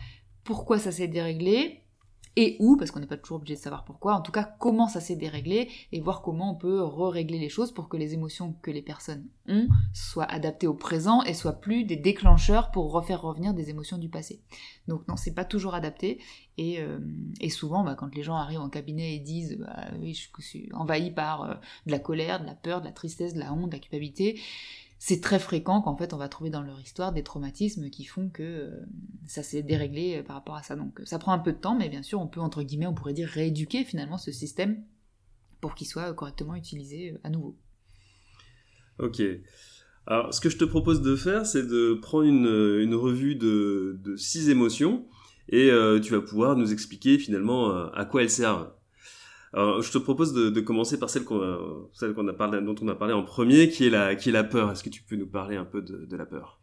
pourquoi 0.43 0.80
ça 0.80 0.91
s'est 0.91 1.08
déréglé, 1.08 1.81
et 2.38 2.56
où, 2.60 2.78
parce 2.78 2.91
qu'on 2.91 3.02
n'est 3.02 3.08
pas 3.08 3.17
toujours 3.17 3.38
obligé 3.38 3.56
de 3.56 3.60
savoir 3.60 3.84
pourquoi, 3.84 4.15
en 4.15 4.22
tout 4.22 4.32
cas 4.32 4.44
comment 4.60 4.88
ça 4.88 5.02
s'est 5.02 5.15
déréglé 5.15 5.70
et 5.91 6.00
voir 6.00 6.22
comment 6.22 6.52
on 6.52 6.56
peut 6.56 6.82
re-régler 6.82 7.39
les 7.39 7.50
choses 7.50 7.74
pour 7.74 7.89
que 7.89 7.98
les 7.98 8.13
émotions 8.13 8.56
que 8.62 8.72
les 8.72 8.82
personnes 8.82 9.26
ont 9.50 9.67
soient 9.94 10.32
adaptées 10.32 10.67
au 10.67 10.74
présent 10.74 11.24
et 11.24 11.34
soient 11.34 11.60
plus 11.60 11.84
des 11.84 11.98
déclencheurs 11.98 12.72
pour 12.72 12.91
refaire 12.91 13.22
revenir 13.22 13.54
des 13.54 13.70
émotions 13.70 13.98
du 13.98 14.08
passé. 14.08 14.41
Donc 14.88 15.06
non, 15.08 15.17
c'est 15.17 15.34
pas 15.34 15.46
toujours 15.46 15.74
adapté 15.74 16.20
et, 16.58 16.80
euh, 16.80 17.00
souvent 17.50 17.84
bah, 17.84 17.96
quand 17.96 18.15
les 18.15 18.24
gens 18.24 18.36
arrivent 18.36 18.62
en 18.62 18.70
cabinet 18.70 19.15
et 19.15 19.20
disent 19.20 19.58
bah, 19.60 19.88
oui, 20.00 20.13
je 20.13 20.30
suis 20.41 20.70
envahi 20.74 21.12
par 21.12 21.44
euh, 21.44 21.54
de 21.86 21.91
la 21.91 22.00
colère, 22.00 22.39
de 22.39 22.46
la 22.46 22.56
peur, 22.56 22.80
de 22.80 22.86
la 22.86 22.94
tristesse, 22.94 23.34
de 23.34 23.39
la 23.39 23.54
honte, 23.54 23.70
de 23.70 23.74
la 23.74 23.80
culpabilité, 23.80 24.39
c'est 25.03 25.19
très 25.19 25.39
fréquent 25.39 25.81
qu'en 25.81 25.95
fait 25.95 26.13
on 26.13 26.17
va 26.17 26.29
trouver 26.29 26.51
dans 26.51 26.61
leur 26.61 26.79
histoire 26.79 27.11
des 27.11 27.23
traumatismes 27.23 27.89
qui 27.89 28.05
font 28.05 28.29
que 28.29 28.43
euh, 28.43 28.69
ça 29.25 29.41
s'est 29.41 29.63
déréglé 29.63 30.17
euh, 30.17 30.23
par 30.23 30.35
rapport 30.35 30.53
à 30.53 30.61
ça. 30.61 30.75
Donc 30.75 31.01
ça 31.05 31.17
prend 31.17 31.33
un 31.33 31.39
peu 31.39 31.53
de 31.53 31.57
temps, 31.57 31.75
mais 31.75 31.89
bien 31.89 32.03
sûr 32.03 32.19
on 32.19 32.27
peut 32.27 32.39
entre 32.39 32.61
guillemets, 32.61 32.85
on 32.85 32.93
pourrait 32.93 33.15
dire 33.15 33.27
rééduquer 33.27 33.83
finalement 33.83 34.19
ce 34.19 34.31
système 34.31 34.83
pour 35.59 35.73
qu'il 35.73 35.87
soit 35.87 36.13
correctement 36.13 36.53
utilisé 36.53 37.13
euh, 37.13 37.19
à 37.23 37.31
nouveau. 37.31 37.57
Ok. 38.99 39.23
Alors 40.05 40.31
ce 40.35 40.39
que 40.39 40.51
je 40.51 40.57
te 40.57 40.65
propose 40.65 41.01
de 41.01 41.15
faire, 41.15 41.47
c'est 41.47 41.65
de 41.65 41.95
prendre 41.95 42.25
une, 42.25 42.93
revue 42.93 43.33
de, 43.33 43.99
six 44.17 44.49
émotions 44.49 45.07
et 45.49 45.71
tu 46.03 46.11
vas 46.11 46.21
pouvoir 46.21 46.55
nous 46.55 46.71
expliquer 46.71 47.17
finalement 47.17 47.71
à 47.91 48.05
quoi 48.05 48.21
elles 48.21 48.29
servent. 48.29 48.71
Alors, 49.53 49.81
je 49.81 49.91
te 49.91 49.97
propose 49.97 50.33
de, 50.33 50.59
commencer 50.61 50.97
par 50.97 51.09
celle 51.09 51.25
qu'on 51.25 51.89
celle 51.93 52.13
qu'on 52.13 52.27
a 52.27 52.33
parlé, 52.33 52.61
dont 52.61 52.75
on 52.81 52.87
a 52.87 52.95
parlé 52.95 53.13
en 53.13 53.23
premier, 53.23 53.69
qui 53.69 53.87
est 53.87 53.89
la, 53.89 54.15
qui 54.15 54.29
est 54.29 54.31
la 54.31 54.43
peur. 54.43 54.71
Est-ce 54.71 54.83
que 54.83 54.89
tu 54.89 55.03
peux 55.03 55.17
nous 55.17 55.27
parler 55.27 55.57
un 55.57 55.65
peu 55.65 55.81
de 55.81 56.15
la 56.15 56.25
peur? 56.25 56.61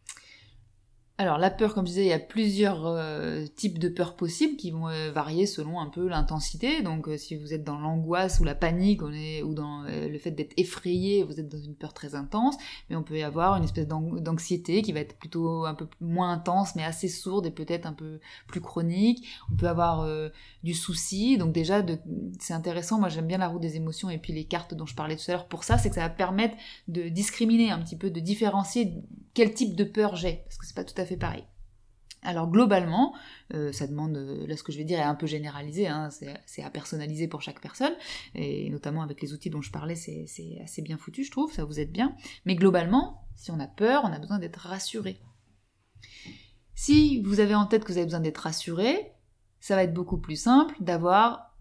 Alors 1.19 1.37
la 1.37 1.49
peur, 1.49 1.73
comme 1.73 1.85
je 1.85 1.91
disais, 1.91 2.05
il 2.05 2.07
y 2.07 2.13
a 2.13 2.19
plusieurs 2.19 2.87
euh, 2.87 3.45
types 3.57 3.77
de 3.77 3.89
peurs 3.89 4.15
possibles 4.15 4.55
qui 4.55 4.71
vont 4.71 4.87
euh, 4.87 5.11
varier 5.11 5.45
selon 5.45 5.81
un 5.81 5.89
peu 5.89 6.07
l'intensité. 6.07 6.81
Donc 6.81 7.09
euh, 7.09 7.17
si 7.17 7.35
vous 7.35 7.53
êtes 7.53 7.65
dans 7.65 7.77
l'angoisse 7.77 8.39
ou 8.39 8.45
la 8.45 8.55
panique, 8.55 9.03
on 9.03 9.11
est, 9.11 9.43
ou 9.43 9.53
dans 9.53 9.83
le 9.83 10.17
fait 10.17 10.31
d'être 10.31 10.53
effrayé, 10.55 11.23
vous 11.23 11.37
êtes 11.41 11.49
dans 11.49 11.59
une 11.59 11.75
peur 11.75 11.93
très 11.93 12.15
intense. 12.15 12.55
Mais 12.89 12.95
on 12.95 13.03
peut 13.03 13.17
y 13.17 13.23
avoir 13.23 13.57
une 13.57 13.65
espèce 13.65 13.85
d'anxiété 13.85 14.81
qui 14.81 14.93
va 14.93 15.01
être 15.01 15.17
plutôt 15.17 15.65
un 15.65 15.73
peu 15.73 15.87
moins 15.99 16.31
intense, 16.31 16.75
mais 16.75 16.85
assez 16.85 17.09
sourde 17.09 17.45
et 17.45 17.51
peut-être 17.51 17.85
un 17.85 17.91
peu 17.91 18.21
plus 18.47 18.61
chronique. 18.61 19.27
On 19.51 19.57
peut 19.57 19.67
avoir 19.67 20.07
du 20.63 20.73
souci. 20.73 21.37
Donc 21.37 21.51
déjà, 21.51 21.85
c'est 22.39 22.53
intéressant. 22.53 22.97
Moi, 22.97 23.09
j'aime 23.09 23.27
bien 23.27 23.39
la 23.39 23.49
roue 23.49 23.59
des 23.59 23.75
émotions 23.75 24.09
et 24.09 24.19
puis 24.19 24.31
les 24.31 24.45
cartes 24.45 24.73
dont 24.73 24.85
je 24.85 24.95
parlais 24.95 25.17
tout 25.17 25.29
à 25.29 25.33
l'heure 25.33 25.47
pour 25.49 25.65
ça, 25.65 25.77
c'est 25.77 25.89
que 25.89 25.95
ça 25.95 26.01
va 26.01 26.09
permettre 26.09 26.55
de 26.87 27.09
discriminer 27.09 27.71
un 27.71 27.79
petit 27.79 27.97
peu, 27.97 28.09
de 28.09 28.21
différencier 28.21 28.93
quel 29.33 29.53
type 29.53 29.75
de 29.75 29.83
peur 29.83 30.15
j'ai, 30.15 30.43
parce 30.45 30.57
que 30.57 30.65
c'est 30.65 30.75
pas 30.75 30.83
tout 30.83 30.99
à 30.99 31.05
fait 31.05 31.08
pareil. 31.17 31.45
Alors 32.21 32.49
globalement, 32.49 33.15
euh, 33.53 33.71
ça 33.71 33.87
demande, 33.87 34.17
euh, 34.17 34.45
là 34.45 34.57
ce 34.57 34.63
que 34.63 34.73
je 34.73 34.77
vais 34.77 34.83
dire 34.83 34.99
est 34.99 35.03
un 35.03 35.15
peu 35.15 35.25
généralisé, 35.25 35.87
hein, 35.87 36.09
c'est 36.45 36.63
à 36.63 36.69
personnaliser 36.69 37.29
pour 37.29 37.41
chaque 37.41 37.61
personne, 37.61 37.93
et 38.35 38.69
notamment 38.69 39.01
avec 39.03 39.21
les 39.21 39.33
outils 39.33 39.49
dont 39.49 39.61
je 39.61 39.71
parlais, 39.71 39.95
c'est 39.95 40.25
assez 40.61 40.81
bien 40.81 40.97
foutu 40.97 41.23
je 41.23 41.31
trouve, 41.31 41.53
ça 41.53 41.63
vous 41.63 41.79
aide 41.79 41.91
bien. 41.91 42.15
Mais 42.45 42.55
globalement, 42.55 43.25
si 43.35 43.51
on 43.51 43.59
a 43.59 43.67
peur, 43.67 44.03
on 44.03 44.11
a 44.11 44.19
besoin 44.19 44.39
d'être 44.39 44.57
rassuré. 44.59 45.17
Si 46.75 47.21
vous 47.21 47.39
avez 47.39 47.55
en 47.55 47.65
tête 47.65 47.83
que 47.83 47.91
vous 47.91 47.97
avez 47.97 48.05
besoin 48.05 48.19
d'être 48.19 48.39
rassuré, 48.39 49.13
ça 49.61 49.75
va 49.75 49.83
être 49.83 49.93
beaucoup 49.93 50.17
plus 50.17 50.37
simple 50.37 50.75
d'avoir 50.81 51.57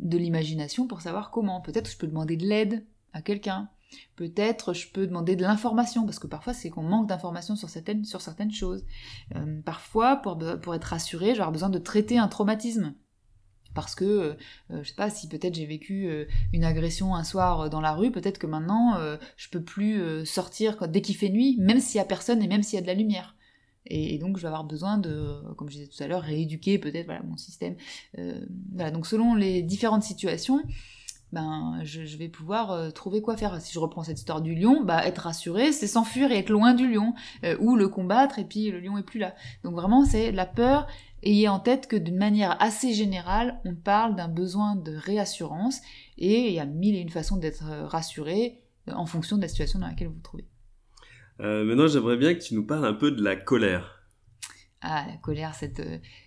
de 0.00 0.18
l'imagination 0.18 0.86
pour 0.86 1.00
savoir 1.00 1.30
comment. 1.30 1.60
Peut-être 1.60 1.90
je 1.90 1.96
peux 1.96 2.06
demander 2.06 2.36
de 2.36 2.46
l'aide 2.46 2.86
à 3.12 3.22
quelqu'un. 3.22 3.70
Peut-être 4.16 4.72
je 4.72 4.88
peux 4.88 5.06
demander 5.06 5.36
de 5.36 5.42
l'information, 5.42 6.04
parce 6.04 6.18
que 6.18 6.26
parfois 6.26 6.54
c'est 6.54 6.70
qu'on 6.70 6.82
manque 6.82 7.08
d'informations 7.08 7.56
sur 7.56 7.68
certaines, 7.68 8.04
sur 8.04 8.20
certaines 8.20 8.52
choses. 8.52 8.84
Euh, 9.34 9.60
parfois, 9.62 10.16
pour, 10.16 10.38
pour 10.60 10.74
être 10.74 10.84
rassuré, 10.84 11.34
j'aurai 11.34 11.52
besoin 11.52 11.70
de 11.70 11.78
traiter 11.78 12.18
un 12.18 12.28
traumatisme. 12.28 12.94
parce 13.74 13.94
que 13.94 14.36
je 14.70 14.88
sais 14.88 14.94
pas 14.94 15.10
si 15.10 15.28
peut-être 15.28 15.54
j'ai 15.54 15.66
vécu 15.66 16.08
une 16.52 16.64
agression 16.64 17.14
un 17.14 17.24
soir 17.24 17.70
dans 17.70 17.80
la 17.80 17.92
rue, 17.92 18.12
peut-être 18.12 18.38
que 18.38 18.46
maintenant 18.46 18.96
je 19.36 19.48
peux 19.48 19.62
plus 19.62 20.24
sortir 20.24 20.88
dès 20.88 21.00
qu'il 21.00 21.16
fait 21.16 21.30
nuit, 21.30 21.56
même 21.58 21.80
s'il 21.80 21.98
y 21.98 22.00
a 22.00 22.04
personne 22.04 22.40
et 22.42 22.46
même 22.46 22.62
s'il 22.62 22.76
y 22.76 22.78
a 22.78 22.82
de 22.82 22.86
la 22.86 22.94
lumière. 22.94 23.36
Et, 23.86 24.18
donc 24.18 24.36
je 24.36 24.42
vais 24.42 24.48
avoir 24.48 24.64
besoin 24.64 24.96
de, 24.96 25.42
comme 25.56 25.68
je 25.68 25.74
disais 25.74 25.88
tout 25.88 26.02
à 26.02 26.06
l'heure, 26.06 26.22
rééduquer 26.22 26.78
peut-être 26.78 27.06
voilà, 27.06 27.22
mon 27.22 27.36
système. 27.36 27.76
voilà, 28.72 28.90
donc 28.92 29.06
selon 29.06 29.34
les 29.34 29.62
différentes 29.62 30.04
situations, 30.04 30.62
ben, 31.34 31.80
je, 31.82 32.16
vais 32.16 32.28
pouvoir 32.28 32.70
euh, 32.70 32.90
trouver 32.90 33.20
quoi 33.20 33.36
faire. 33.36 33.60
Si 33.60 33.72
je 33.72 33.78
reprends 33.80 34.04
cette 34.04 34.18
histoire 34.18 34.40
du 34.40 34.54
lion, 34.54 34.84
bah, 34.84 35.04
être 35.04 35.18
rassuré, 35.18 35.72
c'est 35.72 35.88
s'enfuir 35.88 36.30
et 36.30 36.38
être 36.38 36.48
loin 36.48 36.74
du 36.74 36.90
lion, 36.90 37.12
euh, 37.42 37.56
ou 37.58 37.74
le 37.74 37.88
combattre 37.88 38.38
et 38.38 38.44
puis 38.44 38.70
le 38.70 38.78
lion 38.78 38.96
est 38.96 39.02
plus 39.02 39.18
là. 39.18 39.34
Donc 39.64 39.74
vraiment, 39.74 40.04
c'est 40.04 40.30
la 40.30 40.46
peur. 40.46 40.86
Ayez 41.24 41.48
en 41.48 41.58
tête 41.58 41.88
que 41.88 41.96
d'une 41.96 42.18
manière 42.18 42.56
assez 42.62 42.94
générale, 42.94 43.60
on 43.64 43.74
parle 43.74 44.14
d'un 44.14 44.28
besoin 44.28 44.76
de 44.76 44.94
réassurance 44.94 45.80
et 46.18 46.48
il 46.48 46.52
y 46.54 46.60
a 46.60 46.66
mille 46.66 46.94
et 46.94 47.00
une 47.00 47.10
façons 47.10 47.36
d'être 47.36 47.64
euh, 47.68 47.86
rassuré 47.86 48.60
en 48.86 49.06
fonction 49.06 49.36
de 49.36 49.42
la 49.42 49.48
situation 49.48 49.80
dans 49.80 49.88
laquelle 49.88 50.08
vous 50.08 50.14
vous 50.14 50.20
trouvez. 50.20 50.46
maintenant, 51.38 51.88
j'aimerais 51.88 52.16
bien 52.16 52.34
que 52.34 52.40
tu 52.40 52.54
nous 52.54 52.66
parles 52.66 52.86
un 52.86 52.94
peu 52.94 53.10
de 53.10 53.22
la 53.22 53.34
colère. 53.34 54.02
Ah, 54.82 55.06
la 55.08 55.16
colère, 55.16 55.54
cette 55.54 55.80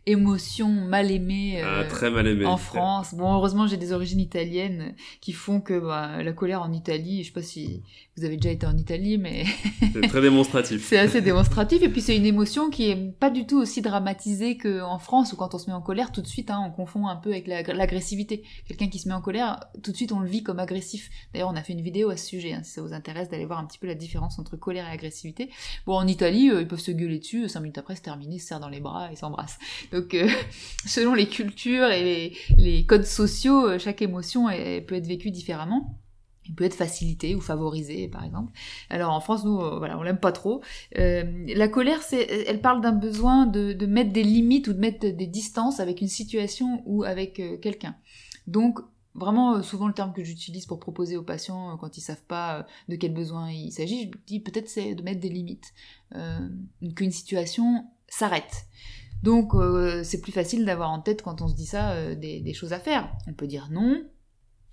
émotion 0.08 0.70
mal 0.70 1.12
aimée, 1.12 1.62
ah, 1.62 1.82
euh, 1.82 1.90
très 1.90 2.10
mal 2.10 2.26
aimée 2.28 2.46
en 2.46 2.58
France. 2.58 3.14
Bon, 3.14 3.34
heureusement, 3.34 3.68
j'ai 3.68 3.78
des 3.78 3.92
origines 3.92 4.22
italiennes 4.22 4.96
qui 5.22 5.34
font 5.34 5.60
que 5.60 5.78
bah, 5.78 6.24
la 6.24 6.32
colère 6.32 6.62
en 6.62 6.72
Italie, 6.72 7.24
je 7.24 7.28
sais 7.28 7.34
pas 7.34 7.42
si 7.42 7.84
vous 8.16 8.24
avez 8.24 8.38
déjà 8.38 8.50
été 8.50 8.66
en 8.66 8.76
Italie, 8.76 9.18
mais... 9.18 9.46
c'est 9.94 10.08
très 10.08 10.22
démonstratif. 10.22 10.88
c'est 10.88 10.98
assez 10.98 11.22
démonstratif, 11.22 11.84
et 11.84 11.90
puis 11.90 12.02
c'est 12.02 12.16
une 12.16 12.26
émotion 12.26 12.70
qui 12.70 12.90
est 12.90 12.96
pas 13.20 13.30
du 13.30 13.46
tout 13.46 13.58
aussi 13.58 13.82
dramatisée 13.82 14.58
qu'en 14.58 14.98
France, 14.98 15.34
où 15.34 15.36
quand 15.36 15.54
on 15.54 15.60
se 15.60 15.70
met 15.70 15.76
en 15.76 15.82
colère, 15.82 16.12
tout 16.12 16.22
de 16.22 16.28
suite, 16.28 16.50
hein, 16.50 16.64
on 16.66 16.72
confond 16.72 17.08
un 17.08 17.18
peu 17.18 17.32
avec 17.32 17.48
l'agressivité. 17.48 18.44
Quelqu'un 18.68 18.88
qui 18.88 19.00
se 19.00 19.10
met 19.10 19.14
en 19.14 19.22
colère, 19.22 19.60
tout 19.84 19.92
de 19.92 19.98
suite, 19.98 20.14
on 20.14 20.22
le 20.22 20.30
vit 20.30 20.42
comme 20.42 20.60
agressif. 20.60 21.10
D'ailleurs, 21.34 21.50
on 21.52 21.56
a 21.56 21.64
fait 21.64 21.74
une 21.74 21.82
vidéo 21.82 22.10
à 22.10 22.18
ce 22.18 22.26
sujet, 22.26 22.54
hein, 22.54 22.62
si 22.64 22.72
ça 22.72 22.82
vous 22.82 22.94
intéresse 22.94 23.30
d'aller 23.30 23.46
voir 23.46 23.60
un 23.60 23.66
petit 23.66 23.78
peu 23.78 23.88
la 23.88 23.96
différence 23.96 24.40
entre 24.40 24.56
colère 24.56 24.88
et 24.88 24.92
agressivité. 24.92 25.50
Bon, 25.86 25.96
en 25.96 26.08
Italie, 26.08 26.50
euh, 26.50 26.62
ils 26.62 26.68
peuvent 26.68 26.80
se 26.80 26.92
gueuler 26.92 27.20
dessus, 27.20 27.50
cinq 27.50 27.60
minutes 27.60 27.78
après, 27.78 27.96
c'est 27.96 28.04
terminé, 28.04 28.40
se 28.40 28.48
serrent 28.48 28.62
dans 28.62 28.70
les 28.70 28.80
bras 28.80 29.12
et 29.12 29.16
s'embrassent. 29.18 29.60
Donc, 29.98 30.14
euh, 30.14 30.28
selon 30.86 31.14
les 31.14 31.28
cultures 31.28 31.90
et 31.90 32.34
les, 32.58 32.86
codes 32.86 33.06
sociaux, 33.06 33.68
euh, 33.68 33.80
chaque 33.80 34.02
émotion 34.02 34.48
peut 34.88 34.96
être 34.96 35.08
vécue 35.08 35.32
différemment. 35.32 36.00
Il 36.46 36.56
peut 36.56 36.64
être 36.64 36.76
facilité 36.76 37.36
ou 37.36 37.42
favorisé, 37.42 38.08
par 38.08 38.24
exemple. 38.24 38.54
Alors 38.90 39.12
en 39.12 39.20
France, 39.20 39.44
nous, 39.44 39.60
euh, 39.60 39.80
voilà, 39.80 40.00
on 40.00 40.04
l'aime 40.04 40.20
pas 40.20 40.32
trop. 40.32 40.62
La 40.96 41.68
colère, 41.68 42.00
elle 42.12 42.62
parle 42.62 42.80
d'un 42.80 42.94
besoin 42.94 43.46
de, 43.46 43.86
mettre 43.86 44.14
des 44.14 44.24
limites 44.24 44.70
ou 44.70 44.74
de 44.74 44.80
mettre 44.80 45.08
des 45.08 45.28
distances 45.28 45.82
avec 45.82 46.00
une 46.00 46.08
situation 46.08 46.84
ou 46.86 47.04
avec 47.04 47.42
quelqu'un. 47.62 47.98
Donc 48.46 48.80
vraiment, 49.14 49.62
souvent 49.62 49.88
le 49.88 49.94
terme 49.94 50.14
que 50.14 50.24
j'utilise 50.24 50.66
pour 50.66 50.80
proposer 50.80 51.18
aux 51.18 51.24
patients 51.24 51.76
quand 51.78 51.98
ils 51.98 52.02
savent 52.02 52.24
pas 52.30 52.66
de 52.88 52.96
quel 52.96 53.14
besoin 53.14 53.52
il 53.52 53.74
s'agit, 53.74 54.04
je 54.04 54.18
dis 54.26 54.40
peut-être 54.40 54.70
c'est 54.70 54.96
de 54.96 55.04
mettre 55.04 55.20
des 55.20 55.30
limites, 55.30 55.74
qu'une 56.96 57.12
situation 57.12 57.84
s'arrête. 58.08 58.68
Donc 59.24 59.54
c'est 60.04 60.22
plus 60.22 60.32
facile 60.32 60.66
d'avoir 60.66 60.92
en 60.92 61.00
tête 61.00 61.22
quand 61.22 61.42
on 61.42 61.48
se 61.48 61.56
dit 61.56 61.66
ça 61.66 62.16
des 62.16 62.54
choses 62.54 62.74
à 62.74 62.80
faire. 62.80 63.12
On 63.28 63.34
peut 63.34 63.48
dire 63.48 63.70
non, 63.72 64.04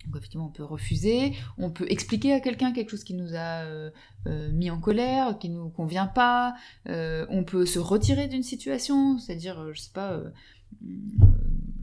donc 0.06 0.16
effectivement, 0.16 0.46
on 0.46 0.50
peut 0.50 0.64
refuser, 0.64 1.32
on 1.58 1.70
peut 1.70 1.86
expliquer 1.88 2.32
à 2.32 2.40
quelqu'un 2.40 2.72
quelque 2.72 2.90
chose 2.90 3.04
qui 3.04 3.14
nous 3.14 3.34
a 3.34 3.64
euh, 3.64 3.90
euh, 4.26 4.50
mis 4.52 4.70
en 4.70 4.78
colère, 4.78 5.38
qui 5.38 5.48
nous 5.48 5.70
convient 5.70 6.06
pas, 6.06 6.54
euh, 6.88 7.26
on 7.30 7.44
peut 7.44 7.66
se 7.66 7.78
retirer 7.78 8.28
d'une 8.28 8.42
situation, 8.42 9.18
c'est-à-dire, 9.18 9.72
je 9.72 9.80
sais 9.80 9.92
pas, 9.92 10.20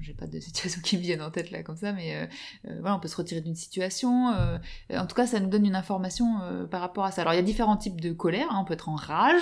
j'ai 0.01 0.13
pas 0.13 0.27
de 0.27 0.39
situation 0.41 0.81
qui 0.81 0.97
me 0.97 1.01
viennent 1.01 1.21
en 1.21 1.31
tête 1.31 1.51
là 1.51 1.63
comme 1.63 1.77
ça, 1.77 1.93
mais 1.93 2.15
euh, 2.15 2.25
euh, 2.67 2.77
voilà, 2.81 2.95
on 2.95 2.99
peut 2.99 3.07
se 3.07 3.15
retirer 3.15 3.41
d'une 3.41 3.55
situation. 3.55 4.29
Euh, 4.29 4.57
en 4.93 5.05
tout 5.05 5.15
cas, 5.15 5.27
ça 5.27 5.39
nous 5.39 5.49
donne 5.49 5.65
une 5.65 5.75
information 5.75 6.39
par 6.69 6.81
rapport 6.81 7.05
à 7.05 7.11
ça. 7.11 7.21
Alors, 7.21 7.33
il 7.33 7.37
y 7.37 7.39
a 7.39 7.43
différents 7.43 7.77
types 7.77 8.01
de 8.01 8.11
colère. 8.11 8.47
Hein. 8.51 8.59
On 8.61 8.65
peut 8.65 8.73
être 8.73 8.89
en 8.89 8.95
rage, 8.95 9.41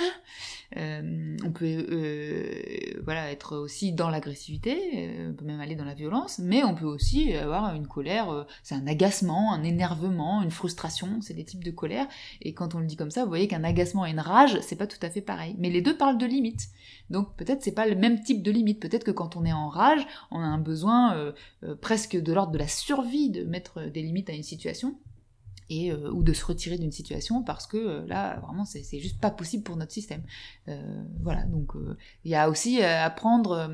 on 0.76 1.52
peut 1.52 1.86
voilà 3.04 3.30
être 3.30 3.56
aussi 3.56 3.92
dans 3.92 4.10
l'agressivité, 4.10 5.28
on 5.28 5.34
peut 5.34 5.44
même 5.44 5.60
aller 5.60 5.74
dans 5.74 5.84
la 5.84 5.94
violence, 5.94 6.38
mais 6.38 6.62
on 6.64 6.74
peut 6.74 6.84
aussi 6.84 7.34
avoir 7.34 7.74
une 7.74 7.86
colère. 7.86 8.46
c'est 8.62 8.74
un 8.74 8.86
agacement, 8.86 9.52
un 9.52 9.62
énervement, 9.62 10.42
une 10.42 10.50
frustration. 10.50 11.20
C'est 11.20 11.34
des 11.34 11.44
types 11.44 11.64
de 11.64 11.70
colère. 11.70 12.06
Et 12.42 12.54
quand 12.54 12.74
on 12.74 12.78
le 12.78 12.86
dit 12.86 12.96
comme 12.96 13.10
ça, 13.10 13.24
vous 13.24 13.28
voyez 13.28 13.48
qu'un 13.48 13.64
agacement 13.64 14.06
et 14.06 14.10
une 14.10 14.20
rage, 14.20 14.58
c'est 14.60 14.76
pas 14.76 14.86
tout 14.86 14.98
à 15.02 15.10
fait 15.10 15.20
pareil. 15.20 15.54
Mais 15.58 15.70
les 15.70 15.82
deux 15.82 15.96
parlent 15.96 16.18
de 16.18 16.26
limites. 16.26 16.68
Donc 17.10 17.36
peut-être 17.36 17.62
c'est 17.62 17.74
pas 17.74 17.86
le 17.86 17.96
même 17.96 18.22
type 18.22 18.42
de 18.42 18.50
limite. 18.50 18.80
Peut-être 18.80 19.04
que 19.04 19.10
quand 19.10 19.36
on 19.36 19.44
est 19.44 19.52
en 19.52 19.68
rage, 19.68 20.06
on 20.30 20.40
a 20.40 20.46
un 20.50 20.58
besoin 20.58 21.16
euh, 21.16 21.32
euh, 21.64 21.74
presque 21.74 22.16
de 22.16 22.32
l'ordre 22.32 22.52
de 22.52 22.58
la 22.58 22.68
survie 22.68 23.30
de 23.30 23.44
mettre 23.44 23.82
des 23.86 24.02
limites 24.02 24.30
à 24.30 24.32
une 24.32 24.42
situation. 24.42 24.98
Et, 25.72 25.92
euh, 25.92 26.10
ou 26.10 26.24
de 26.24 26.32
se 26.32 26.44
retirer 26.44 26.78
d'une 26.78 26.90
situation 26.90 27.44
parce 27.44 27.68
que 27.68 28.04
là 28.08 28.40
vraiment 28.40 28.64
c'est 28.64 28.98
juste 28.98 29.20
pas 29.20 29.30
possible 29.30 29.62
pour 29.62 29.76
notre 29.76 29.92
système. 29.92 30.24
voilà 31.22 31.44
donc 31.44 31.74
il 32.24 32.30
y 32.32 32.34
a 32.34 32.50
aussi 32.50 32.82
à 32.82 33.04
apprendre 33.04 33.70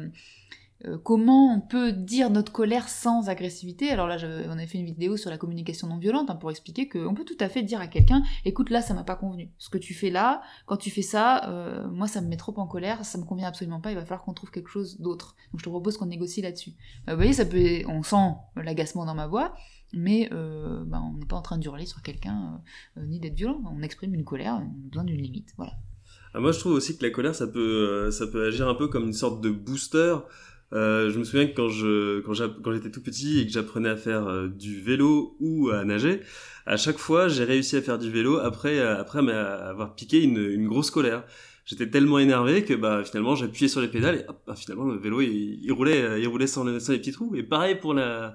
euh, 0.85 0.99
comment 0.99 1.55
on 1.55 1.61
peut 1.61 1.93
dire 1.93 2.31
notre 2.31 2.53
colère 2.53 2.89
sans 2.89 3.29
agressivité? 3.29 3.91
Alors 3.91 4.07
là, 4.07 4.19
on 4.49 4.59
a 4.59 4.67
fait 4.67 4.79
une 4.79 4.85
vidéo 4.85 5.17
sur 5.17 5.31
la 5.31 5.39
communication 5.39 5.89
non 5.89 5.99
violente 5.99 6.29
hein, 6.29 6.37
pour 6.37 6.51
expliquer 6.51 6.89
qu'on 6.89 7.15
peut 7.15 7.25
tout 7.25 7.37
à 7.41 7.49
fait 7.49 7.63
dire 7.63 7.81
à 7.81 7.87
quelqu'un, 7.87 8.23
écoute, 8.45 8.71
là, 8.71 8.83
ça 8.83 8.93
m'a 8.93 9.05
pas 9.05 9.17
convenu. 9.17 9.51
Ce 9.59 9.71
que 9.71 9.79
tu 9.79 9.95
fais 9.95 10.11
là, 10.11 10.43
quand 10.67 10.77
tu 10.77 10.91
fais 10.91 11.03
ça, 11.03 11.49
euh, 11.49 11.89
moi, 11.89 12.07
ça 12.07 12.21
me 12.21 12.29
met 12.29 12.37
trop 12.37 12.55
en 12.59 12.67
colère, 12.67 13.05
ça 13.05 13.19
me 13.19 13.25
convient 13.25 13.49
absolument 13.49 13.81
pas, 13.81 13.91
il 13.91 13.95
va 13.95 14.03
falloir 14.03 14.23
qu'on 14.23 14.35
trouve 14.35 14.51
quelque 14.51 14.69
chose 14.69 15.01
d'autre. 15.01 15.35
Donc 15.53 15.61
je 15.61 15.65
te 15.65 15.71
propose 15.71 15.97
qu'on 15.97 16.07
négocie 16.07 16.43
là-dessus. 16.43 16.73
Bah, 17.07 17.15
vous 17.15 17.19
voyez, 17.19 17.33
ça 17.33 17.47
peut, 17.47 17.83
on 17.89 18.03
sent 18.03 18.35
l'agacement 18.57 19.07
dans 19.07 19.15
ma 19.15 19.27
voix, 19.27 19.55
mais 19.95 20.29
euh, 20.33 20.85
bah, 20.85 21.01
on 21.03 21.17
n'est 21.17 21.27
pas 21.27 21.37
en 21.37 21.43
train 21.43 21.59
d'hurler 21.59 21.87
sur 21.87 22.03
quelqu'un 22.03 22.61
ni 22.99 23.19
d'être 23.19 23.35
violent. 23.35 23.63
On 23.65 23.83
exprime 23.83 24.15
une 24.15 24.25
colère, 24.25 24.61
on 24.61 24.67
a 24.67 24.89
besoin 24.91 25.05
d'une 25.05 25.21
limite. 25.23 25.55
Voilà. 25.57 25.73
Ah, 26.35 26.41
moi, 26.41 26.53
je 26.53 26.59
trouve 26.59 26.73
aussi 26.73 26.99
que 26.99 27.03
la 27.03 27.11
colère, 27.11 27.35
ça 27.35 27.47
peut, 27.47 28.11
ça 28.11 28.27
peut 28.27 28.47
agir 28.47 28.69
un 28.69 28.75
peu 28.75 28.89
comme 28.89 29.05
une 29.05 29.15
sorte 29.15 29.41
de 29.41 29.51
booster. 29.51 30.17
Euh, 30.73 31.11
je 31.11 31.19
me 31.19 31.25
souviens 31.25 31.47
que 31.47 31.55
quand 31.55 31.69
je 31.69 32.21
quand 32.21 32.73
j'étais 32.73 32.91
tout 32.91 33.03
petit 33.03 33.41
et 33.41 33.47
que 33.47 33.53
j'apprenais 33.53 33.89
à 33.89 33.97
faire 33.97 34.27
euh, 34.27 34.49
du 34.49 34.81
vélo 34.81 35.37
ou 35.39 35.71
à 35.71 35.85
nager, 35.85 36.21
à 36.67 36.77
chaque 36.77 36.99
fois 36.99 37.29
j'ai 37.29 37.45
réussi 37.45 37.77
à 37.77 37.83
faire 37.83 37.99
du 37.99 38.11
vélo 38.11 38.39
après 38.39 38.79
euh, 38.79 38.99
après 39.01 39.21
avoir 39.31 39.95
piqué 39.95 40.23
une, 40.23 40.39
une 40.39 40.67
grosse 40.67 40.91
colère. 40.91 41.25
J'étais 41.65 41.89
tellement 41.89 42.19
énervé 42.19 42.65
que 42.65 42.75
bah 42.75 43.03
finalement 43.05 43.37
j'appuyais 43.37 43.69
sur 43.69 43.81
les 43.81 43.89
pédales 43.89 44.17
et 44.17 44.25
bah, 44.47 44.55
finalement 44.57 44.85
le 44.85 44.99
vélo 44.99 45.21
il, 45.21 45.59
il 45.63 45.73
roulait 45.73 46.21
il 46.21 46.27
roulait 46.27 46.47
sans, 46.49 46.81
sans 46.81 46.93
les 46.93 46.99
petits 46.99 47.13
trous. 47.13 47.35
Et 47.37 47.43
pareil 47.45 47.77
pour 47.77 47.95
la 47.95 48.35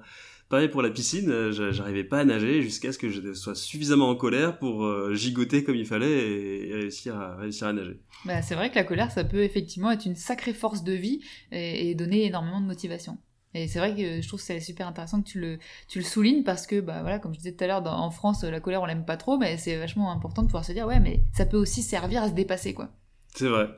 Pareil 0.52 0.68
pour 0.68 0.82
la 0.82 0.90
piscine, 0.90 1.30
euh, 1.30 1.72
j'arrivais 1.72 2.04
pas 2.04 2.18
à 2.18 2.24
nager 2.26 2.60
jusqu'à 2.60 2.92
ce 2.92 2.98
que 2.98 3.08
je 3.08 3.32
sois 3.32 3.54
suffisamment 3.54 4.10
en 4.10 4.16
colère 4.16 4.58
pour 4.58 4.84
euh, 4.84 5.14
gigoter 5.14 5.64
comme 5.64 5.76
il 5.76 5.86
fallait 5.86 6.10
et, 6.10 6.74
réussir, 6.74 7.18
à, 7.18 7.36
réussir 7.36 7.68
à 7.68 7.72
nager. 7.72 7.98
Bah, 8.26 8.42
c'est 8.42 8.54
vrai 8.54 8.68
que 8.68 8.74
la 8.74 8.84
colère, 8.84 9.10
ça 9.10 9.24
peut 9.24 9.42
effectivement 9.44 9.90
être 9.90 10.04
une 10.04 10.14
sacrée 10.14 10.52
force 10.52 10.84
de 10.84 10.92
vie 10.92 11.22
et, 11.52 11.94
donner 11.94 12.26
énormément 12.26 12.60
de 12.60 12.66
motivation. 12.66 13.16
Et 13.54 13.66
c'est 13.66 13.78
vrai 13.78 13.96
que 13.96 14.20
je 14.20 14.28
trouve 14.28 14.40
que 14.40 14.44
c'est 14.44 14.60
super 14.60 14.86
intéressant 14.86 15.22
que 15.22 15.26
tu 15.26 15.40
le, 15.40 15.58
tu 15.88 16.00
le 16.00 16.04
soulignes 16.04 16.44
parce 16.44 16.66
que, 16.66 16.82
bah 16.82 17.00
voilà, 17.00 17.18
comme 17.18 17.32
je 17.32 17.38
disais 17.38 17.52
tout 17.52 17.64
à 17.64 17.66
l'heure, 17.66 17.86
en 17.86 18.10
France, 18.10 18.44
la 18.44 18.60
colère, 18.60 18.82
on 18.82 18.86
l'aime 18.86 19.06
pas 19.06 19.16
trop, 19.16 19.38
mais 19.38 19.56
c'est 19.56 19.78
vachement 19.78 20.12
important 20.12 20.42
de 20.42 20.48
pouvoir 20.48 20.66
se 20.66 20.72
dire, 20.72 20.86
ouais, 20.86 21.00
mais 21.00 21.22
ça 21.32 21.46
peut 21.46 21.56
aussi 21.56 21.80
servir 21.80 22.24
à 22.24 22.28
se 22.28 22.34
dépasser, 22.34 22.74
quoi. 22.74 22.90
C'est 23.34 23.48
vrai. 23.48 23.70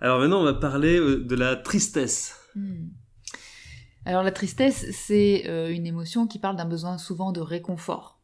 Alors 0.00 0.18
maintenant, 0.18 0.40
on 0.40 0.44
va 0.44 0.54
parler 0.54 0.98
euh, 0.98 1.22
de 1.22 1.36
la 1.36 1.54
tristesse. 1.54 2.34
Hmm. 2.56 2.88
Alors 4.04 4.22
la 4.22 4.32
tristesse, 4.32 4.86
c'est 4.90 5.44
euh, 5.46 5.72
une 5.72 5.86
émotion 5.86 6.26
qui 6.26 6.38
parle 6.38 6.56
d'un 6.56 6.64
besoin 6.64 6.98
souvent 6.98 7.30
de 7.30 7.40
réconfort. 7.40 8.18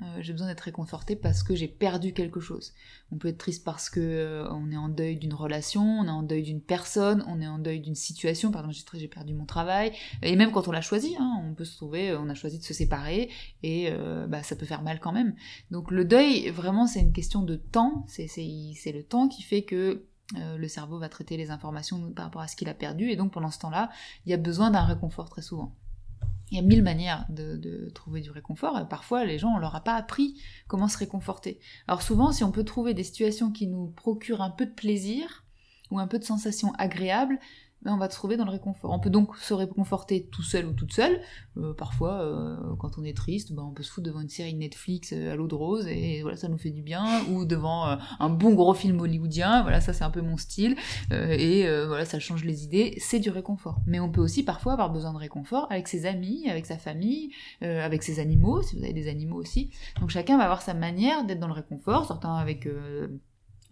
Euh, 0.00 0.18
j'ai 0.20 0.32
besoin 0.32 0.46
d'être 0.46 0.60
réconforté 0.60 1.16
parce 1.16 1.42
que 1.42 1.56
j'ai 1.56 1.66
perdu 1.66 2.12
quelque 2.12 2.38
chose. 2.38 2.72
On 3.10 3.18
peut 3.18 3.28
être 3.28 3.38
triste 3.38 3.64
parce 3.64 3.90
que 3.90 4.00
euh, 4.00 4.48
on 4.52 4.70
est 4.70 4.76
en 4.76 4.88
deuil 4.88 5.18
d'une 5.18 5.34
relation, 5.34 5.82
on 5.82 6.06
est 6.06 6.10
en 6.10 6.22
deuil 6.22 6.44
d'une 6.44 6.62
personne, 6.62 7.24
on 7.26 7.42
est 7.42 7.48
en 7.48 7.58
deuil 7.58 7.80
d'une 7.80 7.96
situation. 7.96 8.52
Par 8.52 8.62
exemple, 8.62 8.96
j'ai 8.96 9.08
perdu 9.08 9.34
mon 9.34 9.44
travail. 9.44 9.92
Et 10.22 10.34
même 10.36 10.52
quand 10.52 10.66
on 10.66 10.72
l'a 10.72 10.80
choisi, 10.80 11.16
hein, 11.18 11.42
on 11.44 11.52
peut 11.52 11.64
se 11.64 11.76
trouver, 11.76 12.14
on 12.14 12.28
a 12.30 12.34
choisi 12.34 12.58
de 12.58 12.64
se 12.64 12.72
séparer 12.72 13.28
et 13.62 13.92
bah, 14.28 14.42
ça 14.44 14.54
peut 14.54 14.66
faire 14.66 14.82
mal 14.82 15.00
quand 15.00 15.12
même. 15.12 15.34
Donc 15.72 15.90
le 15.90 16.04
deuil, 16.04 16.48
vraiment, 16.50 16.86
c'est 16.86 17.00
une 17.00 17.12
question 17.12 17.42
de 17.42 17.56
temps. 17.56 18.06
C'est 18.06 18.28
le 18.92 19.02
temps 19.02 19.28
qui 19.28 19.42
fait 19.42 19.62
que 19.62 20.04
euh, 20.36 20.56
le 20.56 20.68
cerveau 20.68 20.98
va 20.98 21.08
traiter 21.08 21.36
les 21.36 21.50
informations 21.50 22.12
par 22.12 22.26
rapport 22.26 22.42
à 22.42 22.48
ce 22.48 22.56
qu'il 22.56 22.68
a 22.68 22.74
perdu, 22.74 23.10
et 23.10 23.16
donc 23.16 23.32
pendant 23.32 23.50
ce 23.50 23.58
temps-là, 23.60 23.90
il 24.26 24.30
y 24.30 24.34
a 24.34 24.36
besoin 24.36 24.70
d'un 24.70 24.84
réconfort 24.84 25.30
très 25.30 25.42
souvent. 25.42 25.74
Il 26.50 26.56
y 26.56 26.60
a 26.60 26.62
mille 26.62 26.82
manières 26.82 27.26
de, 27.28 27.90
trouver 27.94 28.20
du 28.20 28.30
réconfort, 28.30 28.78
et 28.78 28.88
parfois 28.88 29.24
les 29.24 29.38
gens, 29.38 29.54
on 29.54 29.58
leur 29.58 29.74
a 29.74 29.82
pas 29.82 29.94
appris 29.94 30.40
comment 30.66 30.88
se 30.88 30.98
réconforter. 30.98 31.60
Alors 31.86 32.02
souvent, 32.02 32.32
si 32.32 32.44
on 32.44 32.52
peut 32.52 32.64
trouver 32.64 32.94
des 32.94 33.04
situations 33.04 33.50
qui 33.50 33.66
nous 33.66 33.88
procurent 33.88 34.42
un 34.42 34.50
peu 34.50 34.66
de 34.66 34.72
plaisir, 34.72 35.44
ou 35.90 35.98
un 35.98 36.06
peu 36.06 36.18
de 36.18 36.24
sensations 36.24 36.72
agréables, 36.74 37.38
ben, 37.38 37.40
on 37.86 37.96
va 37.96 38.10
se 38.10 38.14
trouver 38.14 38.36
dans 38.36 38.44
le 38.44 38.50
réconfort. 38.50 38.90
On 38.90 38.98
peut 38.98 39.10
donc 39.10 39.36
se 39.36 39.54
réconforter 39.54 40.26
tout 40.30 40.42
seul 40.42 40.66
ou 40.66 40.72
toute 40.72 40.92
seule. 40.92 41.20
Euh, 41.56 41.72
parfois, 41.74 42.22
euh, 42.22 42.56
quand 42.78 42.98
on 42.98 43.04
est 43.04 43.16
triste, 43.16 43.52
ben, 43.52 43.62
on 43.62 43.72
peut 43.72 43.82
se 43.82 43.90
foutre 43.90 44.06
devant 44.06 44.20
une 44.20 44.28
série 44.28 44.54
Netflix 44.54 45.12
euh, 45.12 45.32
à 45.32 45.36
l'eau 45.36 45.46
de 45.46 45.54
rose 45.54 45.86
et 45.86 46.22
voilà, 46.22 46.36
ça 46.36 46.48
nous 46.48 46.58
fait 46.58 46.70
du 46.70 46.82
bien. 46.82 47.04
Ou 47.30 47.44
devant 47.44 47.98
un 48.18 48.28
bon 48.28 48.54
gros 48.54 48.74
film 48.74 49.00
hollywoodien, 49.00 49.62
voilà, 49.62 49.80
ça 49.80 49.92
c'est 49.92 50.04
un 50.04 50.10
peu 50.10 50.20
mon 50.20 50.36
style. 50.36 50.76
et 51.10 51.66
voilà, 51.86 52.04
ça 52.04 52.18
change 52.18 52.44
les 52.44 52.64
idées. 52.64 52.94
C'est 52.98 53.20
du 53.20 53.30
réconfort. 53.30 53.80
Mais 53.86 54.00
on 54.00 54.10
peut 54.10 54.20
aussi 54.20 54.42
parfois 54.42 54.72
avoir 54.72 54.90
besoin 54.90 55.12
de 55.12 55.18
réconfort 55.18 55.66
avec 55.70 55.88
ses 55.88 56.06
amis, 56.06 56.48
avec 56.48 56.66
sa 56.66 56.78
famille, 56.78 57.30
avec 57.60 58.02
ses 58.02 58.20
animaux, 58.20 58.62
si 58.62 58.76
vous 58.76 58.84
avez 58.84 58.92
des 58.92 59.08
animaux 59.08 59.36
aussi. 59.36 59.70
Donc 60.00 60.10
chacun 60.10 60.36
va 60.36 60.44
avoir 60.44 60.62
sa 60.62 60.74
manière 60.74 61.24
d'être 61.24 61.40
dans 61.40 61.48
le 61.48 61.52
réconfort, 61.52 62.06
certains 62.06 62.34
avec 62.34 62.68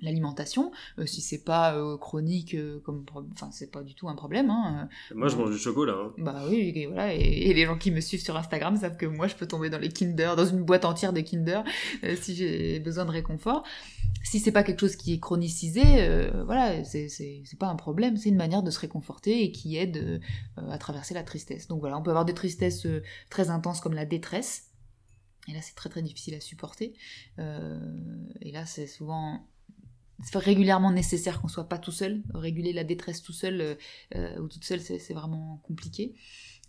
l'alimentation 0.00 0.72
euh, 0.98 1.06
si 1.06 1.20
c'est 1.20 1.42
pas 1.42 1.74
euh, 1.74 1.96
chronique 1.96 2.54
euh, 2.54 2.80
comme 2.80 3.04
enfin 3.32 3.50
c'est 3.50 3.70
pas 3.70 3.82
du 3.82 3.94
tout 3.94 4.08
un 4.08 4.14
problème 4.14 4.50
hein, 4.50 4.88
moi 5.14 5.28
je 5.28 5.36
mange 5.36 5.50
du 5.50 5.58
chocolat 5.58 5.94
hein. 5.94 6.12
bah 6.18 6.42
oui 6.48 6.72
et, 6.74 6.86
voilà 6.86 7.14
et, 7.14 7.52
les 7.54 7.64
gens 7.64 7.78
qui 7.78 7.90
me 7.90 8.00
suivent 8.00 8.22
sur 8.22 8.36
Instagram 8.36 8.76
savent 8.76 8.96
que 8.96 9.06
moi 9.06 9.26
je 9.26 9.34
peux 9.34 9.46
tomber 9.46 9.70
dans 9.70 9.78
les 9.78 9.88
Kinder 9.88 10.36
dans 10.36 10.44
une 10.44 10.62
boîte 10.62 10.84
entière 10.84 11.12
de 11.12 11.20
Kinder 11.20 11.62
si 12.20 12.34
j'ai 12.34 12.80
besoin 12.80 13.04
de 13.04 13.10
réconfort. 13.10 13.64
Si 14.22 14.40
c'est 14.40 14.52
pas 14.52 14.64
quelque 14.64 14.80
chose 14.80 14.96
qui 14.96 15.14
est 15.14 15.20
chronicisé 15.20 15.82
voilà 16.44 16.84
c'est 16.84 17.38
pas 17.58 17.68
un 17.68 17.76
problème 17.76 18.16
c'est 18.16 18.28
une 18.28 18.36
manière 18.36 18.62
de 18.62 18.70
se 18.70 18.80
réconforter 18.80 19.44
et 19.44 19.52
qui 19.52 19.76
aide 19.76 20.20
à 20.56 20.78
traverser 20.78 21.14
la 21.14 21.22
tristesse. 21.22 21.68
Donc 21.68 21.80
voilà 21.80 21.96
on 21.96 22.02
peut 22.02 22.10
avoir 22.10 22.24
des 22.24 22.34
tristesses 22.34 22.86
très 23.30 23.50
intenses 23.50 23.80
comme 23.80 23.94
la 23.94 24.04
détresse. 24.04 24.70
Et 25.48 25.52
là 25.52 25.60
c'est 25.62 25.74
très 25.74 25.88
très 25.88 26.02
difficile 26.02 26.34
à 26.34 26.40
supporter. 26.40 26.94
Et 27.38 28.52
là 28.52 28.66
c'est 28.66 28.86
souvent 28.86 29.46
régulièrement 30.34 30.92
nécessaire 30.92 31.40
qu'on 31.40 31.48
soit 31.48 31.68
pas 31.68 31.78
tout 31.78 31.92
seul. 31.92 32.22
Réguler 32.34 32.72
la 32.72 32.84
détresse 32.84 33.22
tout 33.22 33.32
seul 33.32 33.60
euh, 33.60 33.74
euh, 34.14 34.38
ou 34.38 34.48
toute 34.48 34.64
seule, 34.64 34.80
c'est 34.80 35.14
vraiment 35.14 35.60
compliqué. 35.64 36.14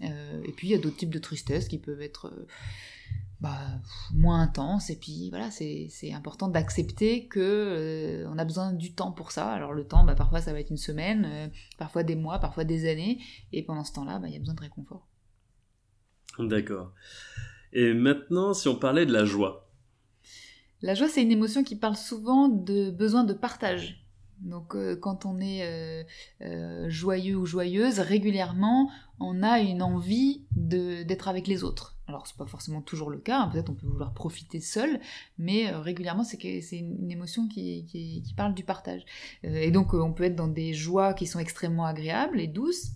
Euh, 0.01 0.43
et 0.43 0.51
puis 0.51 0.67
il 0.67 0.71
y 0.71 0.75
a 0.75 0.77
d'autres 0.77 0.97
types 0.97 1.13
de 1.13 1.19
tristesse 1.19 1.67
qui 1.67 1.79
peuvent 1.79 2.01
être 2.01 2.31
bah, 3.39 3.65
moins 4.13 4.41
intenses. 4.41 4.89
Et 4.89 4.97
puis 4.97 5.29
voilà, 5.29 5.49
c'est 5.49 6.13
important 6.13 6.49
d'accepter 6.49 7.27
que 7.27 8.25
on 8.27 8.37
a 8.37 8.45
besoin 8.45 8.73
du 8.73 8.93
temps 8.93 9.11
pour 9.11 9.31
ça. 9.31 9.51
Alors 9.51 9.73
le 9.73 9.87
temps, 9.87 10.03
bah, 10.03 10.15
parfois 10.15 10.41
ça 10.41 10.53
va 10.53 10.59
être 10.59 10.69
une 10.69 10.77
semaine, 10.77 11.51
parfois 11.77 12.03
des 12.03 12.15
mois, 12.15 12.39
parfois 12.39 12.63
des 12.63 12.89
années. 12.89 13.19
Et 13.53 13.63
pendant 13.63 13.83
ce 13.83 13.93
temps-là, 13.93 14.19
bah, 14.19 14.27
il 14.27 14.33
y 14.33 14.37
a 14.37 14.39
besoin 14.39 14.55
de 14.55 14.61
réconfort. 14.61 15.07
D'accord. 16.37 16.91
Et 17.73 17.93
maintenant, 17.93 18.53
si 18.53 18.67
on 18.67 18.75
parlait 18.75 19.05
de 19.05 19.13
la 19.13 19.25
joie. 19.25 19.66
La 20.81 20.93
joie, 20.93 21.07
c'est 21.07 21.23
une 21.23 21.31
émotion 21.31 21.63
qui 21.63 21.75
parle 21.75 21.95
souvent 21.95 22.49
de 22.49 22.91
besoin 22.91 23.23
de 23.23 23.33
partage. 23.33 24.07
Donc 24.41 24.75
euh, 24.75 24.95
quand 24.95 25.25
on 25.25 25.39
est 25.39 25.63
euh, 25.63 26.03
euh, 26.41 26.89
joyeux 26.89 27.35
ou 27.35 27.45
joyeuse, 27.45 27.99
régulièrement, 27.99 28.91
on 29.19 29.41
a 29.41 29.59
une 29.59 29.81
envie 29.81 30.43
d'être 30.51 31.27
avec 31.27 31.47
les 31.47 31.63
autres. 31.63 31.97
Alors 32.07 32.27
c'est 32.27 32.37
pas 32.37 32.45
forcément 32.45 32.81
toujours 32.81 33.09
le 33.09 33.17
cas, 33.17 33.41
hein. 33.41 33.49
peut-être 33.49 33.69
on 33.69 33.73
peut 33.73 33.87
vouloir 33.87 34.13
profiter 34.13 34.61
seul, 34.61 34.99
mais 35.37 35.71
régulièrement 35.71 36.23
c'est 36.23 36.37
une 36.71 37.11
émotion 37.11 37.47
qui, 37.49 37.83
qui, 37.85 38.33
parle 38.37 38.53
du 38.53 38.63
partage. 38.63 39.03
et 39.43 39.71
donc 39.71 39.93
on 39.93 40.13
peut 40.13 40.23
être 40.23 40.35
dans 40.35 40.47
des 40.47 40.73
joies 40.73 41.13
qui 41.13 41.27
sont 41.27 41.39
extrêmement 41.39 41.85
agréables 41.85 42.39
et 42.39 42.47
douces, 42.47 42.91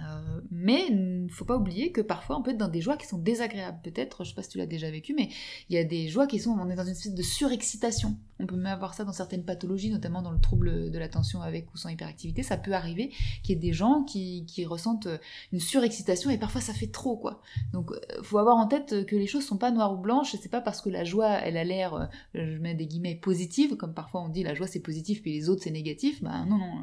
euh, 0.00 0.40
mais 0.50 0.86
il 0.88 1.24
ne 1.24 1.28
faut 1.28 1.44
pas 1.44 1.56
oublier 1.56 1.92
que 1.92 2.00
parfois 2.00 2.38
on 2.38 2.42
peut 2.42 2.50
être 2.50 2.58
dans 2.58 2.68
des 2.68 2.80
joies 2.80 2.96
qui 2.96 3.06
sont 3.06 3.18
désagréables. 3.18 3.78
Peut-être, 3.82 4.24
je 4.24 4.30
sais 4.30 4.34
pas 4.34 4.42
si 4.42 4.50
tu 4.50 4.58
l'as 4.58 4.66
déjà 4.66 4.90
vécu, 4.90 5.14
mais 5.14 5.28
il 5.68 5.76
y 5.76 5.78
a 5.78 5.84
des 5.84 6.08
joies 6.08 6.26
qui 6.26 6.38
sont, 6.38 6.50
on 6.50 6.68
est 6.70 6.74
dans 6.74 6.84
une 6.84 6.92
espèce 6.92 7.14
de 7.14 7.22
surexcitation. 7.22 8.16
On 8.40 8.46
peut 8.46 8.56
même 8.56 8.66
avoir 8.66 8.94
ça 8.94 9.04
dans 9.04 9.12
certaines 9.12 9.44
pathologies, 9.44 9.90
notamment 9.90 10.22
dans 10.22 10.30
le 10.30 10.38
trouble 10.38 10.90
de 10.90 10.98
l'attention 10.98 11.42
avec 11.42 11.72
ou 11.74 11.76
sans 11.76 11.88
hyperactivité. 11.88 12.42
Ça 12.42 12.56
peut 12.56 12.72
arriver 12.72 13.12
qu'il 13.42 13.54
y 13.54 13.58
ait 13.58 13.60
des 13.60 13.72
gens 13.72 14.04
qui, 14.04 14.46
ressentent 14.66 15.08
une 15.52 15.60
surexcitation 15.60 16.30
et 16.30 16.38
parfois 16.38 16.60
ça 16.60 16.72
fait 16.72 16.88
trop, 16.88 17.16
quoi. 17.16 17.40
Donc, 17.72 17.90
euh, 17.90 17.98
faut 18.22 18.38
avoir 18.38 18.56
en 18.56 18.66
tête 18.66 19.06
que 19.06 19.16
les 19.16 19.26
choses 19.26 19.46
sont 19.46 19.56
pas 19.56 19.70
noires 19.70 19.94
ou 19.94 19.96
blanches. 19.96 20.36
C'est 20.40 20.50
pas 20.50 20.60
parce 20.60 20.82
que 20.82 20.90
la 20.90 21.04
joie, 21.04 21.30
elle 21.30 21.56
a 21.56 21.64
l'air, 21.64 21.94
euh, 21.94 22.06
je 22.34 22.58
mets 22.58 22.74
des 22.74 22.86
guillemets 22.86 23.14
positive, 23.14 23.76
comme 23.76 23.94
parfois 23.94 24.22
on 24.22 24.28
dit 24.28 24.42
la 24.42 24.54
joie 24.54 24.66
c'est 24.66 24.80
positif 24.80 25.22
puis 25.22 25.32
les 25.32 25.48
autres 25.48 25.62
c'est 25.62 25.70
négatif. 25.70 26.22
Bah 26.22 26.44
non, 26.46 26.58
non. 26.58 26.74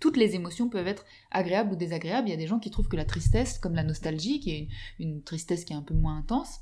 Toutes 0.00 0.16
les 0.16 0.34
émotions 0.34 0.68
peuvent 0.68 0.88
être 0.88 1.04
agréables 1.30 1.72
ou 1.72 1.76
désagréables. 1.76 2.28
Il 2.28 2.32
y 2.32 2.34
a 2.34 2.38
des 2.38 2.47
gens 2.48 2.58
qui 2.58 2.70
trouvent 2.70 2.88
que 2.88 2.96
la 2.96 3.04
tristesse, 3.04 3.58
comme 3.58 3.74
la 3.74 3.84
nostalgie, 3.84 4.40
qui 4.40 4.50
est 4.50 4.68
une, 4.98 5.22
tristesse 5.22 5.64
qui 5.64 5.72
est 5.72 5.76
un 5.76 5.82
peu 5.82 5.94
moins 5.94 6.18
intense, 6.18 6.60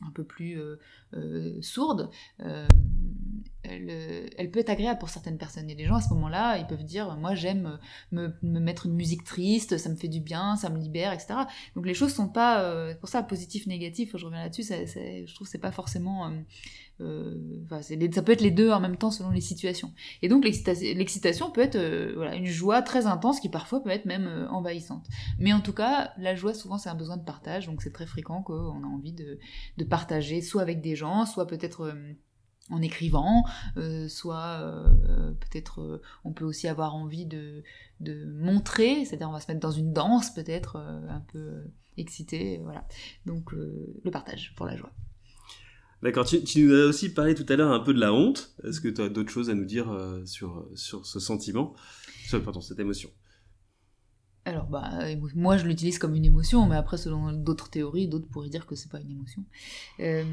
un 0.00 0.10
peu 0.12 0.24
plus 0.24 0.58
euh, 0.58 0.76
euh, 1.14 1.60
sourde, 1.60 2.10
euh, 2.40 2.68
elle, 3.64 4.50
peut 4.50 4.60
être 4.60 4.70
agréable 4.70 4.98
pour 4.98 5.08
certaines 5.08 5.38
personnes. 5.38 5.68
Et 5.70 5.74
les 5.74 5.84
gens 5.84 5.96
à 5.96 6.00
ce 6.00 6.10
moment-là, 6.14 6.58
ils 6.58 6.66
peuvent 6.66 6.84
dire, 6.84 7.16
moi 7.16 7.34
j'aime 7.34 7.78
me, 8.12 8.32
mettre 8.42 8.86
une 8.86 8.94
musique 8.94 9.24
triste, 9.24 9.78
ça 9.78 9.88
me 9.88 9.96
fait 9.96 10.08
du 10.08 10.20
bien, 10.20 10.56
ça 10.56 10.70
me 10.70 10.78
libère, 10.78 11.12
etc. 11.12 11.40
Donc 11.74 11.86
les 11.86 11.94
choses 11.94 12.14
sont 12.14 12.28
pas, 12.28 12.94
pour 13.00 13.08
ça, 13.08 13.22
positif, 13.22 13.66
négatif, 13.66 14.16
je 14.16 14.24
reviens 14.24 14.42
là-dessus, 14.42 14.62
je 14.62 15.34
trouve 15.34 15.46
que 15.46 15.50
c'est 15.50 15.58
pas 15.58 15.72
forcément 15.72 16.30
euh, 17.00 17.34
ça 18.10 18.22
peut 18.22 18.32
être 18.32 18.40
les 18.40 18.50
deux 18.50 18.70
en 18.70 18.80
même 18.80 18.96
temps 18.96 19.10
selon 19.10 19.30
les 19.30 19.40
situations. 19.40 19.92
Et 20.22 20.28
donc 20.28 20.44
l'excitation 20.44 21.50
peut 21.50 21.60
être 21.60 21.76
euh, 21.76 22.12
voilà, 22.16 22.34
une 22.34 22.46
joie 22.46 22.82
très 22.82 23.06
intense 23.06 23.40
qui 23.40 23.48
parfois 23.48 23.82
peut 23.82 23.90
être 23.90 24.04
même 24.04 24.26
euh, 24.26 24.48
envahissante. 24.48 25.06
Mais 25.38 25.52
en 25.52 25.60
tout 25.60 25.72
cas, 25.72 26.12
la 26.18 26.34
joie 26.34 26.54
souvent 26.54 26.78
c'est 26.78 26.88
un 26.88 26.94
besoin 26.94 27.16
de 27.16 27.24
partage, 27.24 27.66
donc 27.66 27.82
c'est 27.82 27.92
très 27.92 28.06
fréquent 28.06 28.42
qu'on 28.42 28.82
a 28.82 28.86
envie 28.86 29.12
de, 29.12 29.38
partager, 29.84 30.42
soit 30.42 30.62
avec 30.62 30.80
des 30.80 30.96
gens, 30.96 31.24
soit 31.24 31.46
peut-être 31.46 31.94
en 32.70 32.82
écrivant, 32.82 33.44
soit 34.08 34.84
peut-être 35.40 36.00
on 36.24 36.32
peut 36.32 36.44
aussi 36.44 36.68
avoir 36.68 36.94
envie 36.94 37.26
de, 37.26 37.62
de 38.00 38.24
montrer, 38.26 39.04
c'est-à-dire 39.04 39.28
on 39.28 39.32
va 39.32 39.40
se 39.40 39.50
mettre 39.50 39.60
dans 39.60 39.70
une 39.70 39.92
danse 39.92 40.34
peut-être 40.34 40.76
un 40.76 41.22
peu 41.32 41.64
excité, 41.96 42.60
voilà. 42.62 42.86
Donc 43.26 43.52
le 43.52 44.10
partage 44.10 44.54
pour 44.56 44.66
la 44.66 44.76
joie. 44.76 44.92
D'accord, 46.02 46.26
tu, 46.26 46.62
nous 46.62 46.74
as 46.74 46.86
aussi 46.86 47.12
parlé 47.12 47.34
tout 47.34 47.46
à 47.48 47.56
l'heure 47.56 47.72
un 47.72 47.80
peu 47.80 47.92
de 47.92 47.98
la 47.98 48.12
honte. 48.12 48.54
Est-ce 48.62 48.80
que 48.80 48.88
tu 48.88 49.00
as 49.00 49.08
d'autres 49.08 49.32
choses 49.32 49.50
à 49.50 49.54
nous 49.54 49.64
dire 49.64 49.90
euh, 49.90 50.24
sur, 50.26 50.68
sur 50.76 51.04
ce 51.04 51.18
sentiment, 51.18 51.74
sur, 52.26 52.42
pardon, 52.42 52.60
cette 52.60 52.78
émotion 52.78 53.10
alors, 54.44 54.66
bah, 54.66 54.90
moi 55.34 55.58
je 55.58 55.66
l'utilise 55.66 55.98
comme 55.98 56.14
une 56.14 56.24
émotion, 56.24 56.66
mais 56.66 56.76
après, 56.76 56.96
selon 56.96 57.32
d'autres 57.32 57.68
théories, 57.68 58.08
d'autres 58.08 58.28
pourraient 58.28 58.48
dire 58.48 58.64
que 58.64 58.76
c'est 58.76 58.90
pas 58.90 58.98
une 58.98 59.10
émotion. 59.10 59.44
Euh, 60.00 60.24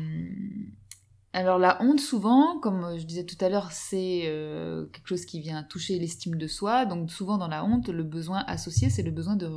alors, 1.36 1.60
la 1.60 1.82
honte, 1.82 2.00
souvent, 2.00 2.60
comme 2.60 2.98
je 2.98 3.06
disais 3.06 3.26
tout 3.26 3.36
à 3.44 3.50
l'heure, 3.50 3.72
c'est 3.74 4.22
euh, 4.26 4.86
quelque 4.86 5.08
chose 5.08 5.26
qui 5.26 5.42
vient 5.42 5.64
toucher 5.64 6.00
l'estime 6.00 6.38
de 6.38 6.48
soi. 6.48 6.86
Donc, 6.86 7.12
souvent 7.12 7.38
dans 7.38 7.50
la 7.50 7.66
honte, 7.66 7.90
le 7.90 8.04
besoin 8.04 8.46
associé, 8.48 8.90
c'est 8.90 9.04
le 9.04 9.12
besoin 9.12 9.36
de 9.36 9.50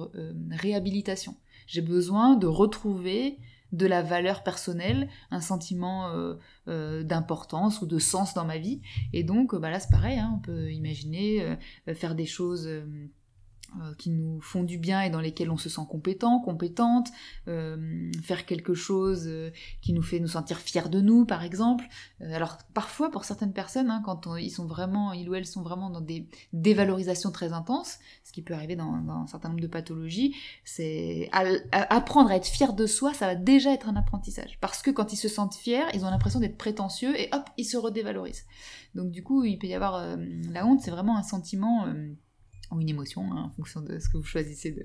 réhabilitation. 0.50 1.36
J'ai 1.68 1.82
besoin 1.82 2.34
de 2.34 2.48
retrouver 2.48 3.38
de 3.72 3.86
la 3.86 4.02
valeur 4.02 4.42
personnelle, 4.42 5.08
un 5.30 5.40
sentiment 5.40 6.08
euh, 6.08 6.34
euh, 6.68 7.02
d'importance 7.02 7.82
ou 7.82 7.86
de 7.86 7.98
sens 7.98 8.34
dans 8.34 8.44
ma 8.44 8.58
vie. 8.58 8.80
Et 9.12 9.24
donc, 9.24 9.54
bah 9.54 9.70
là, 9.70 9.78
c'est 9.78 9.90
pareil, 9.90 10.18
hein, 10.18 10.32
on 10.36 10.40
peut 10.40 10.72
imaginer 10.72 11.42
euh, 11.42 11.94
faire 11.94 12.14
des 12.14 12.26
choses 12.26 12.66
euh, 12.66 12.84
qui 13.98 14.10
nous 14.10 14.40
font 14.40 14.64
du 14.64 14.78
bien 14.78 15.02
et 15.02 15.10
dans 15.10 15.20
lesquels 15.20 15.50
on 15.50 15.56
se 15.56 15.68
sent 15.68 15.82
compétent, 15.88 16.40
compétente, 16.40 17.08
euh, 17.48 18.10
faire 18.22 18.46
quelque 18.46 18.74
chose 18.74 19.24
euh, 19.26 19.50
qui 19.82 19.92
nous 19.92 20.02
fait 20.02 20.20
nous 20.20 20.28
sentir 20.28 20.58
fiers 20.58 20.88
de 20.88 21.00
nous, 21.00 21.26
par 21.26 21.44
exemple. 21.44 21.84
alors 22.20 22.58
parfois, 22.74 23.10
pour 23.10 23.24
certaines 23.24 23.52
personnes, 23.52 23.90
hein, 23.90 24.02
quand 24.04 24.36
ils 24.36 24.50
sont 24.50 24.66
vraiment, 24.66 25.12
ils 25.12 25.28
ou 25.28 25.34
elles 25.34 25.46
sont 25.46 25.62
vraiment 25.62 25.90
dans 25.90 26.00
des 26.00 26.26
dévalorisations 26.52 27.30
très 27.30 27.52
intenses, 27.52 27.98
ce 28.24 28.32
qui 28.32 28.42
peut 28.42 28.54
arriver 28.54 28.76
dans, 28.76 28.92
un 28.92 29.26
certain 29.26 29.48
nombre 29.48 29.60
de 29.60 29.66
pathologies, 29.66 30.34
c'est 30.64 31.28
apprendre 31.72 32.30
à 32.30 32.36
être 32.36 32.46
fier 32.46 32.72
de 32.72 32.86
soi, 32.86 33.12
ça 33.12 33.26
va 33.26 33.34
déjà 33.34 33.72
être 33.72 33.88
un 33.88 33.96
apprentissage. 33.96 34.58
Parce 34.60 34.82
que 34.82 34.90
quand 34.90 35.12
ils 35.12 35.16
se 35.16 35.28
sentent 35.28 35.54
fiers, 35.54 35.84
ils 35.94 36.04
ont 36.04 36.10
l'impression 36.10 36.40
d'être 36.40 36.58
prétentieux 36.58 37.18
et 37.20 37.28
hop, 37.32 37.42
ils 37.56 37.64
se 37.64 37.76
redévalorisent. 37.76 38.46
Donc 38.94 39.10
du 39.10 39.22
coup, 39.22 39.44
il 39.44 39.58
peut 39.58 39.66
y 39.66 39.74
avoir 39.74 40.16
la 40.50 40.66
honte, 40.66 40.80
c'est 40.80 40.90
vraiment 40.90 41.16
un 41.16 41.22
sentiment 41.22 41.86
ou 42.70 42.80
une 42.80 42.88
émotion, 42.88 43.32
hein, 43.32 43.44
en 43.46 43.50
fonction 43.50 43.80
de 43.80 43.98
ce 43.98 44.08
que 44.08 44.16
vous 44.16 44.24
choisissez 44.24 44.76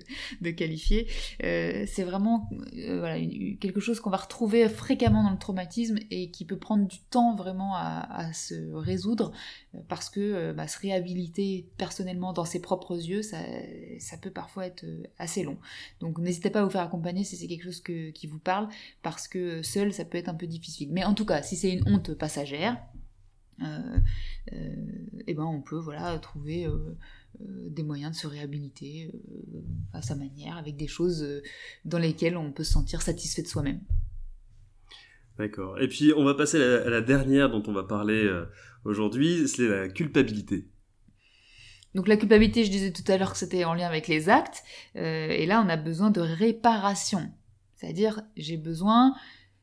de, 0.42 0.52
qualifier. 0.52 1.08
Euh, 1.44 1.86
c'est 1.88 2.04
vraiment 2.04 2.50
euh, 2.78 3.00
voilà, 3.00 3.20
quelque 3.60 3.80
chose 3.80 4.00
qu'on 4.00 4.10
va 4.10 4.18
retrouver 4.18 4.70
fréquemment 4.70 5.24
dans 5.24 5.32
le 5.32 5.38
traumatisme 5.38 5.98
et 6.12 6.32
qui 6.32 6.46
peut 6.46 6.58
prendre 6.58 6.88
du 6.88 7.00
temps 7.10 7.36
vraiment 7.36 7.76
à, 7.76 8.32
se 8.34 8.72
résoudre 8.74 9.32
euh, 9.76 9.80
parce 9.88 10.10
que 10.10 10.52
bah, 10.54 10.68
se 10.68 10.80
réhabiliter 10.80 11.68
personnellement 11.78 12.34
dans 12.34 12.46
ses 12.46 12.62
propres 12.62 12.96
yeux, 12.96 13.22
ça, 13.22 13.38
ça 14.00 14.18
peut 14.18 14.32
parfois 14.32 14.66
être 14.66 14.86
assez 15.18 15.44
long. 15.44 15.58
Donc 16.00 16.20
n'hésitez 16.20 16.50
pas 16.50 16.62
à 16.62 16.64
vous 16.64 16.70
faire 16.70 16.82
accompagner 16.82 17.24
si 17.24 17.36
c'est 17.36 17.48
quelque 17.48 17.64
chose 17.64 17.82
que, 17.82 18.12
qui 18.12 18.28
vous 18.28 18.40
parle 18.40 18.70
parce 19.02 19.28
que 19.28 19.62
seul 19.62 19.94
ça 19.94 20.06
peut 20.06 20.18
être 20.18 20.30
un 20.30 20.36
peu 20.36 20.48
difficile. 20.48 20.90
Mais 20.92 21.04
en 21.04 21.14
tout 21.14 21.26
cas, 21.26 21.42
si 21.42 21.56
c'est 21.56 21.72
une 21.72 21.88
honte 21.88 22.14
passagère, 22.14 22.82
eh 25.28 25.34
ben 25.34 25.44
on 25.44 25.62
peut 25.62 25.78
voilà 25.78 26.18
trouver 26.20 26.68
des 27.40 27.84
moyens 27.84 28.12
de 28.12 28.18
se 28.18 28.28
réhabiliter 28.28 29.12
euh, 29.14 29.62
à 29.94 30.02
sa 30.02 30.16
manière, 30.16 30.58
avec 30.58 30.76
des 30.76 30.88
choses 30.88 31.24
euh, 31.24 31.42
dans 31.86 32.00
lesquelles 32.00 32.38
on 32.38 32.52
peut 32.52 32.64
se 32.64 32.74
sentir 32.74 33.02
satisfait 33.02 33.42
de 33.42 33.48
soi-même. 33.48 33.82
D'accord. 35.38 35.80
Et 35.80 35.88
puis 35.88 36.14
on 36.16 36.24
va 36.24 36.36
passer 36.36 36.62
à 36.62 36.90
la, 36.90 37.02
dernière 37.02 37.50
dont 37.50 37.64
on 37.66 37.74
va 37.74 37.84
parler 37.84 38.30
aujourd'hui, 38.86 39.48
c'est 39.48 39.68
la 39.68 39.88
culpabilité. 39.90 40.68
Donc 41.96 42.08
la 42.08 42.18
culpabilité, 42.18 42.64
je 42.64 42.72
disais 42.72 42.92
tout 42.92 43.04
à 43.12 43.18
l'heure 43.18 43.34
que 43.34 43.38
c'était 43.38 43.66
en 43.66 43.74
lien 43.74 43.88
avec 43.88 44.08
les 44.08 44.30
actes, 44.30 44.64
euh, 44.96 45.28
et 45.30 45.46
là 45.46 45.64
on 45.66 45.70
a 45.70 45.78
besoin 45.78 46.10
de 46.10 46.22
réparation. 46.22 47.32
C'est-à-dire 47.76 48.22
j'ai 48.36 48.58
besoin 48.58 49.14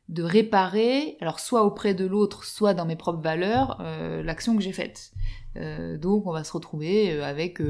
de 0.09 0.23
réparer, 0.23 1.17
alors 1.21 1.39
soit 1.39 1.63
auprès 1.63 1.93
de 1.93 2.05
l'autre, 2.05 2.43
soit 2.43 2.73
dans 2.73 2.85
mes 2.85 2.95
propres 2.95 3.21
valeurs, 3.21 3.77
euh, 3.81 4.21
l'action 4.23 4.55
que 4.55 4.61
j'ai 4.61 4.73
faite. 4.73 5.11
Euh, 5.57 5.97
donc 5.97 6.27
on 6.27 6.31
va 6.31 6.43
se 6.43 6.51
retrouver 6.51 7.13
euh, 7.13 7.25
avec 7.25 7.61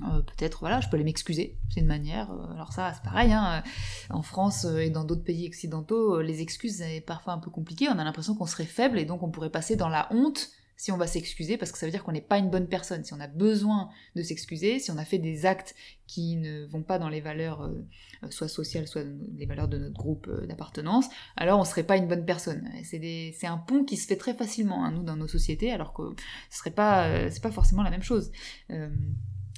peut-être, 0.00 0.60
voilà, 0.60 0.80
je 0.80 0.88
peux 0.88 0.96
aller 0.96 1.04
m'excuser, 1.04 1.58
c'est 1.68 1.80
une 1.80 1.86
manière. 1.86 2.30
alors 2.54 2.72
ça, 2.72 2.92
c'est 2.94 3.02
pareil, 3.02 3.32
hein, 3.32 3.62
en 4.08 4.22
France 4.22 4.64
et 4.64 4.88
dans 4.88 5.04
d'autres 5.04 5.24
pays 5.24 5.46
occidentaux, 5.46 6.22
les 6.22 6.40
excuses, 6.40 6.76
c'est 6.78 7.00
parfois 7.00 7.34
un 7.34 7.38
peu 7.38 7.50
compliqué, 7.50 7.88
on 7.88 7.98
a 7.98 8.04
l'impression 8.04 8.34
qu'on 8.34 8.46
serait 8.46 8.64
faible 8.64 8.98
et 8.98 9.04
donc 9.04 9.22
on 9.22 9.30
pourrait 9.30 9.50
passer 9.50 9.76
dans 9.76 9.88
la 9.88 10.08
honte 10.12 10.50
si 10.80 10.90
on 10.92 10.96
va 10.96 11.06
s'excuser, 11.06 11.58
parce 11.58 11.72
que 11.72 11.76
ça 11.76 11.84
veut 11.84 11.92
dire 11.92 12.02
qu'on 12.02 12.12
n'est 12.12 12.22
pas 12.22 12.38
une 12.38 12.48
bonne 12.48 12.66
personne. 12.66 13.04
Si 13.04 13.12
on 13.12 13.20
a 13.20 13.26
besoin 13.26 13.90
de 14.16 14.22
s'excuser, 14.22 14.78
si 14.78 14.90
on 14.90 14.96
a 14.96 15.04
fait 15.04 15.18
des 15.18 15.44
actes 15.44 15.74
qui 16.06 16.36
ne 16.36 16.64
vont 16.64 16.82
pas 16.82 16.98
dans 16.98 17.10
les 17.10 17.20
valeurs, 17.20 17.64
euh, 17.64 17.86
soit 18.30 18.48
sociales, 18.48 18.88
soit 18.88 19.04
les 19.36 19.44
valeurs 19.44 19.68
de 19.68 19.76
notre 19.76 19.98
groupe 19.98 20.26
euh, 20.28 20.46
d'appartenance, 20.46 21.04
alors 21.36 21.60
on 21.60 21.64
serait 21.64 21.82
pas 21.82 21.98
une 21.98 22.08
bonne 22.08 22.24
personne. 22.24 22.66
C'est 22.82 23.46
un 23.46 23.58
pont 23.58 23.84
qui 23.84 23.98
se 23.98 24.06
fait 24.06 24.16
très 24.16 24.32
facilement, 24.32 24.82
hein, 24.82 24.92
nous, 24.92 25.02
dans 25.02 25.16
nos 25.16 25.28
sociétés, 25.28 25.70
alors 25.70 25.92
que 25.92 26.14
ce 26.48 26.60
serait 26.60 26.70
pas, 26.70 27.08
euh, 27.08 27.30
pas 27.42 27.50
forcément 27.50 27.82
la 27.82 27.90
même 27.90 28.02
chose. 28.02 28.32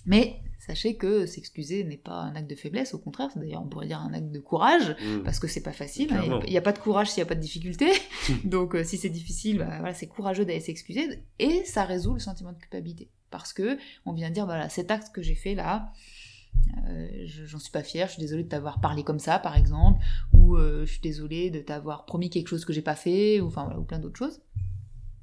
mais 0.05 0.43
Sachez 0.65 0.95
que 0.95 1.27
s'excuser 1.27 1.83
n'est 1.83 1.97
pas 1.97 2.21
un 2.21 2.37
acte 2.37 2.49
de 2.49 2.55
faiblesse, 2.55 2.95
au 2.95 2.99
contraire, 3.01 3.31
d'ailleurs 3.35 3.63
on 3.63 3.67
pourrait 3.67 3.89
dire 3.89 3.99
un 3.99 4.15
acte 4.15 4.31
de 4.31 4.39
courage, 4.39 4.91
mmh. 4.91 5.25
parce 5.25 5.41
que 5.41 5.49
c'est 5.49 5.61
pas 5.61 5.73
facile, 5.73 6.11
il 6.47 6.51
n'y 6.51 6.57
a, 6.57 6.63
pas 6.63 6.71
de 6.71 6.79
courage 6.79 7.11
s'il 7.11 7.21
n'y 7.21 7.27
a 7.27 7.27
pas 7.27 7.35
de 7.35 7.41
difficulté, 7.41 7.91
donc 8.45 8.77
euh, 8.77 8.85
si 8.85 8.97
c'est 8.97 9.09
difficile, 9.09 9.59
bah, 9.59 9.79
voilà, 9.81 9.93
c'est 9.93 10.07
courageux 10.07 10.45
d'aller 10.45 10.61
s'excuser, 10.61 11.21
et 11.41 11.65
ça 11.65 11.83
résout 11.83 12.15
le 12.15 12.21
sentiment 12.21 12.53
de 12.53 12.59
culpabilité, 12.59 13.11
parce 13.33 13.53
que 13.53 13.77
on 14.07 14.13
vient 14.13 14.31
dire, 14.31 14.47
voilà, 14.47 14.69
cet 14.69 14.93
acte 14.93 15.13
que 15.13 15.21
j'ai 15.21 15.35
fait 15.35 15.57
là, 15.57 15.91
euh, 16.89 17.09
j'en 17.27 17.59
suis 17.59 17.73
pas 17.73 17.83
fière, 17.83 18.07
je 18.07 18.13
suis 18.13 18.21
désolée 18.21 18.45
de 18.45 18.49
t'avoir 18.49 18.81
parlé 18.81 19.03
comme 19.03 19.19
ça, 19.19 19.41
par 19.41 19.57
exemple, 19.57 19.99
ou 20.33 20.55
euh, 20.55 20.87
je 20.87 20.93
suis 20.93 21.01
désolée 21.01 21.51
de 21.51 21.59
t'avoir 21.59 22.05
promis 22.05 22.31
quelque 22.31 22.47
chose 22.47 22.65
que 22.65 22.73
j'ai 22.73 22.83
pas 22.83 22.95
fait, 22.95 23.41
ou 23.41 23.49
enfin 23.49 23.65
voilà, 23.65 23.81
ou 23.81 23.83
plein 23.83 23.99
d'autres 23.99 24.19
choses. 24.19 24.41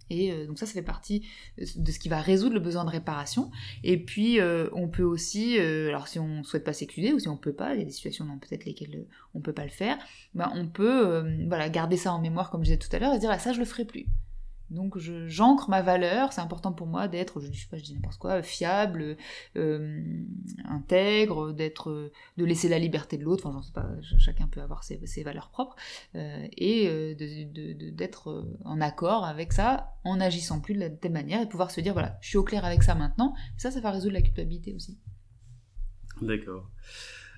Et 0.09 0.31
euh, 0.31 0.47
donc 0.47 0.57
ça, 0.57 0.65
ça 0.65 0.73
fait 0.73 0.81
partie 0.81 1.27
euh, 1.59 1.65
de 1.75 1.91
ce 1.91 1.99
qui 1.99 2.09
va 2.09 2.21
résoudre 2.21 2.53
le 2.53 2.59
besoin 2.59 2.83
de 2.83 2.89
réparation. 2.89 3.51
Et 3.83 3.97
puis, 3.97 4.39
euh, 4.39 4.69
on 4.73 4.87
peut 4.87 5.03
aussi, 5.03 5.59
alors 5.59 6.07
si 6.07 6.19
on 6.19 6.43
souhaite 6.43 6.63
pas 6.63 6.73
s'excuser 6.73 7.13
ou 7.13 7.19
si 7.19 7.27
on 7.27 7.37
peut 7.37 7.53
pas, 7.53 7.73
il 7.75 7.79
y 7.79 7.81
a 7.81 7.85
des 7.85 7.91
situations 7.91 8.25
dans 8.25 8.37
peut-être 8.37 8.65
lesquelles 8.65 9.05
on 9.33 9.39
peut 9.39 9.53
pas 9.53 9.63
le 9.63 9.69
faire, 9.69 9.97
ben 10.33 10.51
on 10.55 10.67
peut 10.67 11.23
garder 11.71 11.97
ça 11.97 12.13
en 12.13 12.19
mémoire 12.19 12.49
comme 12.49 12.61
je 12.61 12.71
disais 12.71 12.77
tout 12.77 12.93
à 12.95 12.99
l'heure 12.99 13.13
et 13.13 13.19
dire 13.19 13.29
ah, 13.31 13.39
ça 13.39 13.53
je 13.53 13.59
le 13.59 13.65
ferai 13.65 13.85
plus. 13.85 14.05
Donc 14.71 14.97
j'ancre 14.97 15.69
ma 15.69 15.81
valeur, 15.81 16.31
c'est 16.31 16.41
important 16.41 16.71
pour 16.71 16.85
moi 16.85 17.07
d'être, 17.07 17.41
je, 17.41 17.47
sais 17.47 17.67
pas, 17.69 17.77
je 17.77 17.83
dis 17.83 17.93
n'importe 17.95 18.17
quoi, 18.17 18.41
fiable, 18.43 19.17
euh, 19.55 20.03
intègre, 20.65 21.51
d'être, 21.53 22.11
de 22.37 22.45
laisser 22.45 22.69
la 22.69 22.77
liberté 22.77 23.17
de 23.17 23.23
l'autre, 23.23 23.47
enfin 23.47 23.61
chacun 24.19 24.47
peut 24.47 24.61
avoir 24.61 24.83
ses, 24.83 25.23
valeurs 25.23 25.49
propres, 25.49 25.75
euh, 26.15 26.47
et 26.55 26.87
euh, 26.87 27.15
d'être 27.15 28.45
en 28.63 28.79
accord 28.79 29.25
avec 29.25 29.53
ça, 29.53 29.95
en 30.03 30.19
agissant 30.19 30.59
plus 30.59 30.75
de 30.75 30.79
la 30.79 30.89
telle 30.89 31.13
manière, 31.13 31.41
et 31.41 31.49
pouvoir 31.49 31.71
se 31.71 31.81
dire 31.81 31.93
voilà, 31.93 32.17
je 32.21 32.29
suis 32.29 32.37
au 32.37 32.43
clair 32.43 32.63
avec 32.63 32.83
ça 32.83 32.93
maintenant, 32.93 33.33
ça, 33.57 33.71
ça 33.71 33.79
va 33.79 33.91
résoudre 33.91 34.13
la 34.13 34.21
culpabilité 34.21 34.73
aussi. 34.75 34.99
D'accord. 36.21 36.69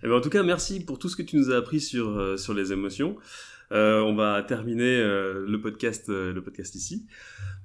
Eh 0.03 0.07
ben, 0.07 0.15
en 0.15 0.21
tout 0.21 0.31
cas, 0.31 0.43
merci 0.43 0.83
pour 0.83 0.99
tout 0.99 1.07
ce 1.07 1.15
que 1.15 1.21
tu 1.21 1.37
nous 1.37 1.51
as 1.51 1.57
appris 1.57 1.79
sur, 1.79 2.37
sur 2.37 2.53
les 2.53 2.73
émotions. 2.73 3.17
Euh, 3.71 4.01
on 4.01 4.15
va 4.15 4.43
terminer 4.43 4.99
euh, 4.99 5.45
le 5.47 5.61
podcast, 5.61 6.09
euh, 6.09 6.33
le 6.33 6.43
podcast 6.43 6.75
ici. 6.75 7.07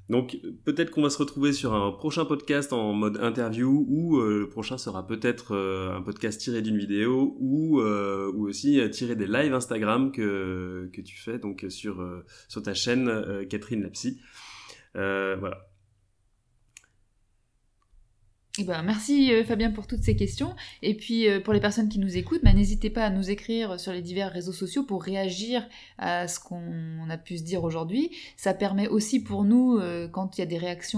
Donc 0.09 0.39
peut-être 0.65 0.91
qu'on 0.91 1.03
va 1.03 1.11
se 1.11 1.19
retrouver 1.19 1.53
sur 1.53 1.75
un 1.75 1.91
prochain 1.91 2.25
podcast 2.25 2.73
en 2.73 2.93
mode 2.93 3.19
interview 3.21 3.85
ou 3.89 4.21
le 4.21 4.49
prochain 4.49 4.79
sera 4.79 5.05
peut-être 5.05 5.57
un 5.57 6.01
podcast 6.01 6.41
tiré 6.41 6.63
d'une 6.63 6.79
vidéo 6.79 7.37
ou, 7.41 7.81
aussi 7.81 8.89
tiré 8.91 9.17
des 9.17 9.27
lives 9.27 9.53
Instagram 9.53 10.13
que, 10.13 10.89
que 10.93 11.01
tu 11.01 11.19
fais 11.19 11.41
donc 11.41 11.67
sur, 11.71 12.23
sur 12.47 12.63
ta 12.63 12.73
chaîne 12.73 13.49
Catherine 13.49 13.83
Lapsy. 13.83 14.21
voilà. 14.95 15.67
Eh 18.59 18.65
ben, 18.65 18.83
merci 18.83 19.35
euh, 19.35 19.45
Fabien 19.45 19.71
pour 19.71 19.87
toutes 19.87 20.03
ces 20.03 20.17
questions. 20.17 20.55
Et 20.81 20.95
puis 20.95 21.29
euh, 21.29 21.41
pour 21.41 21.53
les 21.53 21.61
personnes 21.61 21.91
qui 21.91 21.99
nous 21.99 22.17
écoutent, 22.17 22.43
bah, 22.43 22.55
n'hésitez 22.55 22.89
pas 22.89 23.05
à 23.05 23.11
nous 23.11 23.31
écrire 23.31 23.79
sur 23.79 23.93
les 23.93 24.01
divers 24.01 24.33
réseaux 24.33 24.53
sociaux 24.53 24.83
pour 24.83 25.03
réagir 25.03 25.69
à 25.99 26.27
ce 26.27 26.41
qu'on 26.41 27.11
a 27.11 27.19
pu 27.19 27.37
se 27.37 27.43
dire 27.43 27.65
aujourd'hui. 27.65 28.13
Ça 28.39 28.55
permet 28.55 28.89
aussi 28.89 29.23
pour 29.23 29.45
nous, 29.45 29.77
euh, 29.77 30.09
quand 30.09 30.39
il 30.39 30.41
y 30.41 30.43
a 30.43 30.47
des 30.47 30.57
réactions 30.57 30.97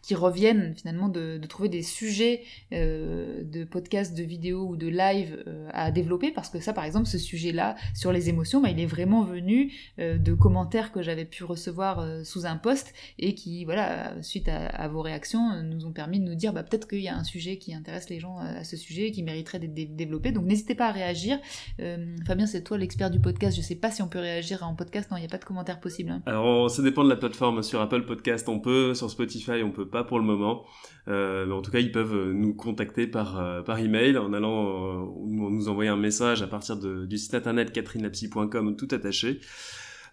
qui 0.00 0.14
reviennent 0.14 0.74
finalement, 0.74 1.08
de, 1.08 1.38
trouver 1.48 1.68
des 1.68 1.82
sujets 1.82 2.42
de 2.70 3.64
podcast, 3.64 4.16
de 4.16 4.22
vidéos 4.22 4.68
ou 4.68 4.76
de 4.76 4.86
live 4.86 5.44
à 5.72 5.90
développer. 5.90 6.30
Parce 6.30 6.48
que 6.48 6.60
ça, 6.60 6.72
par 6.72 6.84
exemple, 6.84 7.06
ce 7.06 7.18
sujet-là 7.18 7.76
sur 7.94 8.12
les 8.12 8.28
émotions, 8.28 8.60
bah, 8.60 8.70
il 8.70 8.80
est 8.80 8.86
vraiment 8.86 9.22
venu 9.22 9.72
de 9.98 10.32
commentaires 10.32 10.92
que 10.92 11.02
j'avais 11.02 11.24
pu 11.24 11.44
recevoir 11.44 12.24
sous 12.24 12.46
un 12.46 12.56
post 12.56 12.94
et 13.18 13.34
qui, 13.34 13.64
voilà, 13.64 14.14
suite 14.22 14.48
à, 14.48 14.88
vos 14.88 15.02
réactions, 15.02 15.62
nous 15.62 15.86
ont 15.86 15.92
permis 15.92 16.20
de 16.20 16.24
nous 16.24 16.34
dire 16.34 16.52
bah, 16.52 16.62
peut-être 16.70 16.88
qu'il 16.88 17.00
y 17.00 17.08
a 17.08 17.16
un 17.16 17.24
sujet 17.24 17.58
qui 17.58 17.74
intéresse 17.74 18.08
les 18.08 18.20
gens 18.20 18.38
euh, 18.38 18.60
à 18.60 18.64
ce 18.64 18.76
sujet 18.76 19.10
qui 19.10 19.22
mériterait 19.22 19.58
d'être 19.58 19.96
développé. 19.96 20.32
Donc 20.32 20.44
n'hésitez 20.44 20.74
pas 20.74 20.86
à 20.86 20.92
réagir. 20.92 21.38
Euh, 21.80 22.16
Fabien, 22.26 22.46
c'est 22.46 22.62
toi 22.62 22.78
l'expert 22.78 23.10
du 23.10 23.20
podcast. 23.20 23.56
Je 23.56 23.62
sais 23.62 23.74
pas 23.74 23.90
si 23.90 24.02
on 24.02 24.08
peut 24.08 24.18
réagir 24.18 24.62
en 24.62 24.74
podcast. 24.74 25.10
Non, 25.10 25.16
il 25.16 25.20
n'y 25.20 25.26
a 25.26 25.28
pas 25.28 25.38
de 25.38 25.44
commentaire 25.44 25.80
possible. 25.80 26.10
Hein. 26.10 26.22
Alors 26.26 26.70
ça 26.70 26.82
dépend 26.82 27.04
de 27.04 27.08
la 27.08 27.16
plateforme. 27.16 27.62
Sur 27.62 27.80
Apple 27.80 28.06
Podcast, 28.06 28.48
on 28.48 28.60
peut. 28.60 28.94
Sur 28.94 29.10
Spotify, 29.10 29.62
on 29.64 29.72
peut 29.72 29.88
pas 29.88 30.04
pour 30.04 30.18
le 30.18 30.24
moment. 30.24 30.64
Euh, 31.08 31.46
mais 31.46 31.52
en 31.52 31.62
tout 31.62 31.70
cas, 31.70 31.80
ils 31.80 31.92
peuvent 31.92 32.32
nous 32.32 32.54
contacter 32.54 33.06
par, 33.06 33.64
par 33.64 33.78
email 33.78 34.16
en 34.16 34.32
allant 34.32 35.12
nous 35.26 35.68
envoyer 35.68 35.90
un 35.90 35.96
message 35.96 36.42
à 36.42 36.46
partir 36.46 36.76
du 36.76 37.18
site 37.18 37.34
internet 37.34 37.72
catherinelapsy.com 37.72 38.76
tout 38.76 38.88
attaché. 38.92 39.40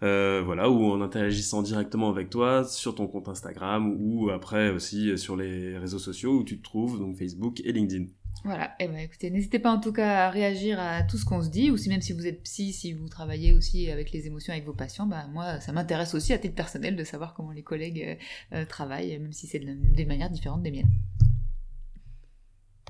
Euh, 0.02 0.42
voilà, 0.44 0.70
ou 0.70 0.84
en 0.84 1.00
interagissant 1.00 1.62
directement 1.62 2.08
avec 2.08 2.30
toi 2.30 2.64
sur 2.64 2.94
ton 2.94 3.08
compte 3.08 3.28
Instagram 3.28 3.96
ou 3.98 4.30
après 4.30 4.70
aussi 4.70 5.18
sur 5.18 5.36
les 5.36 5.76
réseaux 5.76 5.98
sociaux 5.98 6.38
où 6.38 6.44
tu 6.44 6.58
te 6.58 6.62
trouves, 6.62 6.98
donc 6.98 7.16
Facebook 7.16 7.60
et 7.64 7.72
LinkedIn. 7.72 8.06
Voilà, 8.44 8.66
et 8.78 8.84
eh 8.84 8.88
ben 8.88 8.98
écoutez, 8.98 9.30
n'hésitez 9.30 9.58
pas 9.58 9.72
en 9.72 9.80
tout 9.80 9.92
cas 9.92 10.26
à 10.26 10.30
réagir 10.30 10.78
à 10.78 11.02
tout 11.02 11.18
ce 11.18 11.24
qu'on 11.24 11.42
se 11.42 11.50
dit, 11.50 11.72
ou 11.72 11.76
si 11.76 11.88
même 11.88 12.00
si 12.00 12.12
vous 12.12 12.26
êtes 12.26 12.42
psy, 12.44 12.72
si 12.72 12.92
vous 12.92 13.08
travaillez 13.08 13.52
aussi 13.52 13.90
avec 13.90 14.12
les 14.12 14.28
émotions 14.28 14.52
avec 14.52 14.64
vos 14.64 14.72
patients, 14.72 15.06
bah 15.06 15.26
moi 15.32 15.60
ça 15.60 15.72
m'intéresse 15.72 16.14
aussi 16.14 16.32
à 16.32 16.38
titre 16.38 16.54
personnel 16.54 16.94
de 16.94 17.02
savoir 17.02 17.34
comment 17.34 17.50
les 17.50 17.64
collègues 17.64 18.18
euh, 18.52 18.58
euh, 18.58 18.64
travaillent, 18.64 19.18
même 19.18 19.32
si 19.32 19.48
c'est 19.48 19.58
de, 19.58 19.74
des 19.94 20.04
manières 20.04 20.30
différentes 20.30 20.62
des 20.62 20.70
miennes. 20.70 20.90